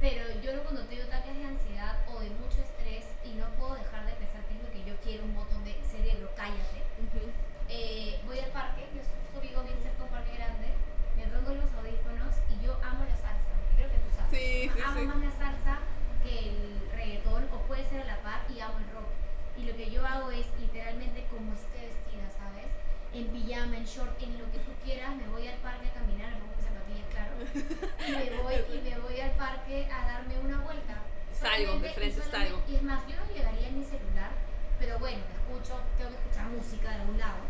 pero 0.00 0.40
yo 0.40 0.62
cuando 0.64 0.82
tengo 0.86 1.02
ataques 1.04 1.36
de 1.36 1.44
ansiedad 1.44 1.98
o 2.08 2.18
de 2.20 2.30
mucho 2.30 2.62
estrés 2.62 3.04
y 3.32 3.36
no 3.40 3.48
puedo 3.56 3.74
dejar 3.74 4.04
de 4.04 4.12
pensar 4.12 4.44
qué 4.44 4.54
es 4.54 4.62
lo 4.62 4.70
que 4.70 4.84
yo 4.84 4.94
quiero, 5.00 5.24
un 5.24 5.34
botón 5.34 5.64
de 5.64 5.72
cerebro, 5.88 6.28
cállate. 6.36 6.84
Ujú. 7.00 7.32
Eh, 7.68 8.20
voy 8.26 8.38
al 8.38 8.52
parque, 8.52 8.84
yo 8.92 9.40
vivo 9.40 9.62
bien 9.64 9.80
cerca 9.80 9.96
de 9.96 10.04
un 10.04 10.12
parque 10.12 10.36
grande, 10.36 10.68
me 11.16 11.24
pongo 11.32 11.56
los 11.56 11.72
audífonos 11.72 12.36
y 12.52 12.64
yo 12.64 12.76
amo 12.84 13.08
la 13.08 13.16
salsa, 13.16 13.52
creo 13.76 13.88
que 13.88 13.96
tú 13.96 14.10
sabes. 14.12 14.30
Sí, 14.36 14.68
sí, 14.68 14.80
amo 14.84 15.00
sí. 15.00 15.06
más 15.06 15.20
la 15.24 15.32
salsa 15.32 15.74
que 16.20 16.52
el 16.52 16.90
reggaetón 16.92 17.48
o 17.48 17.56
puede 17.64 17.88
ser 17.88 18.02
a 18.02 18.04
la 18.04 18.20
par 18.20 18.44
y 18.52 18.60
amo 18.60 18.76
el 18.76 18.88
rock. 18.92 19.08
Y 19.56 19.64
lo 19.64 19.76
que 19.76 19.90
yo 19.90 20.04
hago 20.04 20.30
es 20.30 20.46
literalmente 20.60 21.24
como 21.32 21.54
esté 21.56 21.88
vestida, 21.88 22.28
¿sabes? 22.36 22.68
En 23.12 23.28
pijama, 23.32 23.76
en 23.76 23.84
short, 23.84 24.20
en 24.20 24.36
lo 24.36 24.44
que 24.52 24.58
tú 24.60 24.72
quieras, 24.84 25.16
me 25.16 25.28
voy 25.28 25.48
al 25.48 25.60
parque 25.64 25.88
a 25.88 25.92
caminar, 25.92 26.36
me 26.36 26.40
pongo 26.40 26.60
zapatillas, 26.60 27.08
claro. 27.08 27.32
Y 28.08 28.12
me 28.12 28.42
voy, 28.42 28.56
y 28.68 28.80
me 28.84 28.98
voy 29.00 29.20
al 29.20 29.32
parque 29.32 29.88
a 29.88 30.06
darme 30.06 30.38
una 30.40 30.60
vuelta. 30.60 31.00
Salgo, 31.42 31.66
Solamente- 31.72 31.94
frente 31.94 32.20
y 32.68 32.74
es 32.76 32.82
más, 32.82 33.00
yo 33.08 33.16
no 33.16 33.26
llegaría 33.34 33.68
en 33.68 33.78
mi 33.78 33.84
celular, 33.84 34.30
pero 34.78 34.98
bueno, 34.98 35.18
escucho, 35.34 35.80
tengo 35.98 36.10
que 36.10 36.16
escuchar 36.16 36.46
música 36.48 36.88
de 36.90 36.94
algún 37.02 37.18
lado. 37.18 37.42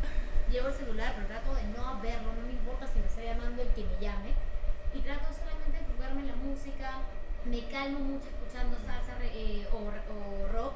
Llevo 0.50 0.68
el 0.68 0.74
celular, 0.74 1.12
pero 1.16 1.26
trato 1.28 1.54
de 1.54 1.64
no 1.76 2.00
verlo, 2.00 2.32
no 2.34 2.42
me 2.46 2.52
importa 2.52 2.86
si 2.86 2.98
me 2.98 3.06
está 3.06 3.22
llamando 3.22 3.62
el 3.62 3.68
que 3.68 3.84
me 3.84 3.96
llame. 4.00 4.32
Y 4.94 5.00
trato 5.00 5.32
solamente 5.32 5.78
de 5.78 5.84
enfocarme 5.84 6.20
en 6.22 6.28
la 6.28 6.36
música, 6.36 7.00
me 7.44 7.64
calmo 7.68 7.98
mucho 8.00 8.28
escuchando 8.28 8.76
salsa 8.84 9.16
eh, 9.22 9.66
o, 9.72 9.76
o 9.88 10.48
rock, 10.52 10.74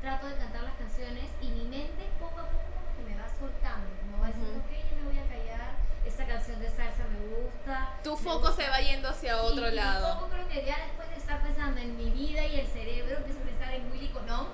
trato 0.00 0.26
de 0.28 0.36
cantar 0.36 0.62
las 0.62 0.74
canciones 0.76 1.24
y 1.42 1.48
mi 1.48 1.64
mente 1.68 2.08
poco 2.18 2.40
a 2.40 2.46
poco 2.48 2.64
como 2.72 2.88
que 2.96 3.02
me 3.04 3.20
va 3.20 3.28
soltando, 3.28 3.88
como 4.00 4.22
va 4.22 4.26
diciendo, 4.28 4.60
Ujú. 4.60 4.64
ok, 4.64 4.72
yo 4.90 4.96
me 4.96 5.04
voy 5.12 5.18
a 5.18 5.26
callar, 5.28 5.70
esta 6.06 6.24
canción 6.26 6.58
de 6.60 6.70
salsa 6.70 7.04
me 7.12 7.20
gusta. 7.36 7.92
Tu 8.02 8.16
me 8.16 8.22
foco 8.22 8.48
gusta". 8.48 8.62
se 8.64 8.70
va 8.70 8.80
yendo 8.80 9.08
hacia 9.08 9.34
Sí, 9.34 9.40
otro 9.44 9.66
y 9.68 9.70
mi 9.70 9.76
lado. 9.76 10.14
foco 10.14 10.28
creo 10.32 10.48
que 10.48 10.64
ya 10.64 10.78
después 10.88 11.10
de 11.10 11.17
estar 11.28 11.44
pensando 11.44 11.78
en 11.78 11.92
mi 11.92 12.08
vida 12.08 12.40
y 12.46 12.60
el 12.60 12.66
cerebro, 12.66 13.20
empiezo 13.20 13.40
a 13.40 13.44
pensar 13.44 13.74
en 13.76 13.92
Willy 13.92 14.08
Colón, 14.08 14.48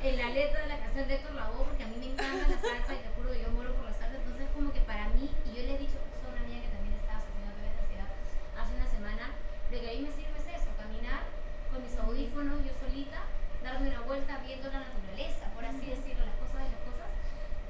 en 0.00 0.16
la 0.16 0.32
letra 0.32 0.62
de 0.64 0.68
la 0.72 0.80
canción 0.80 1.04
de 1.04 1.20
Héctor 1.20 1.36
Lavoe, 1.36 1.68
porque 1.68 1.84
a 1.84 1.86
mí 1.86 2.00
me 2.00 2.16
encanta 2.16 2.48
la 2.48 2.56
salsa 2.56 2.96
y 2.96 3.04
te 3.04 3.12
juro 3.12 3.28
que 3.28 3.44
yo 3.44 3.52
muero 3.52 3.76
por 3.76 3.84
la 3.84 3.92
salsa. 3.92 4.16
Entonces, 4.16 4.48
como 4.56 4.72
que 4.72 4.80
para 4.88 5.12
mí, 5.12 5.28
y 5.44 5.48
yo 5.52 5.60
le 5.68 5.76
he 5.76 5.84
dicho 5.84 6.00
a 6.00 6.32
una 6.32 6.40
amiga 6.40 6.64
que 6.64 6.72
también 6.72 6.96
estaba 6.96 7.20
sufriendo 7.20 7.52
de 7.60 7.76
ansiedad 7.76 8.08
hace 8.56 8.72
una 8.72 8.88
semana, 8.88 9.36
de 9.68 9.76
que 9.76 9.84
a 9.84 9.92
mí 9.92 10.00
me 10.00 10.12
sirve 10.16 10.32
es 10.40 10.48
eso, 10.48 10.72
caminar 10.80 11.28
con 11.68 11.84
mis 11.84 11.92
audífonos 11.92 12.64
yo 12.64 12.72
solita, 12.72 13.28
darme 13.60 13.92
una 13.92 14.00
vuelta 14.08 14.40
viendo 14.40 14.72
la 14.72 14.80
naturaleza, 14.80 15.52
por 15.52 15.68
así 15.68 15.84
decirlo, 15.92 16.24
las 16.24 16.40
cosas 16.40 16.64
de 16.64 16.72
las 16.72 16.82
cosas, 16.88 17.12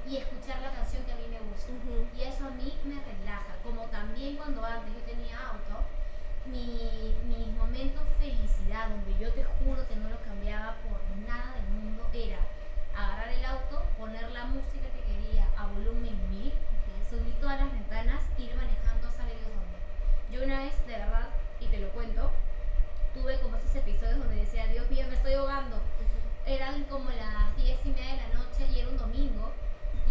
y 0.07 0.15
escuchar 0.15 0.63
la 0.63 0.71
canción 0.71 1.03
que 1.03 1.11
a 1.11 1.19
mí 1.19 1.27
me 1.27 1.43
gusta. 1.43 1.75
Y 2.15 2.23
eso 2.23 2.47
a 2.47 2.55
mí 2.55 2.71
me 2.87 3.03
relaja, 3.03 3.59
como 3.59 3.83
también 3.91 4.39
cuando 4.39 4.63
antes 4.63 4.95
yo 4.95 5.03
tenía 5.03 5.43
auto, 5.43 5.83
mi, 6.47 7.15
mis 7.27 7.47
momentos 7.57 8.03
de 8.09 8.31
felicidad, 8.31 8.89
donde 8.89 9.17
yo 9.19 9.31
te 9.33 9.43
juro 9.43 9.87
que 9.87 9.95
no 9.95 10.09
los 10.09 10.19
cambiaba 10.19 10.75
por 10.83 10.99
nada 11.27 11.55
del 11.55 11.67
mundo, 11.69 12.07
era 12.13 12.39
agarrar 12.95 13.29
el 13.29 13.45
auto, 13.45 13.83
poner 13.97 14.31
la 14.31 14.45
música 14.45 14.87
que 14.93 15.01
quería 15.01 15.47
a 15.57 15.67
volumen 15.67 16.17
1000, 16.29 16.53
subir 17.09 17.33
todas 17.39 17.59
las 17.59 17.71
ventanas, 17.71 18.23
ir 18.37 18.55
manejando 18.55 19.07
hasta 19.07 19.25
Dios 19.25 19.41
donde. 19.41 19.77
Yo 20.31 20.43
una 20.43 20.63
vez, 20.63 20.73
de 20.87 20.93
verdad, 20.93 21.29
y 21.59 21.67
te 21.67 21.79
lo 21.79 21.89
cuento, 21.89 22.31
tuve 23.13 23.39
como 23.39 23.55
esos 23.57 23.75
episodios 23.75 24.19
donde 24.19 24.35
decía, 24.35 24.67
Dios 24.67 24.89
mío, 24.89 25.05
me 25.07 25.15
estoy 25.15 25.33
ahogando. 25.33 25.79
Eran 26.45 26.83
como 26.83 27.09
las 27.09 27.55
10 27.55 27.85
y 27.85 27.89
media 27.89 28.11
de 28.11 28.17
la 28.17 28.39
noche 28.39 28.67
y 28.67 28.79
era 28.79 28.89
un 28.89 28.97
domingo. 28.97 29.51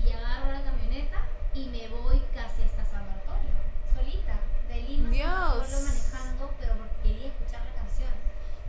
Y 0.04 0.12
agarro 0.12 0.52
la 0.52 0.62
camioneta 0.62 1.22
y 1.54 1.66
me 1.66 1.88
voy 1.88 2.22
casi 2.34 2.62
hasta 2.62 2.84
San 2.84 3.08
Antonio, 3.08 3.54
solita 3.94 4.38
de 4.74 5.10
Dios. 5.10 5.30
Bartolo 5.30 5.80
manejando, 5.80 6.50
pero 6.60 6.72
porque 6.74 6.96
quería 7.02 7.28
escuchar 7.28 7.62
la 7.64 7.74
canción. 7.80 8.10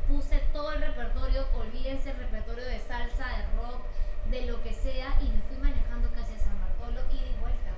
Puse 0.08 0.38
todo 0.54 0.72
el 0.74 0.82
repertorio, 0.82 1.46
olvídense 1.58 2.12
el 2.12 2.18
repertorio 2.18 2.66
de 2.66 2.80
salsa, 2.80 3.26
de 3.38 3.44
rock, 3.58 3.82
de 4.30 4.42
lo 4.46 4.62
que 4.64 4.74
sea, 4.74 5.18
y 5.22 5.30
me 5.30 5.42
fui 5.44 5.58
manejando 5.58 6.10
casi 6.12 6.34
a 6.36 6.40
San 6.40 6.60
Bartolo 6.62 7.02
y 7.12 7.40
vuelta. 7.40 7.72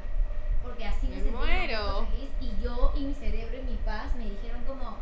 Porque 0.64 0.86
así 0.86 1.08
me, 1.08 1.16
Me 1.18 1.22
sentí 1.24 1.30
un 1.30 1.36
momento 1.36 1.58
muero. 1.84 2.08
feliz 2.12 2.30
y 2.42 2.62
yo 2.64 2.92
y 2.96 3.00
mi 3.06 3.16
cerebro 3.16 3.58
y 3.60 3.64
mi 3.64 3.78
paz 3.78 4.14
me 4.16 4.26
dijeron 4.26 4.64
como, 4.66 4.98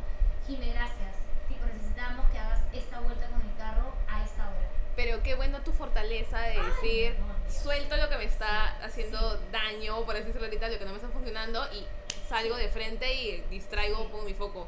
Jime, 0.47 0.69
gracias. 0.73 1.15
Tipo, 1.47 1.65
necesitamos 1.65 2.29
que 2.29 2.37
hagas 2.39 2.61
esta 2.73 2.99
vuelta 2.99 3.27
con 3.27 3.41
el 3.41 3.55
carro 3.57 3.93
a 4.07 4.23
esta 4.23 4.47
hora. 4.49 4.67
Pero 4.95 5.21
qué 5.23 5.35
bueno 5.35 5.59
tu 5.61 5.71
fortaleza 5.73 6.39
de 6.41 6.61
decir, 6.61 7.15
no, 7.19 7.25
Dios. 7.43 7.53
suelto 7.63 7.97
lo 7.97 8.09
que 8.09 8.17
me 8.17 8.23
está 8.25 8.75
Sí, 8.79 8.85
haciendo 8.85 9.37
daño, 9.51 10.05
por 10.05 10.15
así 10.15 10.25
decirlo 10.25 10.45
ahorita, 10.47 10.69
lo 10.69 10.77
que 10.79 10.85
no 10.85 10.91
me 10.91 10.97
está 10.97 11.09
funcionando 11.09 11.65
y 11.73 11.85
salgo 12.29 12.55
de 12.57 12.69
frente 12.69 13.13
y 13.13 13.41
distraigo, 13.49 14.09
pongo 14.09 14.23
mi 14.23 14.33
foco. 14.33 14.67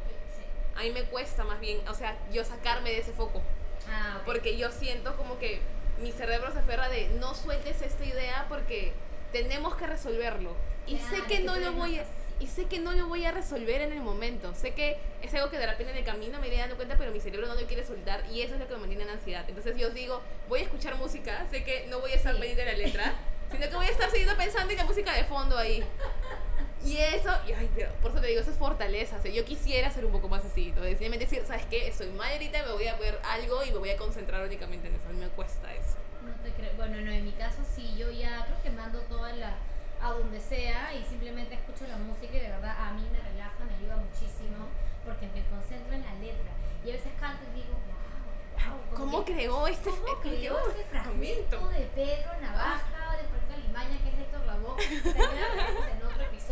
A 0.76 0.82
mí 0.82 0.92
me 0.92 1.04
cuesta 1.04 1.44
más 1.44 1.60
bien, 1.60 1.80
o 1.88 1.94
sea, 1.94 2.18
yo 2.32 2.44
sacarme 2.44 2.92
de 2.92 3.00
ese 3.00 3.12
foco. 3.12 3.42
Ah. 3.90 4.22
Porque 4.26 4.58
yo 4.58 4.72
siento 4.72 5.16
como 5.18 5.40
que 5.40 5.60
mi 6.00 6.12
cerebro 6.12 6.52
se 6.52 6.60
aferra 6.60 6.90
de 6.90 7.08
no 7.20 7.34
sueltes 7.34 7.82
esta 7.82 8.06
idea 8.06 8.46
porque 8.50 8.94
tenemos 9.32 9.76
que 9.76 9.88
resolverlo. 9.88 10.56
Y 10.86 10.98
sé 11.00 11.22
que 11.28 11.38
que 11.38 11.40
no 11.40 11.56
lo 11.58 11.74
voy 11.74 12.00
a, 12.00 12.06
y 12.40 12.48
sé 12.48 12.66
que 12.66 12.80
no 12.80 12.92
lo 12.94 13.08
voy 13.08 13.26
a 13.26 13.32
resolver 13.32 13.82
en 13.82 13.92
el 13.92 14.02
momento. 14.02 14.54
Sé 14.54 14.74
que 14.74 14.98
es 15.24 15.34
algo 15.34 15.50
que 15.50 15.58
de 15.58 15.66
repente 15.66 15.92
en 15.92 15.98
el 15.98 16.04
camino 16.06 16.40
me 16.40 16.48
iré 16.48 16.58
dando 16.58 16.76
cuenta, 16.76 16.96
pero 16.98 17.12
mi 17.12 17.20
cerebro 17.20 17.48
no 17.48 17.56
lo 17.56 17.66
quiere 17.68 17.84
soltar 17.84 18.24
y 18.32 18.42
eso 18.42 18.54
es 18.54 18.60
lo 18.60 18.68
que 18.68 18.74
me 18.76 18.82
mantiene 18.82 19.04
en 19.06 19.10
ansiedad. 19.10 19.44
Entonces 19.48 19.76
yo 19.76 19.90
digo, 19.90 20.22
voy 20.48 20.60
a 20.60 20.64
escuchar 20.64 20.96
música, 20.96 21.46
sé 21.50 21.64
que 21.64 21.88
no 21.90 22.00
voy 22.00 22.12
a 22.12 22.16
estar 22.16 22.34
Sí. 22.36 22.40
pendiente 22.40 22.64
de 22.66 22.72
la 22.72 22.78
letra, 22.78 23.16
sino 23.52 23.68
que 23.68 23.76
voy 23.76 23.88
a 23.88 23.90
estar 23.90 24.10
siguiendo 24.12 24.38
pensando 24.38 24.72
en 24.72 24.78
la 24.78 24.86
música 24.86 25.14
de 25.14 25.24
fondo 25.24 25.58
ahí. 25.58 25.84
Y 26.86 26.98
eso, 26.98 27.30
y 27.48 27.52
ay, 27.54 27.70
pero 27.76 27.92
por 28.02 28.12
eso 28.12 28.22
te 28.22 28.28
digo, 28.28 28.42
eso 28.42 28.52
es 28.52 28.58
fortaleza. 28.58 29.18
O 29.18 29.22
sea, 29.22 29.32
yo 29.32 29.44
quisiera 29.46 29.90
ser 29.92 30.06
un 30.06 30.12
poco 30.12 30.30
más 30.30 30.46
así. 30.46 30.72
¿no? 30.76 30.82
Decir, 30.82 31.44
¿sabes 31.46 31.66
qué? 31.66 31.88
Estoy 31.88 32.10
mal 32.12 32.32
ahorita, 32.32 32.64
me 32.64 32.72
voy 32.74 32.88
a 32.88 32.96
ver 32.96 33.20
algo 33.24 33.64
y 33.64 33.72
me 33.72 33.78
voy 33.80 33.90
a 33.90 33.98
concentrar 33.98 34.46
únicamente 34.46 34.88
en 34.88 34.96
eso. 34.96 35.08
A 35.10 35.12
mí 35.14 35.20
me 35.20 35.28
cuesta 35.30 35.74
eso. 35.74 35.98
No 36.24 36.34
te 36.44 36.52
creo. 36.52 36.72
Bueno, 36.78 36.98
no, 37.02 37.12
en 37.12 37.26
mi 37.26 37.32
caso 37.34 37.60
sí, 37.76 37.96
yo 37.98 38.12
ya 38.12 38.46
creo 38.46 38.62
que 38.64 38.70
mando 38.70 39.00
toda 39.02 39.34
la 39.34 39.56
a 40.00 40.12
donde 40.12 40.40
sea 40.40 40.94
y 40.94 41.04
simplemente 41.06 41.56
escucho 41.56 41.88
la 41.88 41.98
música 41.98 42.36
y 42.38 42.40
de 42.40 42.50
verdad 42.50 42.76
a 42.78 42.92
mí 42.94 43.02
me 43.12 43.20
relaja, 43.20 43.58
me 43.66 43.74
ayuda 43.74 43.96
muchísimo 43.98 44.68
porque 45.04 45.26
me 45.34 45.44
concentro 45.50 45.92
en 45.96 46.04
la 46.06 46.14
letra. 46.16 46.52
Y 46.86 46.90
a 46.92 46.94
veces 46.94 47.12
canto 47.20 47.42
y 47.52 47.56
digo, 47.62 47.74
wow, 47.74 48.78
wow. 48.78 48.96
¿Cómo 48.96 49.26
creó 49.26 49.68
este 49.68 49.90
¿Cómo 49.90 50.04
fe- 50.06 50.12
creó 50.22 50.54
creó 50.56 50.70
este 50.70 50.82
este 50.82 50.90
fragmento 50.92 51.68
de 51.70 51.80
Pedro 51.96 52.30
Navaja, 52.42 53.18
de 53.18 53.24
Juanito 53.26 53.54
Alimaña, 53.56 53.98
que 54.04 54.10
es 54.10 54.16
Héctor 54.20 54.46
Lavoe? 54.46 54.78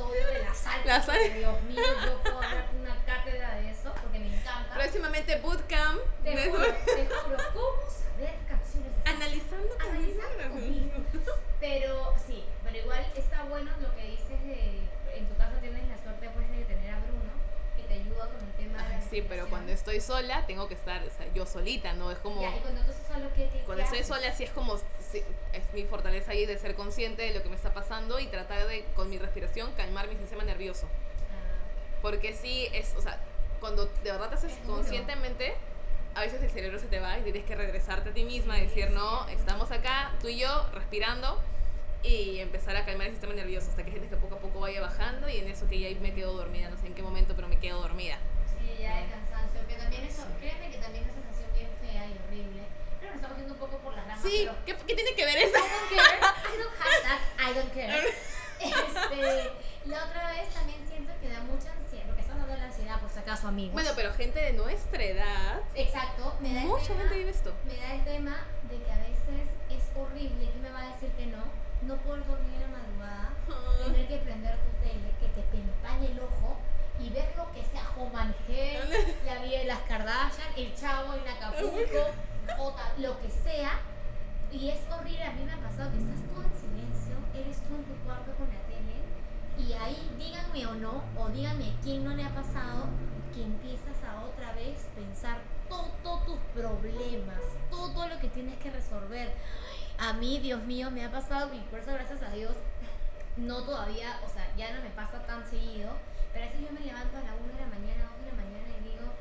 de 0.03 0.39
la 0.43 0.53
salsa. 0.53 0.81
La 0.85 1.01
sal- 1.01 1.33
Dios 1.33 1.61
mío, 1.63 1.81
yo 2.05 2.21
puedo 2.21 2.41
dar 2.41 2.67
una 2.79 2.95
cátedra 3.05 3.55
de 3.55 3.71
eso 3.71 3.93
porque 4.01 4.19
me 4.19 4.27
encanta. 4.35 4.73
Próximamente 4.73 5.37
Bootcamp. 5.39 5.99
Te 6.23 6.35
de- 6.35 6.49
juro, 6.49 6.65
te 6.65 7.05
juro, 7.07 7.37
¿cómo 7.53 7.89
saber 7.89 8.35
canciones 8.47 8.91
de? 9.03 9.09
Analizando 9.09 9.75
Analizando. 9.79 11.31
Pero 11.59 12.13
sí, 12.27 12.43
pero 12.63 12.77
igual 12.77 13.05
está 13.15 13.43
bueno 13.43 13.71
lo 13.81 13.95
que 13.95 14.03
dices 14.03 14.43
de, 14.45 14.81
en 15.15 15.25
tu 15.27 15.35
caso 15.37 15.55
tienes 15.61 15.87
la 15.87 15.97
suerte 15.97 16.29
pues 16.33 16.49
de 16.51 16.63
tener 16.65 16.93
a 16.93 16.99
Bruno, 16.99 17.31
que 17.75 17.83
te 17.83 17.93
ayuda 17.95 18.27
con 18.27 18.37
el 18.45 18.51
tema 18.53 18.83
de 18.83 18.89
la 18.97 19.01
Sí, 19.01 19.25
pero 19.27 19.47
cuando 19.49 19.71
estoy 19.71 19.99
sola, 20.01 20.45
tengo 20.45 20.67
que 20.67 20.75
estar 20.75 21.01
o 21.01 21.09
sea, 21.09 21.25
yo 21.33 21.45
solita, 21.45 21.93
¿no? 21.93 22.11
Es 22.11 22.19
como... 22.19 22.41
Ya, 22.41 22.55
y 22.55 22.59
cuando 22.59 22.81
tú 22.81 22.91
estás 22.91 23.07
solo, 23.15 23.29
¿qué, 23.35 23.49
qué, 23.51 23.59
Cuando 23.65 23.77
qué 23.77 23.81
estoy 23.83 23.99
haces? 23.99 24.07
sola, 24.07 24.31
sí 24.33 24.43
es 24.43 24.51
como... 24.51 24.75
es 25.53 25.73
mi 25.73 25.83
fortaleza 25.85 26.31
ahí 26.31 26.45
de 26.45 26.57
ser 26.57 26.75
consciente 26.75 27.21
de 27.21 27.33
lo 27.33 27.43
que 27.43 27.49
me 27.49 27.55
está 27.55 27.73
pasando 27.73 28.19
y 28.19 28.27
tratar 28.27 28.67
de, 28.67 28.85
con 28.95 29.09
mi 29.09 29.17
respiración, 29.17 29.71
calmar 29.73 30.07
mi 30.07 30.15
sistema 30.15 30.43
nervioso. 30.43 30.87
Ah, 30.87 31.99
Porque 32.01 32.33
sí, 32.33 32.67
es, 32.73 32.93
o 32.97 33.01
sea, 33.01 33.19
cuando 33.59 33.85
de 33.85 34.11
verdad 34.11 34.29
te 34.29 34.35
haces 34.35 34.53
conscientemente, 34.65 35.55
a 36.13 36.21
veces 36.21 36.41
el 36.41 36.49
cerebro 36.49 36.79
se 36.79 36.87
te 36.87 36.99
va 36.99 37.17
y 37.19 37.23
tienes 37.23 37.43
que 37.43 37.55
regresarte 37.55 38.09
a 38.09 38.13
ti 38.13 38.23
misma 38.23 38.57
y 38.57 38.61
decir, 38.67 38.89
no, 38.91 39.27
estamos 39.27 39.71
acá, 39.71 40.13
tú 40.21 40.27
y 40.29 40.39
yo, 40.39 40.69
respirando 40.73 41.41
y 42.03 42.39
empezar 42.39 42.75
a 42.77 42.85
calmar 42.85 43.07
el 43.07 43.13
sistema 43.13 43.33
nervioso 43.33 43.69
hasta 43.69 43.83
que 43.83 43.89
sientes 43.89 44.11
que 44.11 44.17
poco 44.17 44.35
a 44.35 44.39
poco 44.39 44.59
vaya 44.59 44.79
bajando 44.79 45.27
y 45.27 45.37
en 45.39 45.47
eso 45.47 45.67
que 45.67 45.79
ya 45.79 45.99
me 45.99 46.13
quedo 46.13 46.33
dormida, 46.33 46.69
no 46.69 46.77
sé 46.77 46.87
en 46.87 46.93
qué 46.93 47.01
momento, 47.01 47.33
pero 47.35 47.47
me 47.47 47.57
quedo 47.57 47.81
dormida. 47.81 48.17
sí, 48.47 48.81
ya 48.81 49.07
cansancio, 49.09 49.67
que 49.67 49.75
también 49.75 50.03
eso, 50.03 50.23
créeme 50.39 50.69
que 50.69 50.77
también 50.77 51.03
es 51.05 51.11
una 51.11 51.23
sensación 51.33 51.51
bien 51.53 51.69
fea 51.81 52.05
y 52.05 52.11
horrible. 52.27 52.61
Pero 52.99 53.11
nos 53.11 53.15
estamos 53.21 53.37
yendo 53.37 53.53
un 53.55 53.59
poco 53.59 53.77
por 53.79 53.93
las 53.95 54.05
ramas, 54.07 54.14
Sí, 54.25 54.49
¿qué, 54.65 54.75
qué 54.87 54.95
tiene 54.95 55.13
que 55.15 55.25
ver 55.25 55.37
eso? 55.37 55.57
I 55.57 55.61
don't 55.61 55.89
care. 55.89 56.17
I 56.17 56.57
don't 56.57 56.75
have 56.81 57.03
that. 57.03 57.19
I 57.39 57.53
don't 57.53 57.73
care. 57.73 58.13
Este, 58.57 59.51
la 59.85 60.05
otra 60.05 60.31
vez 60.31 60.49
también 60.53 60.79
siento 60.87 61.11
que 61.21 61.29
da 61.29 61.41
mucha 61.41 61.71
ansiedad, 61.73 62.05
porque 62.07 62.21
estamos 62.21 62.43
hablando 62.43 62.55
de 62.55 62.67
la 62.67 62.73
ansiedad, 62.73 62.99
por 63.01 63.09
si 63.09 63.19
acaso, 63.19 63.47
amigos. 63.49 63.73
Bueno, 63.73 63.89
pero 63.95 64.13
gente 64.13 64.39
de 64.39 64.53
nuestra 64.53 65.03
edad, 65.03 65.59
Exacto, 65.75 66.35
me 66.39 66.53
da 66.53 66.61
mucha 66.61 66.87
tema, 66.87 66.99
gente 67.01 67.15
vive 67.15 67.29
esto. 67.31 67.53
me 67.65 67.75
da 67.75 67.93
el 67.93 68.03
tema 68.05 68.47
de 68.69 68.81
que 68.81 68.91
a 68.91 68.97
veces 68.99 69.51
es 69.69 69.83
horrible, 69.95 70.49
¿quién 70.49 70.61
me 70.63 70.71
va 70.71 70.81
a 70.83 70.93
decir 70.93 71.09
que 71.11 71.25
no? 71.27 71.43
No 71.81 71.97
poder 71.97 72.25
dormir 72.25 72.57
a 72.57 72.61
la 72.61 72.67
madrugada, 72.79 73.29
tener 73.83 74.07
que 74.07 74.17
prender 74.17 74.55
tu 74.57 74.71
tele, 74.81 75.11
que 75.19 75.27
te 75.27 75.41
empañe 75.57 76.11
el 76.11 76.19
ojo 76.21 76.57
y 76.99 77.09
ver 77.09 77.33
lo 77.35 77.51
que 77.51 77.61
sea 77.65 77.83
Home 77.97 78.33
la 79.25 79.35
vida 79.43 79.59
de 79.59 79.65
las 79.65 79.79
Kardashian, 79.81 80.47
el 80.55 80.73
chavo 80.75 81.13
en 81.13 81.27
Acapulco, 81.27 82.11
J, 82.57 82.93
lo 82.99 83.19
que 83.19 83.29
sea. 83.29 83.79
Y 84.55 84.69
es 84.69 84.79
horrible, 84.89 85.21
a 85.21 85.33
mí 85.33 85.43
me 85.43 85.51
ha 85.51 85.59
pasado 85.59 85.91
que 85.91 85.97
estás 85.99 86.23
todo 86.31 86.41
en 86.41 86.55
silencio, 86.55 87.15
eres 87.35 87.57
tú 87.67 87.75
en 87.75 87.83
tu 87.83 87.93
cuarto 88.05 88.31
con 88.39 88.47
la 88.47 88.61
tele 88.71 89.03
y 89.59 89.73
ahí 89.73 89.97
díganme 90.17 90.65
o 90.65 90.75
no, 90.75 91.03
o 91.17 91.29
díganme 91.29 91.73
quién 91.83 92.05
no 92.05 92.15
le 92.15 92.23
ha 92.23 92.33
pasado, 92.33 92.87
que 93.33 93.43
empiezas 93.43 94.01
a 94.07 94.23
otra 94.23 94.53
vez 94.53 94.87
pensar 94.95 95.39
todo, 95.67 95.91
todos 96.03 96.25
tus 96.25 96.39
problemas, 96.53 97.41
todo, 97.69 97.91
todo 97.91 98.07
lo 98.07 98.19
que 98.19 98.29
tienes 98.29 98.57
que 98.59 98.71
resolver. 98.71 99.33
A 99.99 100.13
mí, 100.13 100.39
Dios 100.39 100.63
mío, 100.63 100.89
me 100.89 101.03
ha 101.03 101.11
pasado 101.11 101.53
y 101.53 101.59
por 101.71 101.79
eso 101.79 101.91
gracias 101.91 102.21
a 102.21 102.31
Dios 102.31 102.53
no 103.35 103.61
todavía, 103.63 104.21
o 104.25 104.29
sea, 104.29 104.47
ya 104.55 104.73
no 104.73 104.81
me 104.81 104.89
pasa 104.91 105.19
tan 105.25 105.45
seguido, 105.49 105.91
pero 106.31 106.45
a 106.45 106.47
veces 106.47 106.61
yo 106.61 106.71
me 106.71 106.79
levanto 106.79 107.17
a 107.17 107.23
la 107.23 107.35
1 107.35 107.53
de 107.53 107.59
la 107.59 107.67
mañana, 107.67 108.07
2 108.07 108.23
de 108.23 108.31
la 108.31 108.37
mañana 108.39 108.71
y 108.79 108.83
digo, 108.87 109.11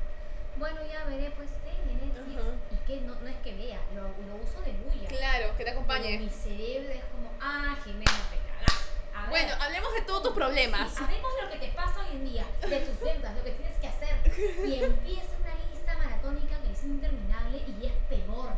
bueno, 0.57 0.79
ya 0.87 1.03
veré 1.03 1.31
pues 1.35 1.49
tele, 1.59 1.95
Netflix, 1.99 2.39
y 2.64 2.64
que 2.85 3.01
no, 3.01 3.15
no 3.15 3.27
es 3.27 3.35
que 3.37 3.53
vea, 3.55 3.79
lo, 3.95 4.03
lo 4.03 4.35
uso 4.43 4.61
de 4.61 4.71
bulla. 4.73 5.07
Claro, 5.07 5.47
que 5.57 5.63
te 5.63 5.63
Pero 5.65 5.71
acompañe. 5.71 6.17
mi 6.19 6.29
cerebro 6.29 6.91
es 6.93 7.03
como, 7.05 7.31
ah, 7.41 7.75
Jimena, 7.83 8.11
te 8.29 8.37
cagaste. 8.45 8.91
A 9.15 9.21
ver, 9.21 9.29
Bueno, 9.29 9.53
hablemos 9.63 9.93
de 9.93 10.01
todos 10.01 10.23
tus 10.23 10.33
problemas. 10.33 10.89
Sí, 10.91 10.97
sabemos 10.97 11.31
lo 11.41 11.49
que 11.49 11.57
te 11.57 11.67
pasa 11.73 11.99
hoy 12.01 12.15
en 12.17 12.25
día, 12.25 12.45
de 12.61 12.79
tus 12.81 12.99
deudas, 12.99 13.35
lo 13.35 13.43
que 13.43 13.51
tienes 13.51 13.77
que 13.79 13.87
hacer. 13.87 14.15
Y 14.67 14.83
empieza 14.83 15.31
una 15.41 15.55
lista 15.71 15.97
maratónica 15.97 16.57
que 16.61 16.71
es 16.71 16.83
interminable 16.83 17.57
y 17.65 17.85
es 17.87 17.93
peor. 18.09 18.51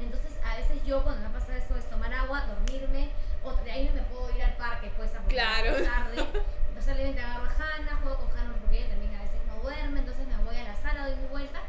Entonces, 0.00 0.32
a 0.44 0.56
veces 0.56 0.82
yo 0.84 1.02
cuando 1.02 1.28
me 1.28 1.34
pasa 1.38 1.56
eso 1.56 1.76
es 1.76 1.88
tomar 1.88 2.12
agua, 2.12 2.42
dormirme, 2.46 3.10
o 3.44 3.52
de 3.52 3.70
ahí 3.72 3.86
no 3.88 3.94
me 3.94 4.02
puedo 4.02 4.30
ir 4.36 4.42
al 4.42 4.56
parque, 4.56 4.90
pues, 4.96 5.10
a 5.14 5.18
Claro. 5.28 5.72
tarde. 5.84 6.16
Entonces, 6.68 6.84
solamente 6.84 7.20
agarro 7.20 7.44
a 7.44 7.54
Hannah, 7.54 7.96
juego 8.02 8.16
con 8.18 8.30
Hannah 8.38 8.54
porque 8.60 8.78
ella 8.78 8.88
también 8.90 9.14
a 9.14 9.22
veces 9.22 9.40
no 9.46 9.56
duerme, 9.62 9.98
entonces 10.00 10.26
me 10.26 10.36
voy 10.44 10.56
a 10.56 10.64
la 10.64 10.76
sala, 10.76 11.06
doy 11.08 11.16
mi 11.16 11.26
vuelta, 11.28 11.60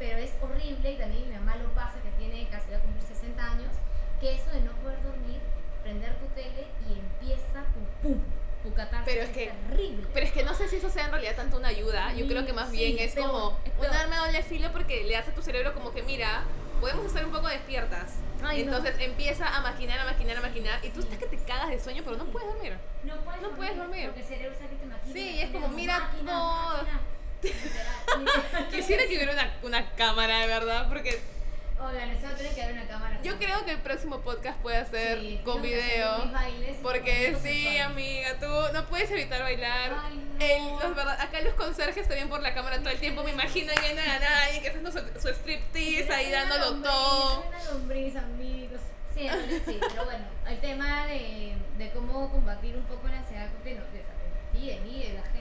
pero 0.00 0.18
es 0.18 0.32
horrible 0.42 0.90
y 0.92 0.96
también 0.96 1.28
mi 1.28 1.36
mamá 1.36 1.54
lo 1.56 1.68
pasa, 1.74 1.94
que 2.02 2.10
tiene 2.18 2.48
casi 2.48 2.70
va 2.72 2.78
a 2.78 2.80
cumplir 2.80 3.04
60 3.06 3.44
años, 3.52 3.70
que 4.18 4.34
eso 4.34 4.50
de 4.50 4.62
no 4.62 4.72
poder 4.82 5.00
dormir, 5.04 5.38
prender 5.84 6.14
tu 6.18 6.26
tele 6.34 6.66
y 6.88 6.98
empieza 6.98 7.62
tu 7.74 7.80
pum, 8.02 8.18
tu 8.62 8.72
catarsis 8.74 9.04
Pero 9.12 9.22
es 9.24 9.30
que- 9.30 9.52
terrible. 9.68 10.06
Pero 10.12 10.26
es 10.26 10.32
que 10.32 10.42
no 10.42 10.54
sé 10.54 10.68
si 10.68 10.76
eso 10.76 10.90
sea 10.90 11.04
en 11.04 11.10
realidad 11.12 11.36
tanto 11.36 11.58
una 11.58 11.68
ayuda. 11.68 12.12
Yo 12.14 12.26
creo 12.26 12.44
que 12.44 12.52
más 12.52 12.70
Sí, 12.70 12.76
bien 12.78 12.96
es 12.98 13.14
peor, 13.14 13.28
como 13.30 13.58
es 13.82 13.88
un 13.90 13.96
arma 13.96 14.16
de 14.16 14.26
doble 14.26 14.42
filo 14.42 14.72
porque 14.72 15.04
le 15.04 15.16
hace 15.16 15.30
a 15.30 15.34
tu 15.34 15.42
cerebro 15.42 15.72
como 15.74 15.92
que, 15.92 16.02
mira, 16.02 16.44
podemos 16.80 17.04
estar 17.06 17.24
un 17.24 17.30
poco 17.32 17.46
despiertas. 17.48 18.14
Ay, 18.42 18.64
no. 18.64 18.74
Entonces 18.76 18.98
empieza 19.04 19.54
a 19.54 19.60
maquinar, 19.60 20.00
a 20.00 20.04
maquinar, 20.06 20.38
a 20.38 20.40
maquinar. 20.40 20.82
Y 20.82 20.88
tú 20.88 21.02
Sí. 21.02 21.08
estás 21.10 21.18
que 21.28 21.36
te 21.36 21.44
cagas 21.44 21.68
de 21.68 21.78
sueño, 21.78 22.02
pero 22.04 22.16
no 22.16 22.24
puedes 22.24 22.48
dormir. 22.48 22.74
No 23.04 23.16
puedes, 23.20 23.42
No 23.42 23.50
puedes 23.50 23.76
dormir. 23.76 24.06
Porque 24.06 24.20
el 24.20 24.26
cerebro 24.26 24.54
sabe 24.56 24.70
que 24.70 24.76
te 24.76 24.86
maquina. 24.86 25.12
Sí, 25.12 25.40
es 25.42 25.50
como, 25.50 25.68
mira 25.68 25.98
máquina, 25.98 26.32
todo. 26.32 26.72
máquina. 26.78 27.00
Quisiera 28.70 29.02
que 29.06 29.16
hubiera 29.16 29.32
una, 29.32 29.52
una 29.62 29.90
cámara, 29.94 30.40
de 30.40 30.46
verdad, 30.46 30.88
porque 30.88 31.20
Oigan, 31.82 32.10
eso 32.10 32.26
tiene 32.36 32.54
que 32.54 32.62
haber 32.62 32.74
una 32.74 32.86
cámara. 32.86 33.18
yo 33.22 33.38
creo 33.38 33.64
que 33.64 33.70
el 33.70 33.78
próximo 33.78 34.20
podcast 34.20 34.58
puede 34.60 34.84
ser 34.84 35.18
Sí, 35.20 35.40
con 35.44 35.62
que 35.62 35.68
video. 35.68 36.30
bailes 36.30 36.76
Porque 36.82 37.34
sí, 37.42 37.78
amiga, 37.78 38.38
tú 38.38 38.46
no 38.74 38.84
puedes 38.86 39.10
evitar 39.10 39.40
bailar. 39.40 39.92
Ay, 40.04 40.16
no. 40.38 40.44
El- 40.84 40.90
los 40.94 40.98
acá 41.18 41.40
los 41.40 41.54
conserjes 41.54 42.06
también 42.06 42.28
por 42.28 42.42
la 42.42 42.52
cámara 42.52 42.78
todo 42.80 42.90
el 42.90 42.98
tiempo. 43.00 43.22
Me 43.24 43.30
imagino 43.30 43.72
viendo 43.80 44.02
a 44.02 44.18
nadie 44.18 44.60
que 44.60 44.68
haciendo 44.68 44.92
su, 44.92 44.98
su 45.18 45.28
striptease 45.28 46.12
ahí 46.12 46.30
dándolo 46.30 46.66
lombriz, 46.66 46.92
todo. 46.92 47.44
Una 47.48 47.64
lombriz, 47.64 48.16
amigos. 48.16 48.80
Sí, 49.14 49.26
sí, 49.66 49.80
pero 49.80 50.04
bueno, 50.04 50.24
el 50.48 50.60
tema 50.60 51.06
de, 51.06 51.54
de 51.78 51.90
cómo 51.92 52.30
combatir 52.30 52.76
un 52.76 52.84
poco 52.84 53.08
la 53.08 53.16
ansiedad 53.18 53.48
de, 53.64 53.74
no- 53.74 53.84
de, 53.86 53.98
de 53.98 54.04
ti, 54.52 54.66
de 54.68 54.80
mí, 54.80 55.02
de 55.02 55.14
la 55.14 55.22
gente, 55.22 55.39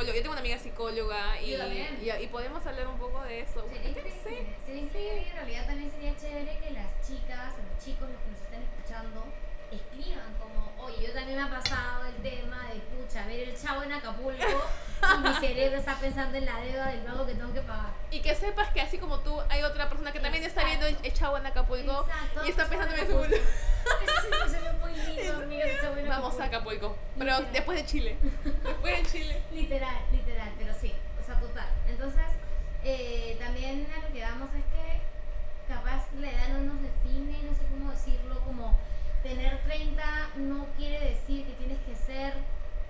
psicólogas, 0.00 0.14
yo 0.16 0.22
tengo 0.22 0.32
una 0.32 0.40
amiga 0.40 0.58
psicóloga 0.58 1.40
y, 1.40 1.54
y, 1.54 2.10
y 2.22 2.26
podemos 2.28 2.64
hablar 2.66 2.86
un 2.88 2.98
poco 2.98 3.22
de 3.24 3.40
eso. 3.40 3.66
Sería 3.68 3.82
Sí. 3.82 3.88
increíble, 3.90 4.56
sería 4.64 4.82
increíble 4.82 5.26
en 5.28 5.36
realidad 5.36 5.66
también 5.66 5.90
sería 5.90 6.16
chévere 6.16 6.58
que 6.58 6.70
las 6.70 6.88
chicas 7.06 7.54
o 7.54 7.62
los 7.74 7.84
chicos, 7.84 8.08
los 8.08 8.20
que 8.22 8.30
nos 8.30 8.40
estén 8.40 8.62
escuchando, 8.62 9.24
escriban 9.70 10.34
como, 10.40 10.72
oye, 10.84 11.06
yo 11.06 11.12
también 11.12 11.36
me 11.38 11.44
ha 11.44 11.50
pasado 11.50 12.06
el 12.06 12.14
tema 12.22 12.68
de 12.72 12.80
pucha, 12.80 13.24
ver 13.26 13.48
el 13.48 13.56
chavo 13.56 13.82
en 13.84 13.92
Acapulco 13.92 14.42
y 14.42 15.18
mi 15.28 15.34
cerebro 15.40 15.78
está 15.78 15.94
pensando 15.96 16.36
en 16.38 16.44
la 16.46 16.58
deuda 16.60 16.88
del 16.88 17.00
pago 17.00 17.24
que 17.26 17.34
tengo 17.34 17.52
que 17.54 17.60
pagar. 17.60 17.92
Y 18.10 18.20
que 18.20 18.34
sepas 18.34 18.70
que 18.70 18.80
así 18.80 18.98
como 18.98 19.20
tú, 19.20 19.40
hay 19.48 19.62
otra 19.62 19.88
persona 19.88 20.12
que 20.12 20.18
también 20.20 20.42
está 20.44 20.64
viendo 20.64 20.86
el 20.86 21.12
chavo 21.12 21.36
en 21.36 21.46
Acapulco 21.46 22.04
Exacto, 22.08 22.44
y 22.46 22.50
está 22.50 22.62
el 22.64 22.68
pensando 22.68 22.94
en 22.96 23.00
en 23.00 23.06
su 23.06 23.12
Salió 24.48 24.72
muy 24.74 24.92
lindo, 24.94 25.42
amiga, 25.42 25.66
Vamos 26.08 26.40
a 26.40 26.44
Acapulco. 26.44 26.96
Pero 27.18 27.30
Literal. 27.30 27.52
después 27.52 27.78
de 27.78 27.86
Chile. 27.86 28.16
Después 28.64 29.02
de 29.02 29.10
Chile. 29.10 29.42
Literal, 29.52 29.96
literal, 30.12 30.52
pero 30.58 30.74
sí, 30.74 30.94
o 31.20 31.24
sea, 31.24 31.38
total. 31.40 31.68
Entonces, 31.88 32.26
eh, 32.84 33.36
también 33.38 33.86
a 33.96 34.06
lo 34.06 34.12
que 34.12 34.22
vamos 34.22 34.48
es 34.54 34.64
que 34.64 35.00
capaz 35.72 36.06
la 36.18 36.30
edad 36.30 36.48
no 36.48 36.74
nos 36.74 36.82
define, 36.82 37.42
no 37.42 37.54
sé 37.54 37.62
cómo 37.70 37.90
decirlo, 37.90 38.40
como 38.44 38.76
tener 39.22 39.62
30 39.64 40.02
no 40.36 40.66
quiere 40.76 41.10
decir 41.10 41.46
que 41.46 41.52
tienes 41.52 41.78
que 41.80 41.94
ser 41.94 42.34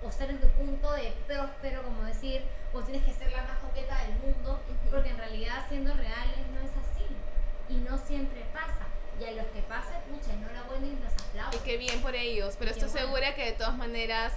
o 0.03 0.09
estar 0.09 0.31
en 0.31 0.41
tu 0.41 0.47
punto 0.49 0.93
de 0.93 1.13
próspero, 1.27 1.83
como 1.83 2.05
decir, 2.05 2.43
o 2.73 2.81
tienes 2.83 3.05
que 3.05 3.13
ser 3.13 3.33
la 3.33 3.43
más 3.43 3.59
coqueta 3.59 3.99
del 4.05 4.15
mundo, 4.17 4.61
porque 4.91 5.11
en 5.11 5.19
realidad 5.19 5.67
siendo 5.69 5.93
reales 5.95 6.39
no 6.55 6.61
es 6.61 6.71
así 6.71 7.07
y 7.69 7.77
no 7.77 7.99
siempre 7.99 8.45
pasa. 8.53 8.90
Y 9.21 9.25
a 9.25 9.33
los 9.33 9.47
que 9.49 9.61
pase, 9.63 9.91
pucha, 10.11 10.33
enhorabuena 10.33 10.87
y 10.87 10.91
los 10.93 11.13
Y 11.13 11.29
aplausos. 11.39 11.61
qué 11.63 11.77
bien 11.77 12.01
por 12.01 12.15
ellos, 12.15 12.55
pero 12.59 12.71
Y 12.71 12.75
estoy 12.75 12.89
bueno. 12.91 13.07
segura 13.07 13.35
que 13.35 13.45
de 13.45 13.53
todas 13.53 13.77
maneras 13.77 14.33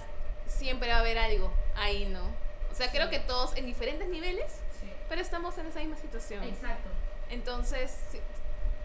siempre 0.46 0.90
va 0.90 0.96
a 0.96 1.00
haber 1.00 1.18
algo 1.18 1.50
ahí, 1.76 2.04
¿no? 2.06 2.22
O 2.70 2.74
sea, 2.74 2.90
creo 2.90 3.08
que 3.08 3.18
todos 3.20 3.56
en 3.56 3.66
diferentes 3.66 4.08
niveles, 4.08 4.52
Sí. 4.80 4.88
pero 5.08 5.20
estamos 5.22 5.56
en 5.58 5.66
esa 5.66 5.78
misma 5.80 5.96
situación. 5.96 6.42
Exacto. 6.44 6.88
Entonces, 7.30 7.96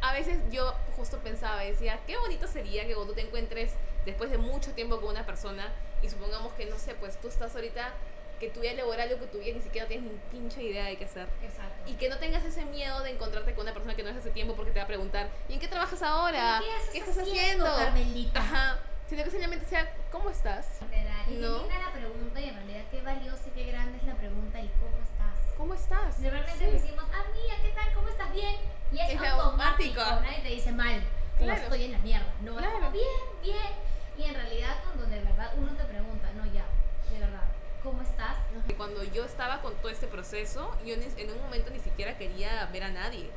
a 0.02 0.14
veces 0.14 0.38
yo 0.52 0.74
justo 0.96 1.18
pensaba, 1.20 1.60
decía, 1.62 2.00
qué 2.08 2.18
bonito 2.18 2.48
sería 2.48 2.88
que 2.88 2.94
cuando 2.94 3.12
tú 3.14 3.20
te 3.20 3.26
encuentres 3.26 3.72
después 4.06 4.32
de 4.32 4.38
mucho 4.38 4.72
tiempo 4.74 5.02
con 5.02 5.10
una 5.10 5.26
persona 5.26 5.74
y 6.02 6.10
supongamos 6.10 6.54
que, 6.54 6.66
no 6.68 6.78
sé, 6.80 6.96
pues 6.96 7.20
tú 7.20 7.28
estás 7.28 7.54
ahorita, 7.56 7.92
que 8.40 8.50
tú 8.50 8.62
ya 8.64 8.74
lograr 8.74 9.02
algo 9.08 9.20
que 9.20 9.28
tú 9.28 9.42
ya 9.42 9.54
ni 9.54 9.62
siquiera 9.62 9.88
tienes 9.88 10.12
ni 10.12 10.18
pinche 10.32 10.64
idea 10.64 10.86
de 10.86 10.98
qué 10.98 11.06
hacer. 11.06 11.28
Exacto. 11.44 11.90
Y 11.90 11.94
que 11.96 12.10
no 12.10 12.18
tengas 12.18 12.44
ese 12.46 12.64
miedo 12.66 13.02
de 13.04 13.12
encontrarte 13.12 13.54
con 13.54 13.64
una 13.64 13.74
persona 13.74 13.96
que 13.96 14.04
no 14.04 14.10
es 14.10 14.18
hace 14.18 14.32
tiempo 14.32 14.56
porque 14.56 14.72
te 14.72 14.80
va 14.80 14.86
a 14.86 14.88
preguntar, 14.88 15.30
¿y 15.50 15.54
en 15.54 15.60
qué 15.60 15.68
trabajas 15.68 16.02
ahora? 16.02 16.62
¿Qué 16.92 17.00
estás 17.00 17.18
haciendo, 17.18 17.66
haciendo? 17.66 17.76
Carmelita? 17.76 18.40
Ajá. 18.40 18.80
Sino 19.10 19.24
que 19.24 19.30
simplemente 19.32 19.66
sea, 19.66 19.92
¿cómo 20.12 20.30
estás? 20.30 20.80
Literal. 20.82 21.32
Y 21.32 21.36
No. 21.38 21.68
qué 21.68 21.74
la 21.80 21.92
pregunta 21.92 22.40
y 22.40 22.50
en 22.50 22.56
realidad 22.56 22.82
qué 22.92 23.02
valiosa 23.02 23.44
y 23.48 23.52
qué 23.52 23.64
grande 23.72 23.98
es 23.98 24.04
la 24.04 24.14
pregunta 24.16 24.60
y 24.62 24.68
cómo 24.80 24.98
estás. 25.04 25.56
¿Cómo 25.58 25.74
estás? 25.74 26.20
Normalmente 26.20 26.66
Sí. 26.66 26.72
decimos, 26.72 27.06
ah, 27.12 27.24
mía, 27.34 27.56
¿qué 27.64 27.70
tal? 27.72 27.92
¿Cómo 27.94 28.08
estás? 28.08 28.32
Bien. 28.32 28.56
Y 28.92 29.00
es, 29.00 29.10
Es 29.10 29.22
automático. 29.22 30.00
automático. 30.00 30.22
Nadie 30.22 30.42
te 30.44 30.50
dice 30.50 30.72
mal. 30.72 31.04
O 31.36 31.44
Claro. 31.44 31.62
estoy 31.62 31.84
en 31.86 31.92
la 31.94 31.98
mierda. 32.00 32.34
No, 32.42 32.52
es 32.54 32.58
Claro. 32.60 32.74
como, 32.80 32.92
bien, 32.92 33.06
bien. 33.42 33.72
Y 34.18 34.24
en 34.26 34.34
realidad 34.36 34.78
cuando 34.84 35.06
de 35.08 35.20
verdad 35.24 35.54
uno 35.58 35.72
te 35.76 35.84
pregunta, 35.86 36.30
no, 36.36 36.46
ya, 36.54 36.66
de 37.12 37.20
verdad, 37.20 37.44
¿cómo 37.84 38.02
estás? 38.04 38.38
Y 38.68 38.74
Cuando 38.74 39.04
yo 39.20 39.26
estaba 39.26 39.62
con 39.62 39.74
todo 39.76 39.90
este 39.90 40.08
proceso, 40.08 40.76
yo 40.86 40.96
ni- 40.98 41.22
en 41.22 41.30
un 41.32 41.42
momento 41.42 41.70
ni 41.72 41.80
siquiera 41.80 42.18
quería 42.18 42.66
ver 42.72 42.84
a 42.84 42.90
nadie. 42.92 43.30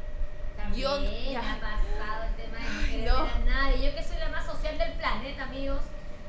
También 0.57 0.83
Yo- 0.83 1.01
me 1.01 1.37
ha 1.37 1.59
pasado 1.61 2.25
el 2.29 2.35
tema 2.37 2.59
de 2.59 2.71
no 2.71 2.87
querer 2.87 3.09
no. 3.13 3.25
ver 3.25 3.33
a 3.35 3.39
nadie. 3.41 3.91
Yo 3.91 3.97
que 3.97 4.03
soy 4.05 4.17
la 4.19 4.29
más 4.29 4.47
social 4.47 4.79
del 4.79 4.93
planeta, 4.93 5.43
amigos, 5.45 5.81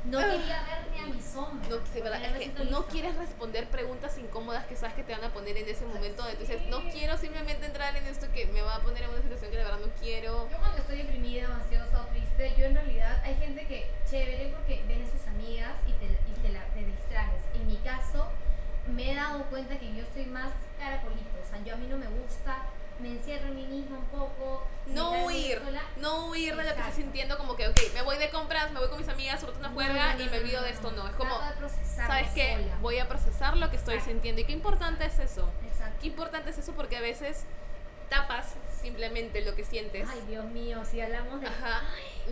no 0.06 0.20
Ah. 0.20 0.24
quería 0.24 0.64
ver 0.64 0.92
ni 0.92 1.00
a 1.00 1.06
mi 1.16 1.22
sombra. 1.22 1.70
No, 1.70 1.78
porque 1.78 2.02
verdad, 2.02 2.22
es 2.26 2.50
que 2.52 2.66
no 2.66 2.86
quieres 2.88 3.16
responder 3.16 3.68
preguntas 3.68 4.18
incómodas 4.18 4.66
que 4.66 4.76
sabes 4.76 4.96
que 4.96 5.04
te 5.04 5.14
van 5.14 5.24
a 5.24 5.32
poner 5.34 5.56
en 5.58 5.68
ese 5.70 5.86
momento 5.86 6.24
donde 6.24 6.36
tú 6.38 6.42
dices, 6.42 6.62
no 6.70 6.82
quiero 6.92 7.16
simplemente 7.18 7.66
entrar 7.66 7.96
en 7.96 8.06
esto 8.08 8.28
que 8.34 8.46
me 8.48 8.62
va 8.62 8.76
a 8.76 8.80
poner 8.82 9.04
en 9.04 9.10
una 9.12 9.22
situación 9.22 9.52
que 9.52 9.58
de 9.58 9.64
verdad 9.64 9.80
no 9.80 9.92
quiero. 10.02 10.50
Yo 10.50 10.58
cuando 10.58 10.78
estoy 10.80 10.98
deprimida, 10.98 11.46
ansiosa 11.54 12.02
o 12.02 12.06
triste, 12.08 12.54
yo 12.58 12.66
en 12.66 12.76
realidad 12.76 13.22
hay 13.24 13.36
gente 13.36 13.66
que 13.68 13.90
chévere 14.10 14.52
porque 14.56 14.84
ven 14.88 15.04
a 15.04 15.12
sus 15.18 15.26
amigas 15.28 15.78
y 15.88 15.92
te, 15.94 16.06
y 16.06 16.34
te, 16.42 16.50
la, 16.50 16.64
te 16.74 16.84
distraes. 16.84 17.42
En 17.54 17.68
mi 17.68 17.78
caso, 17.78 18.30
me 18.88 19.12
he 19.12 19.16
dado 19.16 19.44
cuenta 19.46 19.78
que 19.78 19.94
yo 19.96 20.04
soy 20.14 20.26
más 20.26 20.52
caracolito. 20.80 21.30
O 21.42 21.50
sea, 21.50 21.64
yo 21.64 21.74
a 21.76 21.78
mí 21.78 21.88
no 21.88 21.98
me 21.98 22.08
gusta, 22.08 22.58
me 23.00 23.10
encierro 23.10 23.48
en 23.48 23.56
mí 23.56 23.66
misma 23.68 23.98
un 24.00 24.06
poco. 24.06 24.66
No 24.88 25.26
huir, 25.26 25.60
sola. 25.64 25.82
no 25.98 26.28
huir 26.28 26.56
de 26.56 26.64
lo 26.64 26.74
que 26.74 26.80
estás 26.80 26.96
sintiendo, 26.96 27.38
como 27.38 27.56
que, 27.56 27.68
ok, 27.68 27.80
me 27.94 28.02
voy 28.02 28.18
de 28.18 28.30
compras, 28.30 28.72
me 28.72 28.80
voy 28.80 28.90
con 28.90 29.00
mis 29.00 29.08
amigas, 29.10 29.40
suelto 29.40 29.60
una 29.60 29.70
No, 29.70 29.74
juerga 29.76 30.14
no, 30.14 30.20
no, 30.20 30.24
y 30.26 30.30
me 30.30 30.38
no, 30.38 30.44
olvido 30.44 30.60
no, 30.60 30.66
de 30.66 30.72
esto, 30.72 30.92
no. 30.92 31.04
no. 31.04 31.10
Es 31.10 31.16
como, 31.16 31.40
¿sabes 31.96 32.30
qué? 32.36 32.54
sola. 32.62 32.78
Voy 32.82 33.00
a 33.00 33.08
procesar 33.08 33.58
lo 33.58 33.70
que 33.70 33.78
estoy 33.78 33.96
Exacto. 33.96 34.12
sintiendo. 34.14 34.42
Y 34.42 34.46
qué 34.46 34.54
importante 34.54 35.06
es 35.06 35.20
eso. 35.20 35.50
Exacto. 35.66 35.98
Qué 36.02 36.08
importante 36.08 36.50
es 36.50 36.58
eso 36.58 36.74
porque 36.74 36.98
a 36.98 37.02
veces 37.02 37.46
tapas 38.14 38.54
simplemente 38.82 39.42
lo 39.44 39.56
que 39.56 39.64
sientes. 39.64 40.08
Ay, 40.12 40.22
Dios 40.28 40.46
mío, 40.46 40.84
si 40.86 41.00
hablamos 41.02 41.40
de. 41.42 41.48
Ajá, 41.48 41.82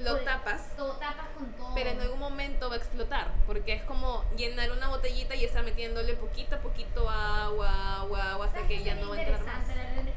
lo 0.03 0.11
Pues, 0.11 0.25
tapas. 0.25 0.75
Todo 0.75 0.93
tapas 0.97 1.27
con 1.37 1.51
todo. 1.53 1.73
Pero 1.73 1.89
en 1.91 2.01
algún 2.01 2.19
momento 2.19 2.69
va 2.69 2.75
a 2.75 2.77
explotar, 2.77 3.31
porque 3.47 3.73
es 3.73 3.83
como 3.83 4.23
llenar 4.35 4.71
una 4.71 4.89
botellita 4.89 5.33
y 5.35 5.45
estar 5.45 5.63
metiéndole 5.63 6.13
poquito 6.15 6.55
a 6.55 6.59
poquito 6.59 7.09
agua, 7.09 8.01
agua, 8.01 8.31
agua, 8.33 8.45
hasta 8.45 8.59
¿Sabes 8.61 8.77
que 8.77 8.83
ya 8.83 8.95
no 8.95 9.09
va 9.09 9.15
a 9.15 9.21
entrar 9.21 9.39
más. 9.45 9.63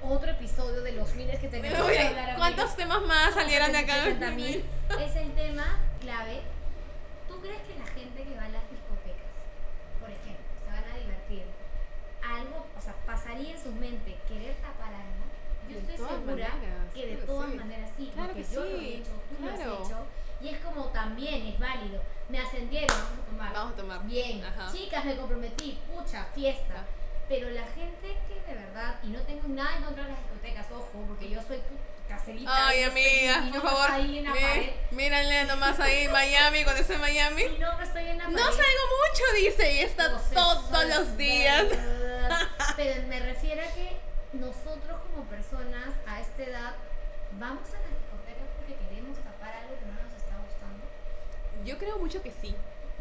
Otro 0.02 0.30
episodio 0.32 0.82
de 0.82 0.92
los 0.92 1.14
miles 1.14 1.38
que 1.38 1.48
tenemos 1.48 1.78
que 1.90 1.98
hablar. 1.98 2.36
¿Cuántos 2.36 2.64
amigos? 2.72 2.76
temas 2.76 3.02
más 3.02 3.34
salieron 3.34 3.72
de 3.72 3.78
acá? 3.78 4.04
50.000. 4.06 4.62
Es 5.00 5.16
el 5.16 5.32
tema 5.34 5.78
clave. 6.00 6.42
¿Tú 7.28 7.40
crees 7.40 7.62
que 7.62 7.78
la 7.78 7.86
gente 7.86 8.22
que 8.22 8.34
va 8.36 8.44
a 8.44 8.48
las 8.48 8.68
discotecas, 8.70 9.32
por 10.00 10.10
ejemplo, 10.10 10.44
se 10.62 10.70
van 10.70 10.84
a 10.84 10.98
divertir, 10.98 11.44
algo, 12.22 12.66
o 12.76 12.80
sea, 12.80 12.94
pasaría 13.06 13.52
en 13.52 13.62
su 13.62 13.70
mente 13.72 14.16
querer 14.28 14.54
tapar 14.56 14.92
algo? 14.92 15.23
Yo 15.68 15.78
estoy 15.78 15.96
segura 15.96 16.20
maneras, 16.26 16.52
que 16.94 17.06
de 17.06 17.14
claro, 17.16 17.26
todas 17.26 17.50
sí. 17.50 17.56
maneras 17.56 17.90
sí, 17.96 18.10
Claro 18.14 18.28
porque 18.28 18.42
que 18.48 18.54
yo 18.54 18.60
lo 18.64 18.66
he 18.66 18.78
sí, 18.80 18.94
hecho, 18.94 19.10
tú 19.28 19.44
lo 19.44 19.54
claro. 19.54 19.78
has 19.82 19.86
hecho, 19.88 19.98
y 20.40 20.48
es 20.48 20.58
como 20.60 20.84
también 20.86 21.46
es 21.46 21.58
válido. 21.58 22.02
Me 22.28 22.38
ascendieron, 22.38 22.88
vamos 22.96 23.18
a 23.22 23.26
tomar. 23.30 23.52
Vamos 23.52 23.72
a 23.72 23.76
tomar. 23.76 24.04
Bien, 24.04 24.44
Ajá. 24.44 24.70
chicas, 24.72 25.04
me 25.04 25.16
comprometí, 25.16 25.78
pucha, 25.92 26.24
fiesta. 26.34 26.74
Ajá. 26.74 26.84
Pero 27.28 27.48
la 27.50 27.64
gente 27.64 28.16
que 28.28 28.34
de 28.52 28.58
verdad, 28.58 28.96
y 29.02 29.06
no 29.08 29.20
tengo 29.20 29.48
nada 29.48 29.76
en 29.78 29.82
contra 29.84 30.04
de 30.04 30.10
las 30.10 30.18
discotecas, 30.20 30.66
ojo, 30.72 31.04
porque 31.08 31.30
yo 31.30 31.40
soy 31.40 31.58
caserita. 32.06 32.50
Ay, 32.68 32.82
yo 32.82 32.88
estoy- 32.88 33.02
amiga, 33.02 33.40
mi 33.40 33.50
por 33.52 33.62
favor. 33.62 33.80
está 33.80 33.94
ahí 33.94 34.18
en 34.18 34.24
la 34.24 34.30
mi- 34.34 34.40
pared. 34.40 34.70
Mírenle 34.90 35.44
nomás 35.44 35.80
ahí, 35.80 36.08
Miami, 36.08 36.64
cuando 36.64 36.82
esté 36.82 36.94
en 36.96 37.00
Miami. 37.00 37.44
Mi 37.48 37.58
nombre 37.58 37.86
estoy 37.86 38.08
en 38.08 38.18
la 38.18 38.24
No 38.28 38.38
salgo 38.38 38.54
mucho, 38.58 39.24
dice, 39.42 39.72
y 39.74 39.78
está 39.78 40.10
todos 40.34 40.84
los 40.86 41.16
días. 41.16 41.68
verdad. 41.70 42.38
Pero 42.76 43.06
me 43.08 43.20
refiero 43.20 43.62
a 43.62 43.72
que 43.74 43.96
nosotros 44.40 45.00
como 45.10 45.24
personas 45.28 45.90
a 46.06 46.20
esta 46.20 46.42
edad 46.42 46.74
vamos 47.38 47.68
a 47.70 47.78
las 47.80 47.90
discotecas 47.90 48.46
porque 48.56 48.74
queremos 48.86 49.18
tapar 49.18 49.54
algo 49.54 49.74
que 49.78 49.86
no 49.86 49.92
nos 49.94 50.14
está 50.14 50.36
gustando. 50.44 50.84
Yo 51.64 51.78
creo 51.78 51.98
mucho 51.98 52.22
que 52.22 52.30
sí. 52.40 52.54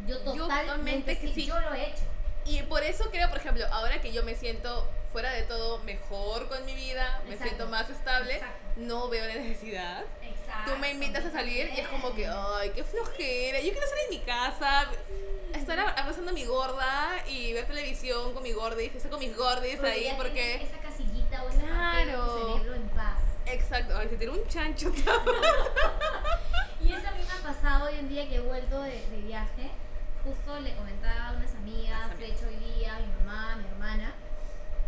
Yo 0.08 0.20
totalmente 0.20 1.18
que 1.18 1.28
sí, 1.28 1.34
sí. 1.34 1.46
yo 1.46 1.60
lo 1.60 1.74
he 1.74 1.88
hecho. 1.90 2.04
Y 2.46 2.62
por 2.64 2.84
eso 2.84 3.10
creo, 3.10 3.30
por 3.30 3.38
ejemplo, 3.38 3.66
ahora 3.72 4.02
que 4.02 4.12
yo 4.12 4.24
me 4.24 4.36
siento 4.36 4.88
fuera 5.14 5.32
de 5.32 5.44
todo 5.44 5.80
mejor 5.80 6.50
con 6.50 6.66
mi 6.66 6.74
vida, 6.76 7.22
me 7.30 7.38
siento 7.38 7.68
más 7.68 7.90
estable, 7.90 8.34
Exacto. 8.36 8.58
no 8.78 9.08
veo 9.08 9.26
la 9.28 9.36
necesidad. 9.36 10.04
Exacto. 10.22 10.72
Tú 10.74 10.78
me 10.80 10.92
invitas 10.92 11.24
a 11.24 11.32
salir 11.32 11.70
y 11.76 11.80
es 11.80 11.88
como 11.88 12.14
que, 12.16 12.28
ay, 12.28 12.72
qué 12.76 12.84
flojera. 12.84 13.60
Yo 13.60 13.72
quiero 13.72 13.84
estar 13.86 14.00
en 14.00 14.10
mi 14.10 14.20
casa, 14.20 14.88
estar 15.54 15.78
ab- 15.80 15.94
abrazando 15.98 16.32
a 16.32 16.34
mi 16.34 16.44
gorda 16.46 17.24
y 17.28 17.54
ver 17.54 17.66
televisión 17.66 18.34
con 18.34 18.44
mi 18.44 18.52
gorda 18.52 18.82
y 18.82 18.88
estar 18.88 19.10
con 19.10 19.20
mis 19.20 19.38
gordis 19.38 19.76
Porque 19.76 19.92
ahí 19.92 20.14
porque... 20.18 20.56
esa 20.56 20.78
casillita 20.80 21.13
tu 21.52 21.66
Claro. 21.66 22.54
cerebro 22.54 22.74
en 22.76 22.88
paz. 22.90 23.20
Exacto, 23.46 23.98
ay, 23.98 24.08
se 24.10 24.16
tiró 24.18 24.34
un 24.34 24.48
chancho. 24.48 24.92
Y 26.82 26.92
eso 26.92 27.08
a 27.08 27.12
mí 27.12 27.24
me 27.24 27.32
ha 27.32 27.54
pasado 27.54 27.86
hoy 27.86 27.96
en 27.98 28.10
día 28.10 28.28
que 28.28 28.36
he 28.36 28.40
vuelto 28.42 28.82
de, 28.82 29.08
de 29.10 29.18
viaje. 29.22 29.72
Justo 30.24 30.60
le 30.60 30.76
comentaba 30.76 31.30
a 31.30 31.32
unas 31.34 31.54
amigas, 31.56 32.18
de 32.20 32.26
hecho 32.26 32.46
hoy 32.48 32.56
día, 32.58 33.00
mi 33.00 33.24
mamá, 33.26 33.56
mi 33.56 33.68
hermana. 33.70 34.14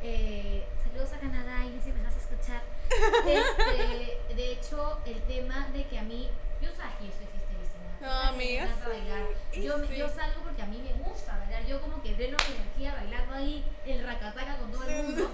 Eh, 0.03 0.66
saludos 0.84 1.14
a 1.14 1.20
Canadá 1.20 1.66
y 1.66 1.80
si 1.82 1.91
me 1.93 2.03
vas 2.03 2.14
a 2.16 2.18
escuchar. 2.18 2.62
Este, 3.26 4.36
de 4.36 4.51
hecho, 4.51 4.99
el 5.06 5.22
tema 5.24 5.68
de 5.74 5.86
que 5.88 5.97
a 5.97 6.03
mí, 6.03 6.30
yo 6.62 6.70
sabes 6.76 6.95
que 6.99 7.06
yo 7.08 7.12
soy 7.14 7.28
fiesterísima. 7.28 7.95
No, 8.01 8.39
encanta 8.41 8.89
sí. 9.51 9.62
Yo, 9.62 9.80
sí. 9.88 9.95
yo 9.95 10.10
salgo 10.10 10.41
porque 10.43 10.62
a 10.62 10.66
mí 10.66 10.78
me 10.84 10.93
gusta 11.03 11.38
bailar. 11.38 11.66
Yo 11.66 11.80
como 11.82 12.01
que 12.03 12.14
dreno 12.14 12.38
mi 12.49 12.56
energía 12.56 12.93
bailando 12.93 13.34
ahí 13.34 13.66
el 13.86 14.03
racataca 14.06 14.58
con 14.58 14.72
todo 14.72 14.84
el 14.84 15.03
mundo. 15.03 15.32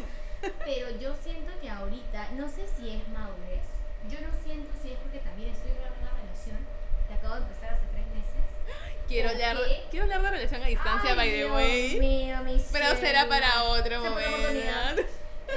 Pero 0.66 0.90
yo 1.00 1.14
siento 1.24 1.52
que 1.62 1.70
ahorita, 1.70 2.30
no 2.32 2.48
sé 2.48 2.66
si 2.68 2.90
es 2.90 3.08
madurez, 3.10 3.66
yo 4.10 4.20
no 4.22 4.34
siento 4.44 4.72
si 4.82 4.92
es 4.92 4.98
porque 5.00 5.20
también 5.20 5.50
estoy 5.52 5.72
en 5.72 5.78
una 5.78 6.12
relación 6.22 6.58
que 7.08 7.14
acabo 7.14 7.36
de 7.36 7.42
empezar 7.42 7.74
hace 7.74 7.86
tres 7.92 8.08
meses. 8.08 8.42
quiero, 9.08 9.30
¿Por 9.32 9.42
hablar, 9.44 9.58
quiero 9.92 10.04
hablar 10.06 10.22
de 10.24 10.30
relación 10.32 10.64
a 10.64 10.68
distancia, 10.68 11.10
Ay, 11.12 11.16
by 11.18 11.32
the 11.32 11.52
way. 11.52 12.00
mío, 12.00 12.38
mi 12.44 12.64
Pero 12.72 12.86
será 12.96 13.22
cielo. 13.22 13.30
para 13.30 13.64
otro 13.64 13.84
Será 13.84 14.00
para 14.02 14.12
otra 14.16 14.30
oportunidad. 14.38 14.90
momento. 14.92 15.12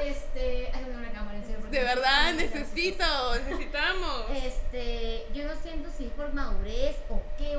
Este, 0.05 0.73
una 0.95 1.13
cámara, 1.13 1.39
en 1.39 1.45
serio. 1.47 1.67
De 1.71 1.79
no 1.81 1.85
verdad, 1.87 2.27
cómo 2.31 2.41
necesito, 2.41 3.35
necesitamos. 3.47 4.25
Este, 4.35 5.27
yo 5.33 5.45
no 5.45 5.55
siento 5.63 5.89
si 5.97 6.07
es 6.07 6.11
por 6.13 6.33
madurez 6.35 6.97
o 7.09 7.23
qué 7.39 7.57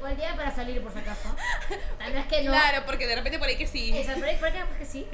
cantidad 0.00 0.36
para 0.36 0.54
salir, 0.54 0.82
por 0.82 0.92
si 0.92 0.98
acaso. 0.98 1.34
Tal 1.98 2.12
vez 2.12 2.26
que 2.26 2.42
no. 2.42 2.52
Claro, 2.52 2.84
porque 2.86 3.06
de 3.06 3.16
repente 3.16 3.38
por 3.38 3.48
ahí 3.48 3.56
que 3.56 3.66
sí. 3.66 3.96
Esa, 3.96 4.14
pero 4.14 4.38
¿por 4.38 4.52
qué? 4.52 4.64
Porque 4.68 4.84
sí. 4.84 5.06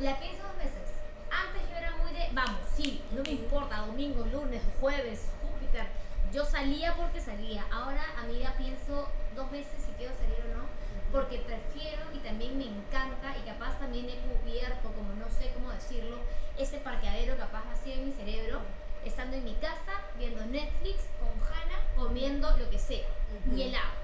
La 0.00 0.18
pienso 0.18 0.42
dos 0.42 0.56
veces. 0.56 0.88
Antes 1.30 1.62
yo 1.70 1.76
era 1.76 1.96
muy 1.96 2.12
de, 2.12 2.28
vamos, 2.32 2.60
sí, 2.76 3.02
no 3.10 3.22
me 3.22 3.30
importa, 3.30 3.78
domingo, 3.78 4.24
lunes, 4.26 4.62
jueves, 4.80 5.26
Júpiter. 5.42 5.86
Yo 6.32 6.44
salía 6.44 6.94
porque 6.94 7.20
salía. 7.20 7.64
Ahora, 7.70 8.04
amiga, 8.18 8.54
pienso 8.56 9.08
dos 9.34 9.50
veces 9.50 9.74
si 9.84 9.92
quiero 9.92 10.14
salir 10.14 10.38
o 10.52 10.58
no. 10.58 10.64
Porque 11.12 11.38
prefiero 11.38 12.02
y 12.12 12.18
también 12.18 12.58
me 12.58 12.64
encanta 12.64 13.34
y 13.38 13.48
capaz 13.48 13.78
también 13.78 14.10
he 14.10 14.18
cubierto, 14.18 14.92
como 14.92 15.14
no 15.14 15.28
sé 15.30 15.50
cómo 15.54 15.70
decirlo, 15.70 16.18
ese 16.58 16.78
parqueadero 16.78 17.36
capaz 17.36 17.64
vacío 17.64 17.94
en 17.94 18.06
mi 18.06 18.12
cerebro, 18.12 18.60
estando 19.04 19.36
en 19.36 19.44
mi 19.44 19.54
casa, 19.54 20.02
viendo 20.18 20.44
Netflix 20.44 21.04
con 21.18 21.30
Hannah, 21.48 21.80
comiendo 21.96 22.54
lo 22.58 22.68
que 22.68 22.78
sea, 22.78 23.08
mi 23.46 23.62
helado. 23.62 23.97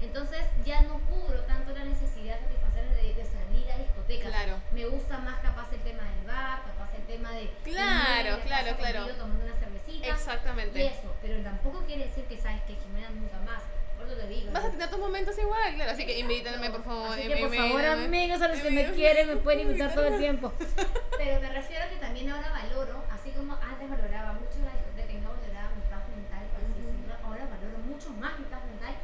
Entonces 0.00 0.40
ya 0.64 0.82
no 0.82 1.00
cubro 1.00 1.40
tanto 1.44 1.72
la 1.72 1.84
necesidad 1.84 2.36
de 2.38 2.46
satisfacer 2.46 2.88
de, 2.94 3.14
de 3.14 3.24
salir 3.24 3.70
a 3.70 3.78
discotecas. 3.78 4.28
Claro. 4.30 4.54
Me 4.72 4.86
gusta 4.86 5.18
más 5.18 5.40
capaz 5.40 5.72
el 5.72 5.80
tema 5.80 6.02
del 6.04 6.24
bar, 6.26 6.62
capaz 6.64 6.94
el 6.94 7.02
tema 7.06 7.32
de... 7.32 7.50
Claro, 7.64 8.36
la 8.38 8.42
claro, 8.44 8.76
claro. 8.76 9.06
Tomando 9.16 9.44
una 9.44 9.54
cervecita. 9.54 10.06
Y 10.06 10.10
Exactamente. 10.10 10.86
eso, 10.86 11.14
pero 11.20 11.42
tampoco 11.42 11.80
quiere 11.84 12.06
decir 12.06 12.24
que 12.24 12.36
sabes 12.36 12.62
que 12.62 12.74
Jimena 12.74 13.10
nunca 13.10 13.38
más. 13.40 13.62
Por 13.98 14.06
eso 14.06 14.14
te 14.16 14.28
digo. 14.28 14.52
Vas 14.52 14.64
a 14.64 14.70
tener 14.70 14.88
tus 14.88 14.98
momentos 15.00 15.36
igual, 15.38 15.74
claro. 15.74 15.90
Así 15.90 16.06
que 16.06 16.18
invítenme, 16.20 16.70
por 16.70 16.84
favor. 16.84 17.10
Así 17.18 17.26
que 17.26 17.36
por 17.36 17.54
favor, 17.56 17.84
amigos, 17.84 18.40
a 18.42 18.48
los 18.48 18.60
que 18.60 18.70
me 18.70 18.92
quieren, 18.92 19.26
me 19.26 19.36
pueden 19.36 19.60
invitar 19.66 19.92
todo 19.92 20.06
el 20.06 20.18
tiempo. 20.22 20.52
Pero 21.18 21.40
me 21.40 21.50
refiero 21.52 21.84
a 21.84 21.88
que 21.88 21.96
también 21.96 22.30
ahora 22.30 22.48
valoro, 22.50 23.02
así 23.10 23.30
como 23.32 23.54
antes 23.54 23.90
valoraba 23.90 24.34
mucho 24.34 24.62
la 24.64 24.70
discoteca 24.78 25.12
y 25.12 25.18
no 25.18 25.34
valoraba 25.34 25.74
mi 25.74 25.82
paz 25.90 26.06
mental, 26.14 26.46
por 26.54 26.62
así 26.62 26.78
decirlo, 26.78 27.14
ahora 27.26 27.42
valoro 27.50 27.78
mucho 27.90 28.10
más 28.10 28.38
mi 28.38 28.44
paz 28.46 28.62
mental 28.70 28.94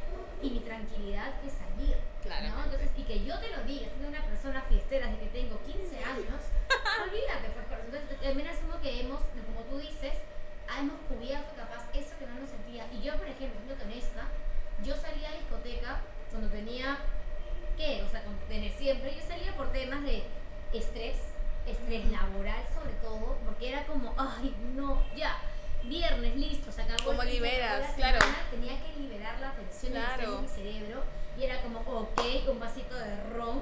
y 0.41 0.49
mi 0.51 0.59
tranquilidad 0.61 1.41
que 1.43 1.49
salir. 1.51 1.97
Claramente. 2.23 2.55
¿no? 2.57 2.63
Entonces, 2.63 2.89
y 2.95 3.03
que 3.03 3.19
yo 3.25 3.37
te 3.39 3.49
lo 3.51 3.63
diga, 3.67 3.91
siendo 3.91 4.07
una 4.07 4.23
persona 4.23 4.61
fiestera 4.63 5.07
desde 5.11 5.27
que 5.27 5.43
tengo 5.43 5.59
15 5.59 5.91
años, 6.07 6.39
olvídate, 7.03 7.51
pues, 7.51 7.65
corazón. 7.67 7.91
entonces 7.91 8.15
también 8.23 8.47
asumo 8.47 8.79
que 8.81 9.01
hemos, 9.01 9.19
como 9.43 9.59
tú 9.67 9.75
dices, 9.77 10.15
hemos 10.71 10.97
cubierto 11.11 11.51
capaz 11.59 11.83
eso 11.93 12.15
que 12.17 12.25
no 12.31 12.39
nos 12.39 12.47
sentía. 12.49 12.87
Y 12.95 13.03
yo, 13.03 13.11
por 13.19 13.27
ejemplo, 13.27 13.59
siendo 13.59 13.83
honesta, 13.83 14.23
yo 14.83 14.95
salía 14.95 15.29
a 15.29 15.33
discoteca 15.39 16.01
cuando 16.31 16.49
tenía, 16.49 16.97
¿qué? 17.77 18.03
O 18.03 18.09
sea, 18.09 18.23
cuando, 18.23 18.41
desde 18.49 18.75
siempre, 18.77 19.15
yo 19.15 19.21
salía 19.25 19.55
por 19.55 19.71
temas 19.71 20.03
de 20.03 20.23
estrés, 20.73 21.17
estrés 21.65 22.11
laboral 22.11 22.61
sobre 22.73 22.91
todo, 23.01 23.37
porque 23.45 23.69
era 23.69 23.85
como, 23.85 24.13
ay, 24.17 24.53
no, 24.75 25.01
ya, 25.15 25.37
viernes, 25.83 26.35
listo, 26.35 26.71
se 26.71 26.81
acabó. 26.81 27.03
¿Cómo 27.05 27.21
el 27.23 27.29
fin, 27.29 27.37
se 27.39 27.43
liberas? 27.45 27.71
acabó 27.71 27.87
la 27.91 27.95
Claro. 27.95 28.19
semana, 28.21 28.37
Tenía 28.51 28.81
que 28.81 28.99
liberar 28.99 29.39
la 29.39 29.51
tensión 29.53 29.93
y 29.93 29.95
el 29.95 30.01
estrés 30.01 30.17
Claro. 30.17 30.35
de 30.35 30.41
mi 30.41 30.47
cerebro, 30.49 31.03
y 31.37 31.43
era 31.43 31.61
como, 31.61 31.79
ok, 31.79 32.21
un 32.49 32.59
vasito 32.59 32.95
de 32.95 33.15
ron, 33.33 33.61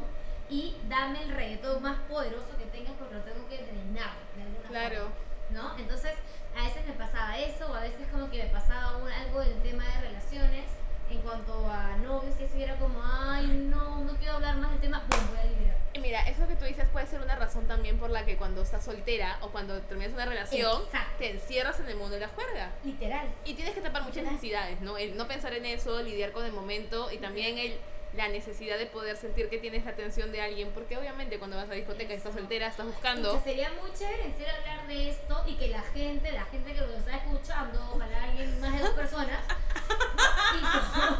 y 0.49 0.75
dame 0.93 1.23
el 1.23 1.29
reggaetón 1.31 1.81
más 1.81 1.97
poderoso 2.09 2.55
que 2.57 2.65
tengas 2.65 2.93
porque 2.99 3.15
lo 3.15 3.21
tengo 3.21 3.47
que 3.49 3.57
drenar 3.57 4.11
de 4.35 4.41
alguna 4.43 4.69
Claro. 4.69 4.95
forma. 5.01 5.15
¿no? 5.49 5.77
Entonces, 5.77 6.13
a 6.57 6.63
veces 6.63 6.85
me 6.87 6.93
pasaba 6.93 7.37
eso, 7.37 7.67
o 7.69 7.75
a 7.75 7.81
veces 7.81 8.07
como 8.11 8.29
que 8.31 8.43
me 8.43 8.49
pasaba 8.49 8.97
un- 8.97 9.07
algo 9.11 9.39
del 9.41 9.61
tema 9.61 9.83
de 9.85 10.01
relaciones, 10.07 10.65
en 11.11 11.19
cuanto 11.21 11.69
a 11.69 11.95
novios, 11.97 12.33
y 12.39 12.43
eso 12.45 12.55
era 12.57 12.75
como, 12.77 12.99
ay, 13.03 13.45
no, 13.69 13.99
no 14.03 14.13
quiero 14.15 14.35
hablar 14.35 14.55
más 14.57 14.71
del 14.71 14.79
tema, 14.79 15.03
pum, 15.07 15.19
voy 15.29 15.39
a 15.39 15.45
liberar. 15.45 15.77
Y 15.93 15.99
Mira, 15.99 16.21
eso 16.27 16.47
que 16.47 16.55
tú 16.55 16.65
dices 16.65 16.87
puede 16.91 17.05
ser 17.05 17.21
una 17.21 17.35
razón 17.35 17.67
también 17.67 17.99
por 17.99 18.09
la 18.09 18.25
que 18.25 18.35
cuando 18.35 18.61
estás 18.63 18.83
soltera 18.83 19.37
o 19.41 19.49
cuando 19.49 19.79
terminas 19.81 20.13
una 20.13 20.25
relación, 20.25 20.81
Exacto. 20.83 21.13
te 21.19 21.29
encierras 21.31 21.79
en 21.81 21.89
el 21.89 21.97
mundo 21.97 22.15
de 22.15 22.21
la 22.21 22.29
juerga. 22.29 22.71
Literal. 22.83 23.27
Y 23.45 23.53
tienes 23.53 23.75
que 23.75 23.81
tapar 23.81 24.01
muchas 24.01 24.15
Literal. 24.23 24.33
necesidades, 24.33 24.81
¿no? 24.81 24.97
El 24.97 25.15
no 25.17 25.27
pensar 25.27 25.53
en 25.53 25.65
eso, 25.65 26.01
lidiar 26.01 26.31
con 26.31 26.45
el 26.45 26.51
momento 26.53 27.11
y 27.11 27.17
también 27.19 27.59
el, 27.59 27.77
la 28.15 28.27
necesidad 28.27 28.77
de 28.77 28.85
poder 28.85 29.17
sentir 29.17 29.49
que 29.49 29.57
tienes 29.57 29.85
la 29.85 29.91
atención 29.91 30.31
de 30.31 30.41
alguien, 30.41 30.69
porque 30.73 30.97
obviamente 30.97 31.39
cuando 31.39 31.57
vas 31.57 31.69
a 31.69 31.73
discoteca 31.73 32.13
estás 32.13 32.33
soltera, 32.35 32.67
estás 32.67 32.85
Pucha, 32.85 32.95
buscando... 32.95 33.41
sería 33.43 33.71
muy 33.81 33.91
chévere 33.93 34.25
en 34.25 34.33
serio 34.33 34.53
hablar 34.59 34.87
de 34.87 35.09
esto 35.09 35.43
y 35.47 35.55
que 35.55 35.67
la 35.69 35.81
gente, 35.81 36.31
la 36.31 36.45
gente 36.45 36.73
que 36.73 36.81
lo 36.81 36.93
está 36.93 37.17
escuchando, 37.17 37.89
ojalá 37.95 38.23
alguien 38.23 38.59
más 38.61 38.73
de 38.73 38.79
dos 38.79 38.91
personas, 38.91 39.39
tipo, 40.53 41.17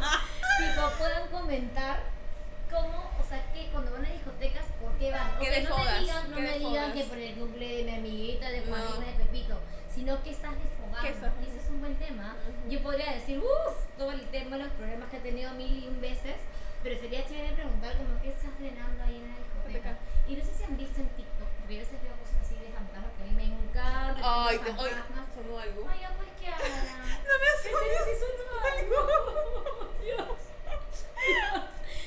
tipo, 0.58 0.90
puedan 0.98 1.28
comentar 1.28 2.00
cómo, 2.70 3.10
o 3.20 3.28
sea, 3.28 3.44
que 3.52 3.68
cuando 3.70 3.92
van 3.92 4.06
a 4.06 4.10
discotecas, 4.12 4.64
¿por 4.80 4.92
qué 4.98 5.10
van? 5.10 5.38
¿Qué 5.38 5.48
Ok, 5.48 5.54
de 5.54 5.62
no 5.62 5.76
me 5.76 6.00
digan, 6.00 6.30
no 6.30 6.36
¿Qué 6.36 6.42
me 6.42 6.58
digan 6.58 6.92
que 6.92 7.04
por 7.04 7.18
el 7.18 7.34
cumple 7.34 7.76
de 7.76 7.82
mi 7.84 7.94
amiguita, 7.96 8.50
de 8.50 8.60
No. 8.60 8.66
Juanito, 8.76 9.00
de 9.00 9.24
Pepito, 9.24 9.60
sino 9.92 10.22
que 10.22 10.30
estás 10.30 10.52
desfogando. 10.58 11.00
¿Qué 11.02 11.08
estás- 11.08 11.32
Y 11.44 11.48
ese 11.50 11.58
es 11.58 11.68
un 11.70 11.80
buen 11.80 11.96
tema. 11.96 12.36
Yo 12.68 12.82
podría 12.82 13.12
decir, 13.12 13.38
uff, 13.38 13.76
todo 13.98 14.12
el 14.12 14.22
tema, 14.28 14.56
los 14.56 14.68
problemas 14.72 15.10
que 15.10 15.16
he 15.18 15.20
tenido 15.20 15.52
mil 15.54 15.84
y 15.84 15.88
un 15.88 16.00
veces, 16.00 16.36
pero 16.84 17.00
sería 17.00 17.24
chévere 17.26 17.56
preguntar 17.56 17.96
como 17.96 18.20
qué 18.20 18.28
estás 18.28 18.52
drenando 18.60 19.02
ahí 19.02 19.16
en 19.16 19.32
la 19.32 19.38
discoteca. 19.40 19.96
Y 20.28 20.36
no 20.36 20.44
sé 20.44 20.52
si 20.52 20.62
han 20.64 20.76
visto 20.76 21.00
en 21.00 21.08
TikTok, 21.16 21.48
porque 21.58 21.74
yo 21.74 21.80
a 21.80 21.84
veces 21.88 22.02
veo 22.04 22.12
cosas 22.20 22.36
así 22.44 22.54
de 22.60 22.68
fantasmas 22.76 23.10
que 23.16 23.22
a 23.22 23.26
mí 23.26 23.32
me 23.32 23.46
encanta. 23.48 24.20
Ay, 24.20 24.58
te, 24.60 24.70
hoy 24.70 24.90
sonó 25.34 25.58
algo. 25.58 25.88
Ay, 25.88 26.00
ya 26.00 26.10
pues 26.12 26.28
que 26.38 26.46
haga. 26.46 26.60
No 27.24 27.34
me 27.40 27.46
asustes. 27.56 28.04
sí 28.04 28.14
sonó 28.20 28.52
algo. 28.68 29.00
Dios. 30.04 30.38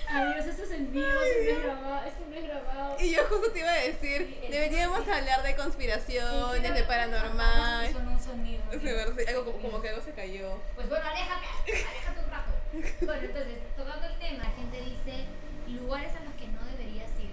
Amigos, 0.09 0.45
eso 0.45 0.63
es 0.63 0.71
en 0.71 0.91
vivo, 0.93 1.05
eso 1.05 1.39
no 1.43 1.57
es 1.57 1.63
grabado. 1.63 2.01
No 2.29 2.35
es 2.35 2.43
grabado. 2.43 2.95
Y 2.99 3.11
yo 3.15 3.25
justo 3.27 3.51
te 3.51 3.59
iba 3.59 3.71
a 3.71 3.81
decir, 3.81 4.39
Sí, 4.41 4.47
deberíamos 4.51 5.03
sí. 5.03 5.09
hablar 5.11 5.41
de 5.43 5.55
conspiraciones, 5.55 6.73
de 6.73 6.83
paranormal. 6.83 7.91
Sonó 7.91 8.11
un 8.11 8.19
sonido. 8.19 8.63
Sí, 8.79 8.89
algo 9.27 9.45
como, 9.45 9.57
como 9.57 9.81
que 9.81 9.89
algo 9.89 10.01
se 10.01 10.11
cayó. 10.11 10.59
Pues 10.75 10.87
bueno, 10.87 11.05
aléjate, 11.05 11.45
aléjate 11.65 12.19
un 12.23 12.29
rato. 12.31 12.46
Bueno, 13.05 13.23
entonces, 13.23 13.57
tocando 13.75 14.05
el 14.07 14.17
tema, 14.19 14.43
la 14.43 14.51
gente 14.51 14.77
dice 14.81 15.25
lugares 15.67 16.11
a 16.15 16.23
los 16.23 16.33
que 16.35 16.47
no 16.47 16.63
deberías 16.65 17.09
ir 17.19 17.31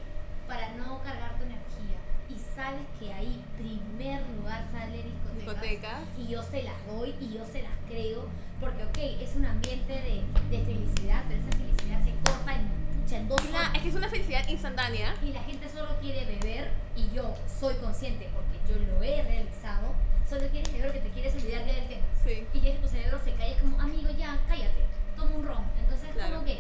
para 0.49 0.71
no 0.73 1.03
cargar 1.03 1.37
tu 1.37 1.45
energía. 1.45 1.99
Y 2.29 2.37
sabes 2.57 2.83
que 2.99 3.13
ahí, 3.13 3.45
primer 3.57 4.23
lugar, 4.37 4.65
sale 4.73 5.03
discotecas. 5.03 5.37
Discotecas. 5.37 6.01
Y 6.19 6.29
yo 6.29 6.43
se 6.43 6.63
las 6.63 6.87
doy 6.87 7.15
y 7.21 7.35
yo 7.35 7.45
se 7.45 7.63
las 7.63 7.73
creo. 7.89 8.27
Porque, 8.61 8.85
ok, 8.85 8.99
es 9.21 9.37
un 9.37 9.45
ambiente 9.47 9.93
de, 9.93 10.23
de 10.51 10.65
felicidad, 10.65 11.25
pero 11.29 11.41
esa 11.41 11.53
felicidad 11.59 12.01
se 12.05 12.13
corta 12.25 12.55
en, 12.55 12.69
pucha, 13.03 13.17
en 13.19 13.29
dos 13.29 13.41
una- 13.49 13.73
es 13.75 13.83
que 13.83 13.89
es 13.89 13.95
una 13.95 14.09
felicidad 14.09 14.49
instantánea. 14.49 15.15
Y 15.23 15.33
la 15.33 15.43
gente 15.43 15.69
solo 15.69 15.99
quiere 16.01 16.25
beber, 16.25 16.71
y 16.97 17.11
yo 17.15 17.35
soy 17.47 17.75
consciente 17.77 18.29
porque 18.33 18.57
yo 18.73 18.79
lo 18.87 19.03
he 19.03 19.23
realizado, 19.23 19.93
solo 20.29 20.49
quieres 20.49 20.73
beber 20.73 20.93
porque 20.93 21.01
te 21.07 21.11
quieres 21.11 21.35
olvidar 21.35 21.67
ya 21.67 21.75
del 21.75 21.89
tema. 21.89 22.07
Sí. 22.25 22.47
Y 22.55 22.61
quieres 22.61 22.79
que 22.81 22.87
tu 22.87 22.89
cerebro 22.93 23.19
se 23.23 23.33
calle, 23.35 23.53
es 23.53 23.61
como, 23.61 23.79
amigo, 23.81 24.09
ya, 24.17 24.41
cállate, 24.49 24.81
toma 25.17 25.35
un 25.37 25.47
ron. 25.47 25.65
Entonces, 25.81 26.11
Claro. 26.15 26.35
como 26.35 26.47
que. 26.47 26.59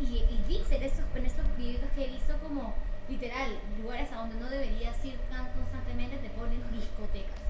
Y, 0.00 0.04
y 0.04 0.44
vi 0.48 0.56
en 0.70 0.82
estos, 0.82 1.04
en 1.14 1.24
estos 1.26 1.44
que 1.56 2.04
he 2.04 2.08
visto, 2.08 2.36
como 2.42 2.74
literal, 3.08 3.56
lugares 3.80 4.10
a 4.12 4.16
donde 4.16 4.34
no 4.36 4.48
deberías 4.50 5.02
ir 5.04 5.16
tan 5.30 5.50
constantemente, 5.52 6.16
te 6.18 6.30
ponen 6.30 6.60
discotecas. 6.72 7.40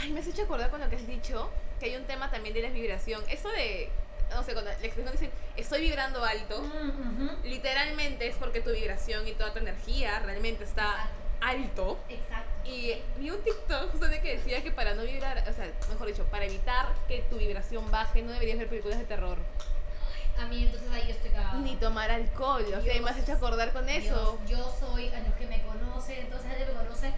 Ay, 0.00 0.10
me 0.12 0.20
has 0.20 0.26
hecho 0.26 0.42
acordar 0.42 0.70
con 0.70 0.80
lo 0.80 0.88
que 0.90 0.96
has 0.96 1.06
dicho, 1.06 1.50
que 1.80 1.86
hay 1.86 1.96
un 1.96 2.04
tema 2.04 2.30
también 2.30 2.54
de 2.54 2.62
la 2.62 2.68
vibración. 2.70 3.22
Eso 3.28 3.48
de, 3.50 3.88
no 4.30 4.42
sé, 4.42 4.52
cuando 4.52 4.70
la 4.70 4.76
expresión 4.86 5.10
dice, 5.12 5.30
estoy 5.56 5.80
vibrando 5.80 6.24
alto, 6.24 6.60
Mm, 6.62 7.44
literalmente 7.44 8.28
es 8.28 8.36
porque 8.36 8.60
tu 8.60 8.70
vibración 8.70 9.26
y 9.26 9.32
toda 9.32 9.52
tu 9.52 9.58
energía 9.60 10.18
realmente 10.20 10.64
está 10.64 11.08
alto. 11.40 11.98
Exacto. 12.08 12.68
Y 12.68 12.94
vi 13.18 13.30
un 13.30 13.42
TikTok 13.42 13.90
justamente 13.90 14.20
que 14.20 14.36
decía 14.36 14.62
que 14.62 14.70
para 14.70 14.94
no 14.94 15.02
vibrar, 15.02 15.38
o 15.48 15.52
sea, 15.52 15.70
mejor 15.88 16.06
dicho, 16.06 16.24
para 16.24 16.44
evitar 16.44 16.86
que 17.06 17.22
tu 17.30 17.38
vibración 17.38 17.90
baje, 17.90 18.22
no 18.22 18.32
deberías 18.32 18.58
ver 18.58 18.68
películas 18.68 18.98
de 18.98 19.04
terror. 19.04 19.38
A 20.38 20.46
mí, 20.46 20.64
entonces 20.64 20.88
ahí 20.92 21.04
yo 21.06 21.14
estoy 21.14 21.30
cagada. 21.30 21.58
Ni 21.58 21.76
tomar 21.76 22.10
alcohol. 22.10 22.64
O 22.76 22.82
sea, 22.82 23.02
me 23.02 23.10
has 23.10 23.18
hecho 23.18 23.32
acordar 23.32 23.72
con 23.72 23.88
eso. 23.88 24.38
Dios, 24.46 24.60
yo 24.60 24.76
soy, 24.78 25.08
a 25.08 25.20
los 25.20 25.34
que 25.34 25.46
me 25.46 25.62
conocen, 25.62 26.18
entonces 26.20 26.48
gente 26.50 26.66
me 26.72 26.78
conoce, 26.78 27.12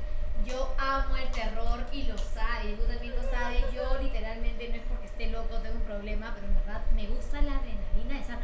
yo 0.46 0.74
amo 0.78 1.16
el 1.16 1.30
terror 1.30 1.84
y 1.92 2.04
lo 2.04 2.16
sabe, 2.16 2.72
tú 2.72 2.84
también 2.84 3.14
lo 3.14 3.22
sabes, 3.30 3.62
yo 3.74 3.98
literalmente 4.00 4.68
no 4.68 4.74
es 4.76 4.82
porque 4.88 5.06
esté 5.06 5.26
loco, 5.26 5.56
tengo 5.56 5.76
un 5.76 5.82
problema, 5.82 6.32
pero 6.34 6.46
en 6.46 6.54
verdad 6.54 6.82
me 6.94 7.06
gusta 7.08 7.42
la 7.42 7.56
adrenalina 7.56 8.14
de 8.14 8.20
estar, 8.20 8.38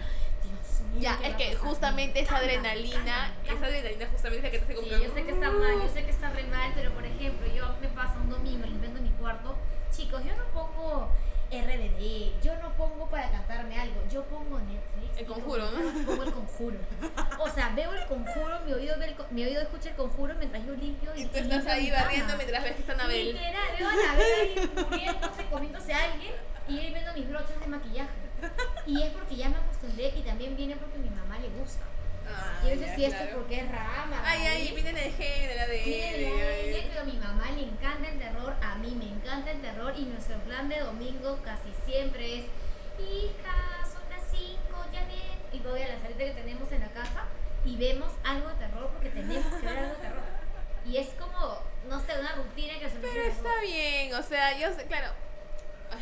Dios 0.46 0.80
mío. 0.92 1.00
Ya, 1.00 1.18
¿qué 1.18 1.28
es 1.28 1.36
que 1.36 1.56
justamente 1.56 2.20
Me 2.20 2.20
esa 2.20 2.36
adrenalina, 2.36 3.34
esa 3.44 3.66
adrenalina 3.66 4.06
justamente 4.10 4.38
es 4.38 4.42
la 4.44 4.50
que 4.50 4.58
te 4.58 4.64
hace 4.64 4.74
como 4.74 4.88
Sí, 4.88 5.04
yo 5.04 5.14
sé 5.14 5.24
que 5.24 5.32
está 5.32 5.50
mal, 5.50 5.82
yo 5.82 5.88
sé 5.88 6.04
que 6.04 6.10
está 6.10 6.30
re 6.30 6.44
mal, 6.44 6.72
pero 6.74 6.92
por 6.92 7.04
ejemplo, 7.04 7.46
yo 7.54 7.74
me 7.80 7.88
pasa 7.88 8.18
un 8.18 8.30
domingo 8.30 8.66
limpiando 8.66 9.00
mi 9.00 9.10
cuarto, 9.10 9.56
chicos, 9.90 10.22
yo 10.24 10.36
no 10.36 10.44
pongo 10.52 11.10
RBD, 11.50 12.42
yo 12.42 12.56
no 12.60 12.72
pongo 12.76 13.08
para 13.08 13.30
cantarme 13.30 13.78
algo, 13.78 14.02
yo 14.10 14.24
pongo 14.24 14.58
Netflix. 14.58 15.18
El 15.18 15.26
Conjuro, 15.26 15.70
¿no? 15.70 16.06
Pongo 16.06 16.22
el 16.24 16.32
conjuro. 16.32 16.76
O 17.38 17.48
sea, 17.48 17.70
veo 17.74 17.92
el 17.94 18.04
conjuro, 18.06 18.60
mi 18.66 18.72
oído, 18.72 18.98
ve 18.98 19.06
el 19.06 19.16
mi 19.30 19.44
oído 19.44 19.62
escucha 19.62 19.90
el 19.90 19.96
conjuro 19.96 20.34
mientras 20.38 20.66
yo 20.66 20.74
limpio 20.74 21.14
y, 21.14 21.22
Y 21.22 21.26
tú 21.26 21.38
estás 21.38 21.66
ahí 21.66 21.90
barriendo 21.90 22.36
mientras 22.36 22.62
ves 22.64 22.72
que 22.72 22.80
está 22.80 22.92
Anabel. 22.94 23.32
Literal, 23.32 23.76
veo 23.78 23.88
a 23.88 23.92
Anabel 23.92 24.26
ahí 24.40 24.84
muriéndose, 24.90 25.44
comiéndose 25.46 25.94
a 25.94 26.04
alguien 26.04 26.34
y 26.68 26.74
yo 26.74 26.80
viendo 26.80 27.12
mis 27.14 27.28
brochas 27.28 27.60
de 27.60 27.66
maquillaje. 27.66 28.25
Y 28.86 29.02
es 29.02 29.10
porque 29.10 29.36
ya 29.36 29.48
me 29.48 29.56
acostumbré 29.56 30.12
y 30.16 30.22
también 30.22 30.56
viene 30.56 30.76
porque 30.76 30.96
a 30.96 31.00
mi 31.00 31.10
mamá 31.10 31.38
le 31.38 31.48
gusta. 31.50 31.84
Ah, 32.28 32.60
Y 32.64 32.68
a 32.68 32.70
veces 32.70 32.94
si 32.96 33.04
esto 33.04 33.22
es 33.22 33.34
porque 33.34 33.60
es 33.60 33.70
rama, 33.70 34.20
Ay, 34.24 34.40
ay, 34.46 34.72
viene 34.74 34.90
el. 34.90 35.12
Viene 35.84 36.32
de 36.32 36.88
pero 36.88 37.00
a 37.02 37.04
mi 37.04 37.16
mamá 37.18 37.50
le 37.52 37.62
encanta 37.62 38.08
el 38.08 38.18
terror, 38.18 38.56
a 38.60 38.74
mí 38.76 38.94
me 38.96 39.08
encanta 39.08 39.50
el 39.52 39.60
terror 39.60 39.94
y 39.96 40.06
nuestro 40.06 40.36
plan 40.40 40.68
de 40.68 40.80
domingo 40.80 41.38
casi 41.44 41.72
siempre 41.84 42.38
es, 42.38 42.44
hija, 42.98 43.84
son 43.84 44.02
las 44.10 44.22
5, 44.30 44.58
ya 44.92 45.04
viene 45.04 45.36
y 45.52 45.58
voy 45.60 45.82
a 45.82 45.88
la 45.88 46.00
salita 46.00 46.24
que 46.24 46.30
tenemos 46.32 46.70
en 46.72 46.80
la 46.80 46.88
casa 46.88 47.24
y 47.64 47.76
vemos 47.76 48.12
algo 48.24 48.48
de 48.48 48.54
terror 48.56 48.90
porque 48.92 49.10
tenemos 49.10 49.46
que 49.54 49.66
ver 49.66 49.78
algo 49.78 49.94
de 49.94 50.00
terror. 50.00 50.22
Y 50.84 50.96
es 50.98 51.08
como, 51.18 51.62
no 51.88 52.00
sé, 52.00 52.18
una 52.18 52.32
rutina 52.32 52.78
que 52.78 52.88
se 52.88 52.96
Pero 52.96 53.22
está 53.22 53.60
bien, 53.60 54.14
o 54.14 54.22
sea, 54.22 54.58
yo 54.58 54.72
sé, 54.72 54.86
claro, 54.86 55.12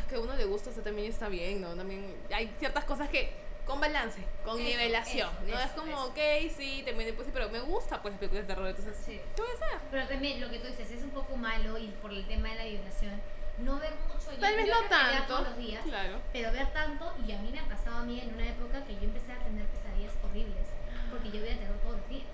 que 0.08 0.16
a 0.16 0.20
uno 0.20 0.34
le 0.36 0.44
gusta, 0.44 0.70
o 0.70 0.72
sea, 0.72 0.82
también 0.82 1.10
está 1.10 1.28
bien, 1.28 1.60
¿no? 1.60 1.74
También 1.74 2.14
hay 2.32 2.52
ciertas 2.58 2.84
cosas 2.84 3.08
que 3.08 3.32
con 3.66 3.80
balance, 3.80 4.20
con 4.44 4.60
Eso, 4.60 4.68
nivelación, 4.68 5.30
eso, 5.30 5.40
¿no? 5.54 5.58
es 5.58 5.64
eso, 5.64 5.74
como, 5.76 5.92
eso. 5.92 6.04
ok, 6.08 6.18
sí, 6.54 6.82
también 6.84 7.14
pues 7.14 7.26
sí, 7.26 7.30
pero 7.32 7.48
me 7.48 7.60
gusta 7.60 8.02
pues 8.02 8.12
las 8.12 8.18
películas 8.20 8.46
de 8.46 8.54
terror, 8.54 8.68
entonces, 8.68 8.94
Sí. 9.04 9.18
¿qué 9.34 9.40
voy 9.42 9.50
a 9.50 9.54
hacer? 9.54 9.78
Pero 9.90 10.06
también 10.08 10.40
lo 10.40 10.50
que 10.50 10.58
tú 10.58 10.66
dices 10.66 10.90
es 10.90 11.02
un 11.02 11.10
poco 11.10 11.34
malo 11.36 11.78
y 11.78 11.86
por 12.02 12.12
el 12.12 12.26
tema 12.26 12.50
de 12.50 12.54
la 12.56 12.64
vibración, 12.64 13.18
no 13.58 13.78
ver 13.78 13.94
mucho. 14.06 14.32
yo- 14.32 14.38
Tal 14.38 14.54
vez 14.56 14.66
yo 14.66 14.82
no 14.82 14.88
tanto, 14.88 15.24
todos 15.26 15.48
los 15.48 15.56
días, 15.56 15.82
claro. 15.84 16.20
pero 16.32 16.52
ver 16.52 16.66
tanto, 16.74 17.10
y 17.26 17.32
a 17.32 17.38
mí 17.38 17.50
me 17.52 17.60
ha 17.60 17.64
pasado 17.68 17.96
a 17.98 18.02
mí 18.02 18.20
en 18.20 18.34
una 18.34 18.46
época 18.48 18.84
que 18.84 18.94
yo 18.96 19.02
empecé 19.04 19.32
a 19.32 19.38
tener 19.38 19.64
pesadillas 19.66 20.12
horribles, 20.22 20.66
porque 21.10 21.30
yo 21.30 21.40
veía 21.40 21.58
terror 21.58 21.78
todos 21.82 21.96
los 21.98 22.08
días. 22.10 22.24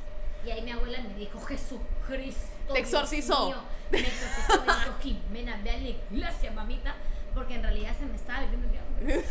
Y 0.44 0.50
ahí 0.50 0.62
mi 0.62 0.70
abuela 0.72 0.98
me 1.00 1.14
dijo, 1.14 1.38
Jesucristo. 1.40 2.56
Te 2.68 2.72
Dios 2.74 2.78
exorcizó. 2.88 3.46
mío". 3.48 3.56
Me 3.90 3.98
exorcizó, 4.00 4.60
me 4.64 4.72
dijo, 4.72 4.94
Jimena, 5.02 5.60
ve 5.62 5.70
a 5.70 5.76
la 5.76 5.88
iglesia, 5.88 6.50
mamita, 6.52 6.94
porque 7.34 7.54
en 7.54 7.62
realidad 7.62 7.96
se 7.98 8.06
me 8.06 8.16
estaba 8.16 8.40
metiendo 8.40 8.68
el. 9.00 9.24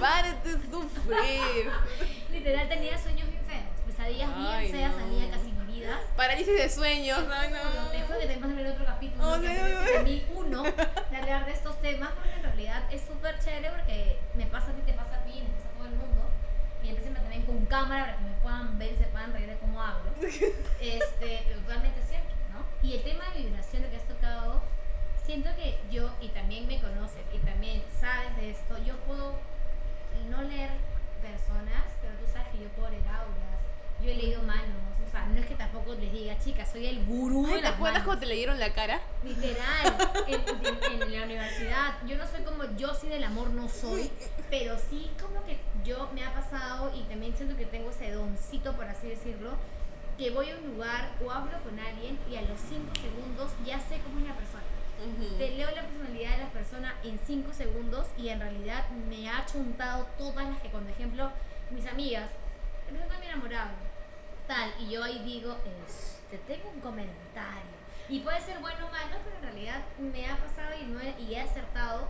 Párate 0.00 0.56
de 0.56 0.70
sufrir. 0.70 1.70
Literal 2.30 2.68
tenía 2.68 2.98
sueños 2.98 3.28
bien 3.28 3.44
feos, 3.44 3.64
pesadillas 3.86 4.30
Ay, 4.34 4.60
bien 4.60 4.72
feas, 4.72 4.92
no. 4.92 4.98
salía 5.00 5.30
casi 5.30 5.50
vividas. 5.52 6.00
Parálisis 6.16 6.56
de 6.56 6.68
sueños, 6.68 7.18
te 7.18 7.24
no. 7.98 8.06
juro 8.06 8.18
que 8.18 8.26
tenemos 8.26 8.48
que 8.50 8.54
ver 8.62 8.66
otro 8.72 8.84
capítulo 8.84 9.24
Oh, 9.24 9.36
no, 9.36 9.42
no, 9.42 9.84
7001 9.84 10.62
de 11.10 11.16
hablar 11.16 11.46
de 11.46 11.52
estos 11.52 11.80
temas 11.80 12.10
porque 12.12 12.32
en 12.34 12.42
realidad 12.42 12.82
es 12.90 13.02
súper 13.02 13.38
chévere 13.38 13.70
porque 13.70 14.18
me 14.34 14.46
pasa 14.46 14.70
a 14.70 14.74
ti, 14.74 14.82
te 14.82 14.92
pasa 14.94 15.16
a 15.20 15.24
mí, 15.24 15.42
me 15.42 15.50
pasa 15.54 15.68
a 15.68 15.72
todo 15.76 15.86
el 15.86 15.94
mundo 15.94 16.30
y 16.82 16.88
empecé 16.88 17.10
también 17.10 17.42
con 17.44 17.64
cámara 17.66 18.04
para 18.06 18.16
que 18.18 18.24
me 18.24 18.32
puedan 18.42 18.78
ver 18.78 18.92
y 18.92 18.96
se 18.96 19.04
puedan 19.04 19.32
reír 19.32 19.48
de 19.48 19.58
cómo 19.58 19.80
hablo 19.80 20.10
este, 20.20 21.44
pero 21.46 21.60
totalmente 21.60 22.00
cierto, 22.08 22.32
¿no? 22.52 22.64
Y 22.86 22.94
el 22.94 23.02
tema 23.04 23.24
de 23.34 23.42
vibración 23.42 23.82
de 23.82 23.90
que 23.90 23.96
has 23.96 24.08
tocado 24.08 24.62
siento 25.24 25.50
que 25.56 25.78
yo, 25.90 26.10
y 26.20 26.28
también 26.28 26.66
me 26.66 26.80
conoces, 26.80 27.22
y 27.32 27.38
también 27.38 27.82
sabes 28.00 28.36
de 28.36 28.50
esto, 28.50 28.76
yo 28.84 28.96
puedo 29.06 29.34
no 30.28 30.42
leer 30.42 30.70
personas, 31.22 31.84
pero 32.00 32.14
tú 32.14 32.30
sabes 32.32 32.48
que 32.48 32.58
yo 32.62 32.68
puedo 32.70 32.90
leer 32.90 33.06
auras, 33.06 33.60
yo 34.02 34.10
he 34.10 34.14
leído 34.16 34.42
manos, 34.42 34.66
o 35.06 35.10
sea, 35.10 35.26
no 35.26 35.38
es 35.38 35.46
que 35.46 35.54
tampoco 35.54 35.94
les 35.94 36.10
diga, 36.12 36.36
chicas, 36.38 36.70
soy 36.72 36.86
el 36.86 37.04
gurú 37.04 37.46
de 37.46 37.54
¿Te 37.56 37.62
las 37.62 37.72
acuerdas 37.74 37.94
manos. 38.00 38.06
cuando 38.06 38.20
te 38.20 38.26
leyeron 38.26 38.58
la 38.58 38.72
cara? 38.72 39.00
Literal, 39.22 39.96
en, 40.26 40.40
en- 40.94 41.02
en 41.02 41.12
la 41.18 41.24
universidad, 41.24 41.94
yo 42.06 42.16
no 42.16 42.26
soy 42.26 42.42
como 42.42 42.64
yo 42.76 42.92
sí 42.94 43.08
del 43.08 43.22
amor 43.24 43.50
no 43.50 43.68
soy, 43.68 44.10
pero 44.50 44.76
sí 44.78 45.10
como 45.20 45.44
que 45.44 45.58
yo 45.84 46.10
me 46.14 46.24
ha 46.24 46.32
pasado 46.34 46.92
y 46.96 47.02
también 47.04 47.36
siento 47.36 47.56
que 47.56 47.66
tengo 47.66 47.90
ese 47.90 48.10
doncito, 48.10 48.72
por 48.72 48.86
así 48.86 49.08
decirlo, 49.08 49.50
que 50.18 50.30
voy 50.30 50.50
a 50.50 50.56
un 50.56 50.72
lugar 50.74 51.10
o 51.24 51.30
hablo 51.30 51.52
con 51.62 51.78
alguien 51.78 52.18
y 52.30 52.36
a 52.36 52.42
los 52.42 52.58
5 52.68 52.92
segundos 53.00 53.52
ya 53.64 53.78
sé 53.80 53.98
cómo 54.04 54.18
es 54.20 54.26
la 54.26 54.34
persona. 54.34 54.62
Te 55.38 55.50
leo 55.50 55.70
la 55.70 55.82
personalidad 55.82 56.32
de 56.32 56.38
las 56.44 56.50
personas 56.50 56.94
en 57.02 57.18
5 57.18 57.52
segundos 57.52 58.06
y 58.16 58.28
en 58.28 58.40
realidad 58.40 58.88
me 59.08 59.28
ha 59.28 59.44
chuntado 59.46 60.06
todas 60.16 60.48
las 60.48 60.60
que, 60.60 60.68
por 60.68 60.88
ejemplo, 60.88 61.30
mis 61.70 61.86
amigas, 61.86 62.30
te 62.86 62.92
presento 62.92 63.14
a 63.14 63.18
mi 63.18 63.26
enamorado, 63.26 63.70
tal, 64.46 64.70
y 64.78 64.90
yo 64.90 65.02
ahí 65.02 65.18
digo, 65.24 65.56
este, 65.86 66.38
tengo 66.46 66.70
un 66.70 66.80
comentario. 66.80 67.82
Y 68.08 68.20
puede 68.20 68.40
ser 68.40 68.58
bueno 68.58 68.86
o 68.86 68.90
malo, 68.90 69.16
pero 69.24 69.36
en 69.36 69.42
realidad 69.42 69.82
me 69.98 70.26
ha 70.26 70.36
pasado 70.36 70.70
y, 70.80 70.84
no 70.84 71.00
he, 71.00 71.14
y 71.20 71.34
he 71.34 71.40
acertado 71.40 72.08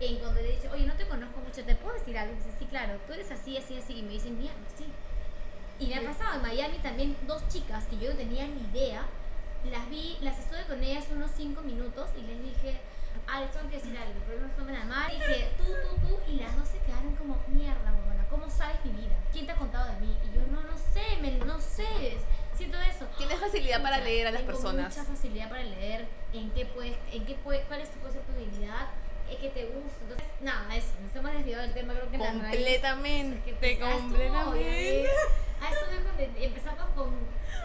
en 0.00 0.18
cuando 0.18 0.40
le 0.40 0.52
he 0.52 0.56
dicho, 0.56 0.70
oye, 0.72 0.86
no 0.86 0.94
te 0.94 1.06
conozco 1.06 1.40
mucho, 1.40 1.62
¿te 1.64 1.74
puedo 1.74 1.94
decir 1.94 2.16
algo? 2.16 2.32
Y 2.34 2.36
dice, 2.36 2.50
sí, 2.58 2.66
claro, 2.66 2.98
tú 3.06 3.12
eres 3.12 3.30
así, 3.30 3.56
así, 3.56 3.76
así. 3.76 3.98
Y 3.98 4.02
me 4.02 4.12
dicen, 4.12 4.38
mierda, 4.38 4.56
sí. 4.76 4.86
Y 5.78 5.86
me 5.88 5.96
ha 5.96 6.02
pasado 6.02 6.36
en 6.36 6.42
Miami 6.42 6.78
también 6.78 7.16
dos 7.26 7.46
chicas 7.48 7.84
que 7.86 7.98
yo 7.98 8.10
no 8.10 8.16
tenía 8.16 8.46
ni 8.46 8.60
idea. 8.72 9.04
Las 9.70 9.88
vi, 9.90 10.16
las 10.22 10.38
estuve 10.38 10.64
con 10.66 10.82
ellas 10.82 11.04
unos 11.12 11.30
cinco 11.36 11.60
minutos 11.62 12.08
y 12.16 12.22
les 12.22 12.42
dije, 12.42 12.80
ah, 13.28 13.40
les 13.40 13.50
tengo 13.52 13.68
que 13.68 13.76
decir 13.76 13.96
algo, 13.96 14.18
pero 14.26 14.40
no 14.40 14.48
se 14.48 14.54
tomen 14.54 14.76
a 14.76 14.84
mal. 14.84 15.12
Y 15.12 15.16
dije, 15.16 15.50
tú, 15.58 15.64
tú, 15.64 16.06
tú. 16.08 16.18
Y 16.30 16.36
las 16.40 16.56
dos 16.56 16.68
se 16.68 16.78
quedaron 16.78 17.14
como, 17.16 17.36
mierda, 17.48 17.92
buena, 18.06 18.24
¿cómo 18.28 18.48
sabes 18.48 18.76
mi 18.84 18.92
vida? 18.92 19.14
¿Quién 19.32 19.46
te 19.46 19.52
ha 19.52 19.56
contado 19.56 19.92
de 19.92 20.00
mí? 20.00 20.16
Y 20.24 20.34
yo, 20.34 20.40
no, 20.50 20.62
no 20.62 20.76
sé, 20.78 21.02
me, 21.20 21.32
no 21.44 21.60
sé. 21.60 22.16
Siento 22.56 22.78
eso. 22.80 23.06
Tienes 23.16 23.38
facilidad 23.38 23.82
para 23.82 23.98
leer 23.98 24.26
a 24.26 24.30
las 24.32 24.40
tengo 24.42 24.52
personas. 24.52 24.96
Mucha 24.96 25.08
facilidad 25.08 25.48
para 25.48 25.62
leer 25.62 26.06
en 26.32 26.50
qué 26.50 26.66
puedes, 26.66 26.96
en 27.12 27.24
qué 27.24 27.34
puede, 27.36 27.62
cuál 27.62 27.80
es 27.80 27.90
tu 27.90 27.98
debilidad, 28.34 28.88
en 29.30 29.38
qué 29.38 29.48
te 29.50 29.64
gusta. 29.66 29.98
Entonces, 30.02 30.26
nada, 30.40 30.74
eso, 30.76 30.88
nos 31.02 31.14
hemos 31.16 31.32
desviado 31.32 31.62
del 31.62 31.72
tema, 31.74 31.94
creo 31.94 32.10
que 32.10 32.18
la 32.18 32.32
raíz- 32.32 32.40
Completamente, 32.56 33.38
es 33.38 33.44
que, 33.44 33.54
pues, 33.54 33.78
ah, 33.82 33.92
completamente. 33.92 35.06
Ah, 35.62 35.70
es 35.70 35.78
con 35.78 35.94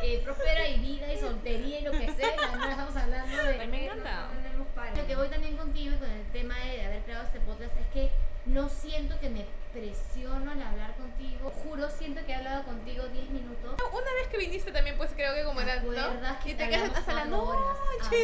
eh, 0.02 0.22
próspera 0.24 0.68
y 0.70 0.80
vida 0.80 1.12
y 1.14 1.18
soltería 1.18 1.80
y 1.80 1.84
lo 1.84 1.92
que 1.92 2.12
sea, 2.12 2.30
ahora 2.52 2.72
estamos 2.72 2.96
hablando 2.96 3.38
de 3.38 3.44
Ay, 3.62 3.68
me 3.68 3.80
que 3.80 3.86
encanta. 3.86 4.30
no 4.34 4.42
tenemos 4.42 4.68
para. 4.76 4.96
Lo 4.96 5.08
que 5.08 5.16
voy 5.16 5.28
también 5.30 5.58
contigo 5.58 5.94
y 5.96 5.98
con 5.98 6.10
el 6.10 6.26
tema 6.32 6.56
de 6.60 6.86
haber 6.86 7.02
creado 7.04 7.26
este 7.26 7.40
podcast 7.42 7.74
es 7.78 7.88
que 7.94 8.12
no 8.46 8.70
siento 8.70 9.20
que 9.20 9.30
me 9.30 9.46
presiono 9.74 10.52
al 10.52 10.62
hablar 10.62 10.96
contigo. 10.96 11.50
Juro, 11.50 11.90
siento 11.90 12.24
que 12.26 12.32
he 12.32 12.36
hablado 12.36 12.64
contigo 12.64 13.04
10 13.08 13.30
minutos. 13.32 13.76
Que 14.36 14.42
viniste 14.42 14.72
también, 14.72 14.98
pues 14.98 15.12
creo 15.16 15.34
que 15.34 15.44
como 15.44 15.62
¿Te 15.62 15.72
era, 15.72 15.82
¿no? 15.82 16.40
que 16.44 16.52
Y 16.52 16.54
te 16.56 16.70
quedas 16.70 16.92
hasta 16.96 17.14
la 17.14 17.26
noche. 17.26 17.58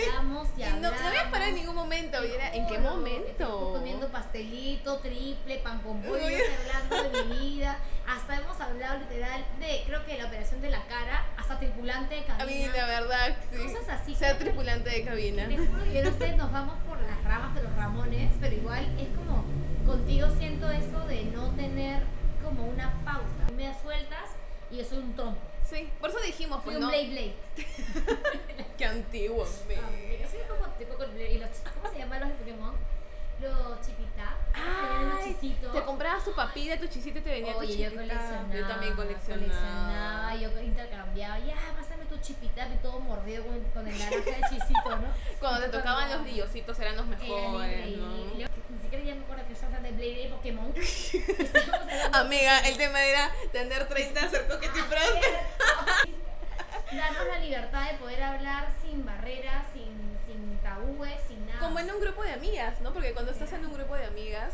Hablamos 0.09 0.47
y 0.57 0.61
Y 0.61 0.65
no, 0.65 0.91
no 0.91 1.07
habías 1.07 1.25
parado 1.25 1.49
en 1.49 1.55
ningún 1.55 1.75
momento. 1.75 2.25
Y 2.25 2.31
era, 2.31 2.53
¿en 2.53 2.67
qué 2.67 2.79
momento? 2.79 3.71
comiendo 3.73 4.07
pastelito, 4.09 4.97
triple, 4.97 5.57
pan 5.59 5.79
con 5.79 6.01
pollo, 6.01 6.23
hablando 6.23 7.17
de 7.17 7.23
mi 7.23 7.39
vida. 7.39 7.77
Hasta 8.07 8.35
hemos 8.37 8.59
hablado 8.59 8.99
literal 8.99 9.45
de, 9.59 9.83
creo 9.85 10.05
que 10.05 10.17
la 10.17 10.25
operación 10.25 10.61
de 10.61 10.69
la 10.69 10.83
cara, 10.87 11.25
hasta 11.37 11.57
tripulante 11.59 12.15
de 12.15 12.23
cabina. 12.25 12.43
A 12.43 12.45
mí, 12.45 12.67
la 12.75 12.85
verdad, 12.85 13.37
sí. 13.51 13.57
Cosas 13.57 13.89
así. 13.89 14.15
Que- 14.15 14.33
tripulante 14.33 14.89
de 14.89 15.03
cabina. 15.03 15.47
Te 15.47 15.57
juro 15.57 15.83
que 15.83 15.93
yo 15.93 16.11
no 16.11 16.17
sé, 16.17 16.31
nos 16.35 16.51
vamos 16.51 16.75
por 16.87 16.99
las 17.01 17.23
ramas 17.23 17.55
de 17.55 17.63
los 17.63 17.73
Ramones, 17.75 18.31
pero 18.41 18.55
igual 18.55 18.83
es 18.99 19.07
como, 19.15 19.45
contigo 19.85 20.27
siento 20.37 20.69
eso 20.71 20.99
de 21.07 21.23
no 21.25 21.51
tener 21.51 22.03
como 22.43 22.65
una 22.65 22.91
pauta. 23.05 23.53
Me 23.55 23.73
sueltas 23.81 24.31
y 24.69 24.77
yo 24.77 24.83
soy 24.83 24.97
un 24.97 25.15
trompo. 25.15 25.50
Sí, 25.71 25.89
por 26.01 26.09
eso 26.09 26.19
dijimos, 26.19 26.59
pues 26.65 26.75
un 26.75 26.81
no. 26.81 26.89
Blade 26.89 27.07
Blade. 27.07 27.33
Qué 28.77 28.83
antiguo, 28.83 29.47
me. 29.69 29.75
Ah, 29.77 29.89
yo 30.21 30.27
soy 30.27 30.41
un 30.41 30.47
poco 30.57 30.69
tipo 30.77 30.95
con 30.95 31.13
Blade. 31.13 31.31
Y 31.31 31.37
los, 31.37 31.49
¿Cómo 31.73 31.93
se 31.93 31.97
llaman 31.97 32.19
los 32.19 32.29
de 32.29 32.35
Pokémon? 32.35 32.75
Los 33.41 33.81
chipita. 33.81 34.35
Ay, 34.53 35.35
te 35.73 35.83
comprabas 35.83 36.23
tu 36.23 36.33
papilla, 36.35 36.79
tu 36.79 36.87
chisito 36.87 37.19
y 37.19 37.21
te 37.21 37.29
venía 37.31 37.55
Oye, 37.55 37.73
tu 37.73 37.81
yo 37.81 37.89
coleccionaba. 38.01 38.53
Yo 38.53 38.67
también 38.67 38.95
coleccionaba. 38.95 39.47
coleccionaba, 39.47 40.35
yo 40.35 40.61
intercambiaba. 40.61 41.39
Ya, 41.39 41.55
pásame 41.75 42.05
tu 42.05 42.17
chipita 42.17 42.67
y 42.67 42.77
todo 42.77 42.99
mordido 42.99 43.43
con, 43.45 43.59
con 43.73 43.87
el 43.87 43.97
naranja 43.97 44.29
de 44.31 44.41
chisito, 44.49 44.89
¿no? 44.89 45.07
Cuando 45.39 45.61
te 45.61 45.69
tocaban 45.69 46.11
los 46.11 46.21
brillositos 46.21 46.79
eran 46.79 46.97
los 46.97 47.05
mejores, 47.07 47.97
¿no? 47.97 48.17
increíbles. 48.27 48.49
Ni 48.69 48.79
siquiera 48.79 49.03
ya 49.03 49.15
me 49.15 49.21
acuerdo 49.23 49.47
que 49.47 49.53
estaba 49.53 49.79
de 49.79 49.91
Blade 49.91 50.23
y 50.23 50.27
Pokémon. 50.29 50.73
Amiga, 52.13 52.59
el 52.59 52.77
tema 52.77 53.03
era 53.03 53.31
tener 53.51 53.87
30, 53.87 54.29
ser 54.29 54.47
coquete 54.47 54.79
y 54.79 54.83
próspero. 54.83 55.37
Darnos 56.91 57.27
la 57.27 57.39
libertad 57.39 57.89
de 57.91 57.97
poder 57.97 58.21
hablar 58.21 58.67
sin 58.81 59.05
barreras, 59.05 59.65
sin 59.73 60.11
tabúes, 60.63 61.19
sin 61.27 61.45
nada. 61.45 61.59
Como 61.59 61.79
en 61.79 61.91
un 61.91 61.99
grupo 62.01 62.23
de 62.23 62.33
amigas, 62.33 62.81
¿no? 62.81 62.93
Porque 62.93 63.13
cuando 63.13 63.31
estás 63.31 63.51
en 63.53 63.65
un 63.65 63.73
grupo 63.73 63.95
de 63.95 64.05
amigas, 64.05 64.53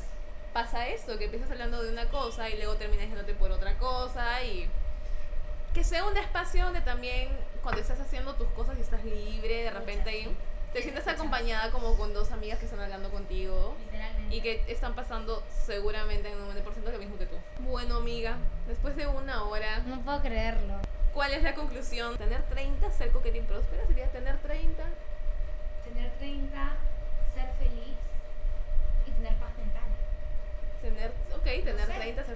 pasa 0.53 0.87
esto, 0.87 1.17
que 1.17 1.25
empiezas 1.25 1.51
hablando 1.51 1.83
de 1.83 1.91
una 1.91 2.07
cosa 2.09 2.49
y 2.49 2.57
luego 2.57 2.75
terminas 2.75 3.07
yéndote 3.07 3.33
por 3.33 3.51
otra 3.51 3.77
cosa 3.77 4.43
y 4.43 4.69
que 5.73 5.83
sea 5.83 6.05
un 6.05 6.17
espacio 6.17 6.65
donde 6.65 6.81
también 6.81 7.29
cuando 7.61 7.81
estás 7.81 7.99
haciendo 7.99 8.33
tus 8.35 8.47
cosas 8.49 8.77
y 8.77 8.81
estás 8.81 9.03
libre, 9.03 9.63
de 9.63 9.69
repente 9.71 10.09
ahí 10.09 10.35
te 10.73 10.79
Es 10.79 10.83
sientes 10.83 11.07
acompañada 11.07 11.71
como 11.71 11.95
con 11.97 12.13
dos 12.13 12.31
amigas 12.31 12.59
que 12.59 12.65
están 12.65 12.79
hablando 12.79 13.09
contigo 13.11 13.75
Literalmente. 13.85 14.35
y 14.35 14.41
que 14.41 14.63
están 14.67 14.95
pasando 14.95 15.43
seguramente 15.65 16.29
en 16.31 16.41
un 16.41 16.49
90% 16.49 16.91
lo 16.91 16.97
mismo 16.97 17.17
que 17.17 17.25
tú. 17.25 17.35
Bueno, 17.59 17.97
amiga, 17.97 18.37
después 18.67 18.95
de 18.95 19.07
una 19.07 19.43
hora, 19.43 19.79
No 19.85 20.01
puedo 20.01 20.21
creerlo. 20.21 20.79
¿cuál 21.13 21.33
es 21.33 21.41
la 21.43 21.53
conclusión? 21.55 22.17
¿Tener 22.17 22.43
30, 22.43 22.91
ser 22.91 23.11
coqueta 23.11 23.37
y 23.37 23.41
próspera? 23.41 23.85
¿Sería 23.87 24.11
tener 24.11 24.37
30? 24.37 24.83
Tener 25.83 26.11
30, 26.19 26.75
ser 27.33 27.47
feliz 27.57 27.97
y 29.07 29.11
tener 29.11 29.33
paz 29.35 29.49
mental. 29.57 29.83
Tener, 30.81 31.11
ok, 31.35 31.63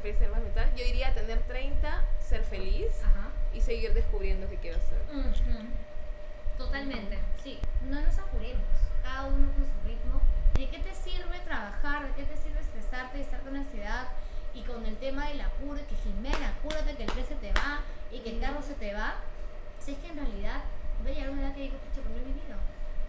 tener 0.02 0.16
sé. 0.16 0.20
30, 0.20 0.20
ser 0.20 0.32
más 0.32 0.42
mental. 0.42 0.70
Yo 0.76 0.86
diría 0.86 1.14
tener 1.14 1.40
30, 1.44 2.04
ser 2.20 2.44
feliz 2.44 2.92
Ajá. 3.04 3.30
y 3.54 3.62
seguir 3.62 3.94
descubriendo 3.94 4.50
qué 4.50 4.58
quiero 4.58 4.78
hacer. 4.78 5.02
Ujú. 5.12 5.68
Totalmente, 6.58 7.20
sí. 7.44 7.60
No 7.90 8.02
nos 8.02 8.18
apuremos, 8.18 8.64
cada 9.04 9.26
uno 9.26 9.52
con 9.54 9.66
su 9.66 9.88
ritmo. 9.88 10.22
¿De 10.54 10.70
qué 10.70 10.80
te 10.80 10.94
sirve 10.94 11.40
trabajar? 11.40 12.08
¿De 12.08 12.14
qué 12.14 12.24
te 12.24 12.38
sirve 12.38 12.60
estresarte 12.60 13.18
y 13.18 13.22
estar 13.22 13.42
con 13.42 13.56
ansiedad? 13.56 14.08
Y 14.54 14.62
con 14.64 14.86
el 14.86 14.98
tema 14.98 15.28
del 15.30 15.42
apuro, 15.42 15.80
que 15.88 15.96
Jimena, 15.96 16.50
apúrate 16.50 16.96
que 16.96 17.04
el 17.04 17.12
tren 17.12 17.26
se 17.26 17.36
te 17.36 17.54
va 17.54 17.82
y 18.12 18.20
que 18.20 18.32
el 18.32 18.40
carro 18.40 18.62
se 18.62 18.74
te 18.74 18.94
va. 18.94 19.16
Si 19.80 19.94
es 19.94 19.98
que 20.00 20.08
en 20.08 20.18
realidad 20.18 20.62
voy 21.02 21.12
a 21.12 21.16
llegar 21.16 21.30
a 21.30 21.32
una 21.32 21.48
edad 21.48 21.56
que 21.56 21.62
digo, 21.62 21.78
pucha, 21.78 22.02
pero 22.04 22.10
no 22.10 22.22
he 22.22 22.26
vivido. 22.26 22.58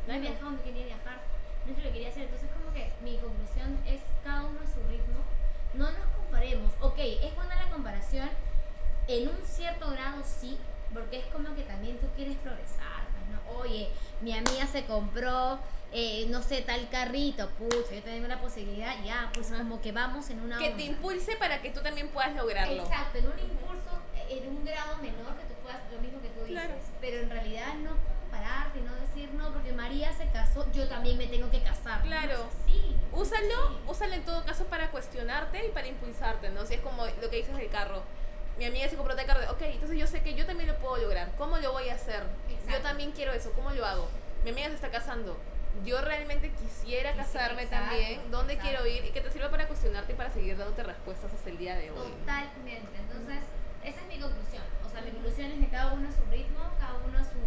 No 0.07 0.14
he 0.14 0.20
viajado 0.20 0.45
donde 0.47 0.62
quería 0.62 0.86
viajar. 0.86 1.20
No 1.66 1.72
es 1.72 1.78
lo 1.78 1.82
que 1.84 1.93
quería 1.93 2.09
hacer. 2.09 2.22
Entonces, 2.24 2.49
como 2.57 2.72
que 2.72 2.90
mi 3.03 3.18
conclusión 3.18 3.78
es 3.86 4.01
cada 4.24 4.47
uno 4.47 4.61
a 4.61 4.66
su 4.66 4.80
ritmo. 4.88 5.20
No 5.74 5.90
nos 5.90 6.07
comparemos. 6.33 6.72
Ok, 6.80 6.99
es 6.99 7.35
buena 7.35 7.55
la 7.57 7.68
comparación, 7.70 8.28
en 9.07 9.28
un 9.28 9.37
cierto 9.45 9.91
grado 9.91 10.22
sí, 10.24 10.57
porque 10.95 11.18
es 11.18 11.26
como 11.26 11.55
que 11.55 11.62
también 11.62 11.99
tú 11.99 12.07
quieres 12.16 12.37
progresar, 12.39 13.05
pues, 13.12 13.28
¿no? 13.30 13.61
Oye, 13.61 13.91
mi 14.22 14.33
amiga 14.33 14.66
se 14.66 14.85
compró, 14.87 15.59
eh, 15.93 16.24
no 16.30 16.43
sé, 16.43 16.62
tal 16.62 16.89
carrito, 16.89 17.49
pucha, 17.51 17.95
yo 17.95 18.03
tengo 18.03 18.26
la 18.28 18.41
posibilidad, 18.41 18.95
ya, 19.05 19.30
pues 19.35 19.51
como 19.51 19.80
que 19.83 19.93
vamos 19.93 20.30
en 20.30 20.41
una 20.41 20.59
Que 20.59 20.70
te 20.70 20.85
impulse 20.85 21.37
para 21.37 21.61
que 21.61 21.70
tú 21.70 21.80
también 21.83 22.09
puedas 22.09 22.35
lograrlo. 22.35 22.83
Exacto, 22.83 23.18
en 23.18 23.26
un 23.26 23.39
impulso, 23.39 23.91
eh, 24.16 24.39
en 24.43 24.49
un 24.57 24.64
grado 24.64 24.97
menor 24.99 25.37
que 25.37 25.45
tú 25.45 25.55
puedas, 25.62 25.80
lo 25.93 26.01
mismo 26.01 26.20
que 26.22 26.28
tú 26.28 26.41
dices, 26.47 26.64
Claro. 26.64 26.74
pero 27.01 27.18
en 27.20 27.30
realidad 27.30 27.74
no 27.74 27.91
compararte, 28.43 28.80
no 28.80 28.95
decir, 28.97 29.32
no, 29.34 29.53
porque 29.53 29.72
María 29.72 30.12
se 30.12 30.26
casó, 30.30 30.70
yo 30.72 30.88
también 30.88 31.16
me 31.18 31.26
tengo 31.26 31.51
que 31.51 31.62
casar. 31.62 32.03
Claro. 32.03 32.49
Sí. 32.66 32.97
Úsalo, 33.12 33.80
úsalo 33.86 34.14
en 34.14 34.24
todo 34.24 34.45
caso 34.45 34.64
para 34.66 34.90
cuestionarte 34.90 35.66
y 35.66 35.70
para 35.70 35.86
impulsarte, 35.86 36.51
¿no? 36.51 36.64
Si 36.66 36.74
es 36.74 36.80
como 36.80 37.05
lo 37.07 37.30
que 37.30 37.36
dices 37.36 37.57
del 37.57 37.68
carro. 37.68 38.03
Mi 38.59 38.64
amiga 38.66 38.88
se 38.88 38.97
compró 38.97 39.14
tal 39.16 39.26
carro, 39.26 39.40
ok, 39.51 39.62
entonces 39.62 39.99
yo 39.99 40.07
sé 40.07 40.22
que 40.22 40.34
yo 40.34 40.45
también 40.45 40.68
lo 40.68 40.76
puedo 40.78 40.99
lograr. 40.99 41.30
¿Cómo 41.38 41.59
lo 41.59 41.72
voy 41.72 41.88
a 41.88 41.95
hacer? 41.95 42.22
Yo 42.49 42.55
Exacto. 42.57 42.82
también 42.82 43.12
quiero 43.12 43.32
eso, 43.32 43.53
¿cómo 43.53 43.70
lo 43.70 43.86
hago? 43.86 44.09
Mi 44.45 44.51
amiga 44.51 44.68
se 44.68 44.74
está 44.74 44.90
casando. 44.90 45.38
Yo 45.86 46.03
realmente 46.03 46.51
quisiera 46.51 47.12
Sí, 47.12 47.16
casarme 47.18 47.62
exacto, 47.62 47.86
también. 47.90 48.30
¿Dónde 48.30 48.55
exacto. 48.55 48.82
quiero 48.82 48.95
ir? 48.95 49.07
Y 49.07 49.11
que 49.11 49.22
te 49.22 49.30
sirva 49.30 49.51
para 49.51 49.66
cuestionarte 49.68 50.12
y 50.12 50.16
para 50.16 50.30
seguir 50.30 50.57
dándote 50.59 50.82
respuestas 50.82 51.32
hasta 51.32 51.49
el 51.49 51.57
día 51.57 51.76
de 51.76 51.90
hoy. 51.90 52.11
Totalmente. 52.20 52.99
Entonces, 52.99 53.38
esa 53.82 54.01
es 54.01 54.07
mi 54.07 54.20
conclusión. 54.20 54.62
O 54.86 54.90
sea, 54.90 55.01
mi 55.01 55.11
conclusión 55.12 55.51
es 55.51 55.59
que 55.61 55.68
cada 55.70 55.95
uno 55.95 56.09
a 56.09 56.12
su 56.12 56.22
ritmo, 56.30 56.61
cada 56.78 56.99
uno 57.07 57.18
a 57.18 57.24
su 57.24 57.40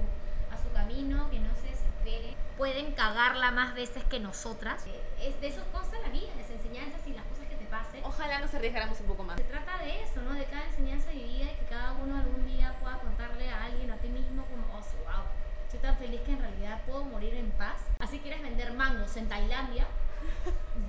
camino, 0.76 1.30
que 1.32 1.40
no 1.40 1.50
se 1.56 1.70
desespere. 1.70 2.36
Pueden 2.58 2.92
cagarla 2.94 3.52
más 3.52 3.74
veces 3.74 4.04
que 4.04 4.20
nosotras. 4.20 4.86
Eh, 4.86 5.02
Es 5.28 5.42
de 5.42 5.48
eso 5.48 5.64
consta 5.72 5.98
la 6.00 6.10
vida, 6.10 6.30
las 6.38 6.50
enseñanzas 6.50 7.02
y 7.08 7.14
las 7.14 7.26
cosas 7.26 7.48
que 7.48 7.56
te 7.56 7.66
pasen. 7.66 8.04
Ojalá 8.04 8.40
nos 8.40 8.54
arriesgáramos 8.54 9.00
un 9.00 9.08
poco 9.08 9.24
más. 9.24 9.38
Se 9.38 9.44
trata 9.46 9.78
de 9.80 10.04
eso, 10.04 10.22
¿no? 10.22 10.34
De 10.34 10.46
cada 10.46 10.66
enseñanza 10.66 11.10
vivida 11.12 11.46
y 11.52 11.56
que 11.56 11.66
cada 11.70 11.94
uno 11.94 12.18
algún 12.18 12.46
día 12.46 12.76
pueda 12.80 13.00
contarle 13.00 13.50
a 13.50 13.66
alguien, 13.66 13.90
a 13.90 13.98
ti 13.98 14.10
mismo, 14.10 14.46
como, 14.46 14.68
oh, 14.68 14.82
wow, 14.82 15.24
soy 15.72 15.80
tan 15.80 15.98
feliz 15.98 16.22
que 16.22 16.34
en 16.34 16.40
realidad 16.40 16.82
puedo 16.86 17.04
morir 17.06 17.34
en 17.34 17.50
paz. 17.52 17.82
Así 18.00 18.20
quieres 18.20 18.44
vender 18.44 18.74
mangos 18.74 19.16
en 19.18 19.28
Tailandia, 19.28 19.88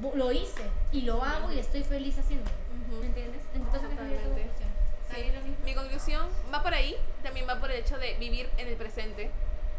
lo 0.14 0.32
hice 0.32 0.68
y 0.92 1.02
lo 1.02 1.22
hago 1.22 1.52
y 1.52 1.58
estoy 1.58 1.84
feliz 1.84 2.18
haciéndolo. 2.18 2.56
¿Me 3.00 3.06
entiendes? 3.06 3.42
Entonces, 3.54 3.82
conclusión. 3.82 4.70
Sí. 5.10 5.32
Mi 5.64 5.74
conclusión 5.74 6.26
va 6.52 6.62
por 6.62 6.74
ahí, 6.74 6.96
también 7.22 7.46
va 7.48 7.58
por 7.58 7.70
el 7.70 7.80
hecho 7.80 7.96
de 7.96 8.14
vivir 8.14 8.50
en 8.58 8.68
el 8.68 8.76
presente 8.76 9.30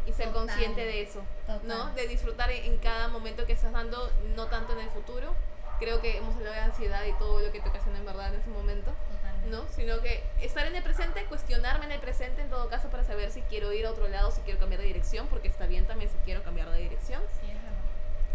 y 0.08 0.12
ser 0.12 0.28
Total. 0.28 0.46
consciente 0.46 0.84
de 0.84 1.02
eso, 1.02 1.22
Total. 1.46 1.60
¿no? 1.68 1.92
De 1.94 2.06
disfrutar 2.08 2.50
en, 2.50 2.64
en 2.64 2.78
cada 2.78 3.08
momento 3.08 3.44
que 3.46 3.52
estás 3.52 3.72
dando, 3.72 4.10
no 4.34 4.46
tanto 4.46 4.72
en 4.72 4.80
el 4.80 4.88
futuro. 4.90 5.34
Creo 5.78 6.00
que 6.00 6.16
hemos 6.16 6.34
hablado 6.34 6.54
de 6.54 6.60
ansiedad 6.62 7.04
y 7.04 7.12
todo 7.18 7.40
lo 7.40 7.52
que 7.52 7.60
te 7.60 7.68
ocasiona 7.68 7.98
en 7.98 8.06
verdad 8.06 8.34
en 8.34 8.40
ese 8.40 8.50
momento, 8.50 8.90
Totalmente. 9.14 9.50
¿no? 9.50 9.64
Sino 9.68 10.00
que 10.00 10.24
estar 10.40 10.66
en 10.66 10.74
el 10.74 10.82
presente, 10.82 11.24
cuestionarme 11.26 11.84
en 11.84 11.92
el 11.92 12.00
presente 12.00 12.42
en 12.42 12.50
todo 12.50 12.68
caso 12.68 12.88
para 12.88 13.04
saber 13.04 13.30
si 13.30 13.42
quiero 13.42 13.72
ir 13.72 13.86
a 13.86 13.90
otro 13.90 14.08
lado, 14.08 14.32
si 14.32 14.40
quiero 14.40 14.58
cambiar 14.58 14.80
de 14.80 14.88
dirección, 14.88 15.28
porque 15.28 15.46
está 15.48 15.66
bien 15.66 15.86
también 15.86 16.10
si 16.10 16.16
quiero 16.24 16.42
cambiar 16.42 16.70
de 16.70 16.78
dirección. 16.80 17.22
Sí, 17.40 17.46
es 17.50 17.62
verdad. 17.62 17.78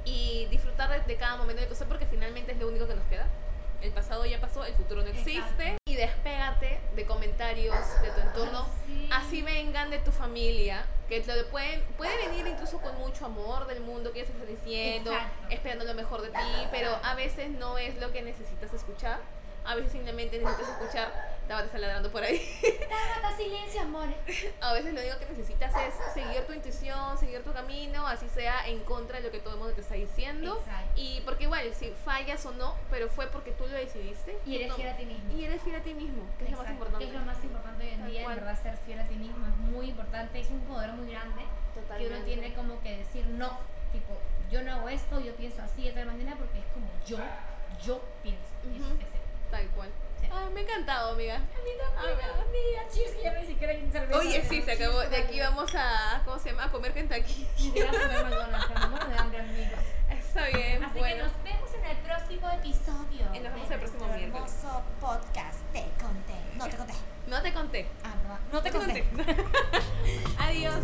Y 0.06 0.48
disfrutar 0.52 0.90
de, 0.90 1.02
de 1.02 1.18
cada 1.18 1.36
momento 1.36 1.62
de 1.62 1.68
cosa 1.68 1.86
porque 1.86 2.06
finalmente 2.06 2.54
es 2.54 2.60
lo 2.60 2.68
único 2.70 2.88
que 2.88 2.96
nos 2.96 3.06
queda. 3.08 3.28
El 3.82 3.92
pasado 3.92 4.26
ya 4.26 4.40
pasó, 4.40 4.64
el 4.64 4.74
futuro 4.76 5.02
no 5.02 5.08
existe. 5.10 5.38
Exacto. 5.38 5.83
Y 5.94 5.96
despégate 5.96 6.80
de 6.96 7.06
comentarios 7.06 7.78
de 8.02 8.10
tu 8.10 8.20
entorno. 8.20 8.66
Sí. 8.88 9.08
Así 9.12 9.44
vengan 9.44 9.92
de 9.92 10.00
tu 10.00 10.12
familia, 10.12 10.84
que 11.08 11.22
te 11.22 11.36
lo 11.36 11.48
pueden, 11.50 11.84
puede 11.98 12.18
venir 12.28 12.48
incluso 12.48 12.80
con 12.82 12.98
mucho 12.98 13.28
amor 13.28 13.68
del 13.68 13.82
mundo 13.82 14.12
que 14.12 14.22
ellos 14.22 14.32
están 14.32 14.48
diciendo, 14.48 15.14
Exacto. 15.14 15.54
esperando 15.54 15.86
lo 15.86 15.94
mejor 15.94 16.24
de 16.24 16.30
ti, 16.30 16.68
pero 16.72 16.98
a 17.04 17.14
veces 17.14 17.52
no 17.52 17.78
es 17.78 17.96
lo 18.02 18.12
que 18.12 18.24
necesitas 18.24 18.74
escuchar. 18.74 19.20
A 19.66 19.76
veces 19.76 19.92
simplemente 19.94 20.38
necesitas 20.40 20.70
escuchar, 20.70 21.34
Tabata 21.48 21.66
está 21.68 21.78
ladrando 21.78 22.12
por 22.12 22.24
ahí. 22.24 22.40
Tabata, 22.90 23.38
silencio, 23.38 23.82
amores. 23.82 24.16
A 24.62 24.74
veces 24.74 24.94
lo 24.94 25.02
único 25.02 25.18
que 25.20 25.26
necesitas 25.26 25.74
es 25.76 25.94
seguir 26.14 26.46
tu 26.46 26.54
intuición, 26.54 27.18
seguir 27.18 27.44
tu 27.44 27.54
camino, 27.54 28.06
así 28.08 28.28
sea 28.30 28.68
en 28.68 28.84
contra 28.84 29.18
de 29.20 29.24
lo 29.26 29.32
que 29.32 29.40
todo 29.40 29.54
el 29.54 29.60
mundo 29.60 29.74
te 29.74 29.82
está 29.82 29.96
diciendo. 29.96 30.58
Exacto. 30.58 30.92
Y 30.96 31.22
porque 31.22 31.44
igual, 31.46 31.74
si 31.74 31.92
fallas 32.04 32.46
o 32.46 32.52
no, 32.52 32.76
pero 32.90 33.08
fue 33.08 33.28
porque 33.28 33.52
tú 33.52 33.66
lo 33.68 33.74
decidiste. 33.76 34.38
Y 34.46 34.56
eres 34.58 34.74
fiel 34.74 34.90
a 34.90 34.98
ti 34.98 35.06
mismo. 35.06 35.34
Y 35.34 35.46
eres 35.46 35.62
fiel 35.62 35.76
a 35.76 35.82
ti 35.82 35.94
mismo, 35.94 36.24
que 36.38 36.46
es 36.46 36.52
lo 36.52 36.58
más 36.58 36.70
importante. 36.70 37.06
Es 37.06 37.14
lo 37.14 37.20
más 37.22 37.44
importante 37.44 37.84
hoy 37.86 37.90
en 37.92 38.00
Tal 38.00 38.12
día, 38.12 38.24
cual. 38.24 38.38
en 38.38 38.44
verdad, 38.46 38.64
ser 38.64 38.78
fiel 38.78 39.00
a 39.00 39.06
ti 39.08 39.16
mismo 39.16 39.46
es 39.48 39.58
muy 39.58 39.90
importante, 39.90 40.40
es 40.40 40.50
un 40.50 40.62
poder 40.62 40.92
muy 40.92 41.12
grande 41.12 41.42
que 41.74 41.80
uno 41.80 41.88
Totalmente. 41.88 42.26
tiene 42.26 42.54
como 42.54 42.82
que 42.82 42.98
decir 42.98 43.26
no, 43.28 43.60
tipo, 43.92 44.18
yo 44.52 44.62
no 44.62 44.74
hago 44.74 44.90
esto, 44.90 45.20
yo 45.20 45.34
pienso 45.36 45.62
así 45.62 45.84
de 45.86 45.92
tal 45.94 46.06
manera 46.06 46.36
porque 46.36 46.60
es 46.60 46.66
como 46.74 46.88
yo, 47.06 47.18
yo 47.84 48.02
pienso. 48.22 48.44
Eso 48.64 48.94
es 48.96 49.02
eso. 49.08 49.23
Tal 49.54 49.68
cual. 49.68 49.90
Sí. 50.20 50.28
Ay, 50.34 50.50
me 50.52 50.62
ha 50.62 50.64
encantado, 50.64 51.12
amiga. 51.12 51.36
A 51.36 51.40
mí 51.40 51.46
también, 51.78 52.18
Ah, 52.28 52.42
amiga, 52.42 52.88
cheers, 52.92 53.12
que 53.12 53.22
ya 53.24 53.34
ni 53.40 53.46
siquiera 53.46 53.72
hay 53.74 53.88
cerveza. 53.92 54.20
Oye, 54.20 54.44
sí, 54.50 54.62
se 54.64 54.72
acabó. 54.72 55.00
De 55.02 55.18
aquí 55.18 55.40
vamos 55.40 55.76
a, 55.76 56.24
¿cómo 56.26 56.40
se 56.40 56.50
llama? 56.50 56.64
A 56.64 56.72
comer 56.72 56.92
Kentucky. 56.96 57.48
Ni 57.58 57.64
siquiera 57.66 57.92
comer 57.92 58.24
McDonald's, 58.24 58.70
me 58.80 58.88
muero 58.88 59.08
de 59.10 59.18
hambre, 59.20 59.40
amigos. 59.42 59.80
Está 60.10 60.48
bien, 60.48 60.84
Así 60.84 60.94
que 60.96 61.00
bueno. 61.00 61.24
nos 61.26 61.44
vemos 61.44 61.74
en 61.76 61.86
el 61.86 61.98
próximo 61.98 62.50
episodio. 62.50 63.28
Y 63.36 63.40
nos 63.42 63.54
vemos 63.54 63.70
el 63.72 63.80
próximo 63.80 64.08
miércoles. 64.08 64.34
hermoso 64.64 64.82
podcast. 65.00 65.60
Te 65.72 65.84
conté. 66.02 66.34
No 66.56 66.68
te 66.68 66.78
conté. 66.78 66.94
No 67.28 67.42
te 67.44 67.54
conté. 67.54 67.88
Ah, 68.04 68.16
¿verdad? 68.24 68.40
No 68.52 68.62
te 68.64 68.72
No 68.72 68.80
conté. 68.80 69.04
Adiós. 70.40 70.82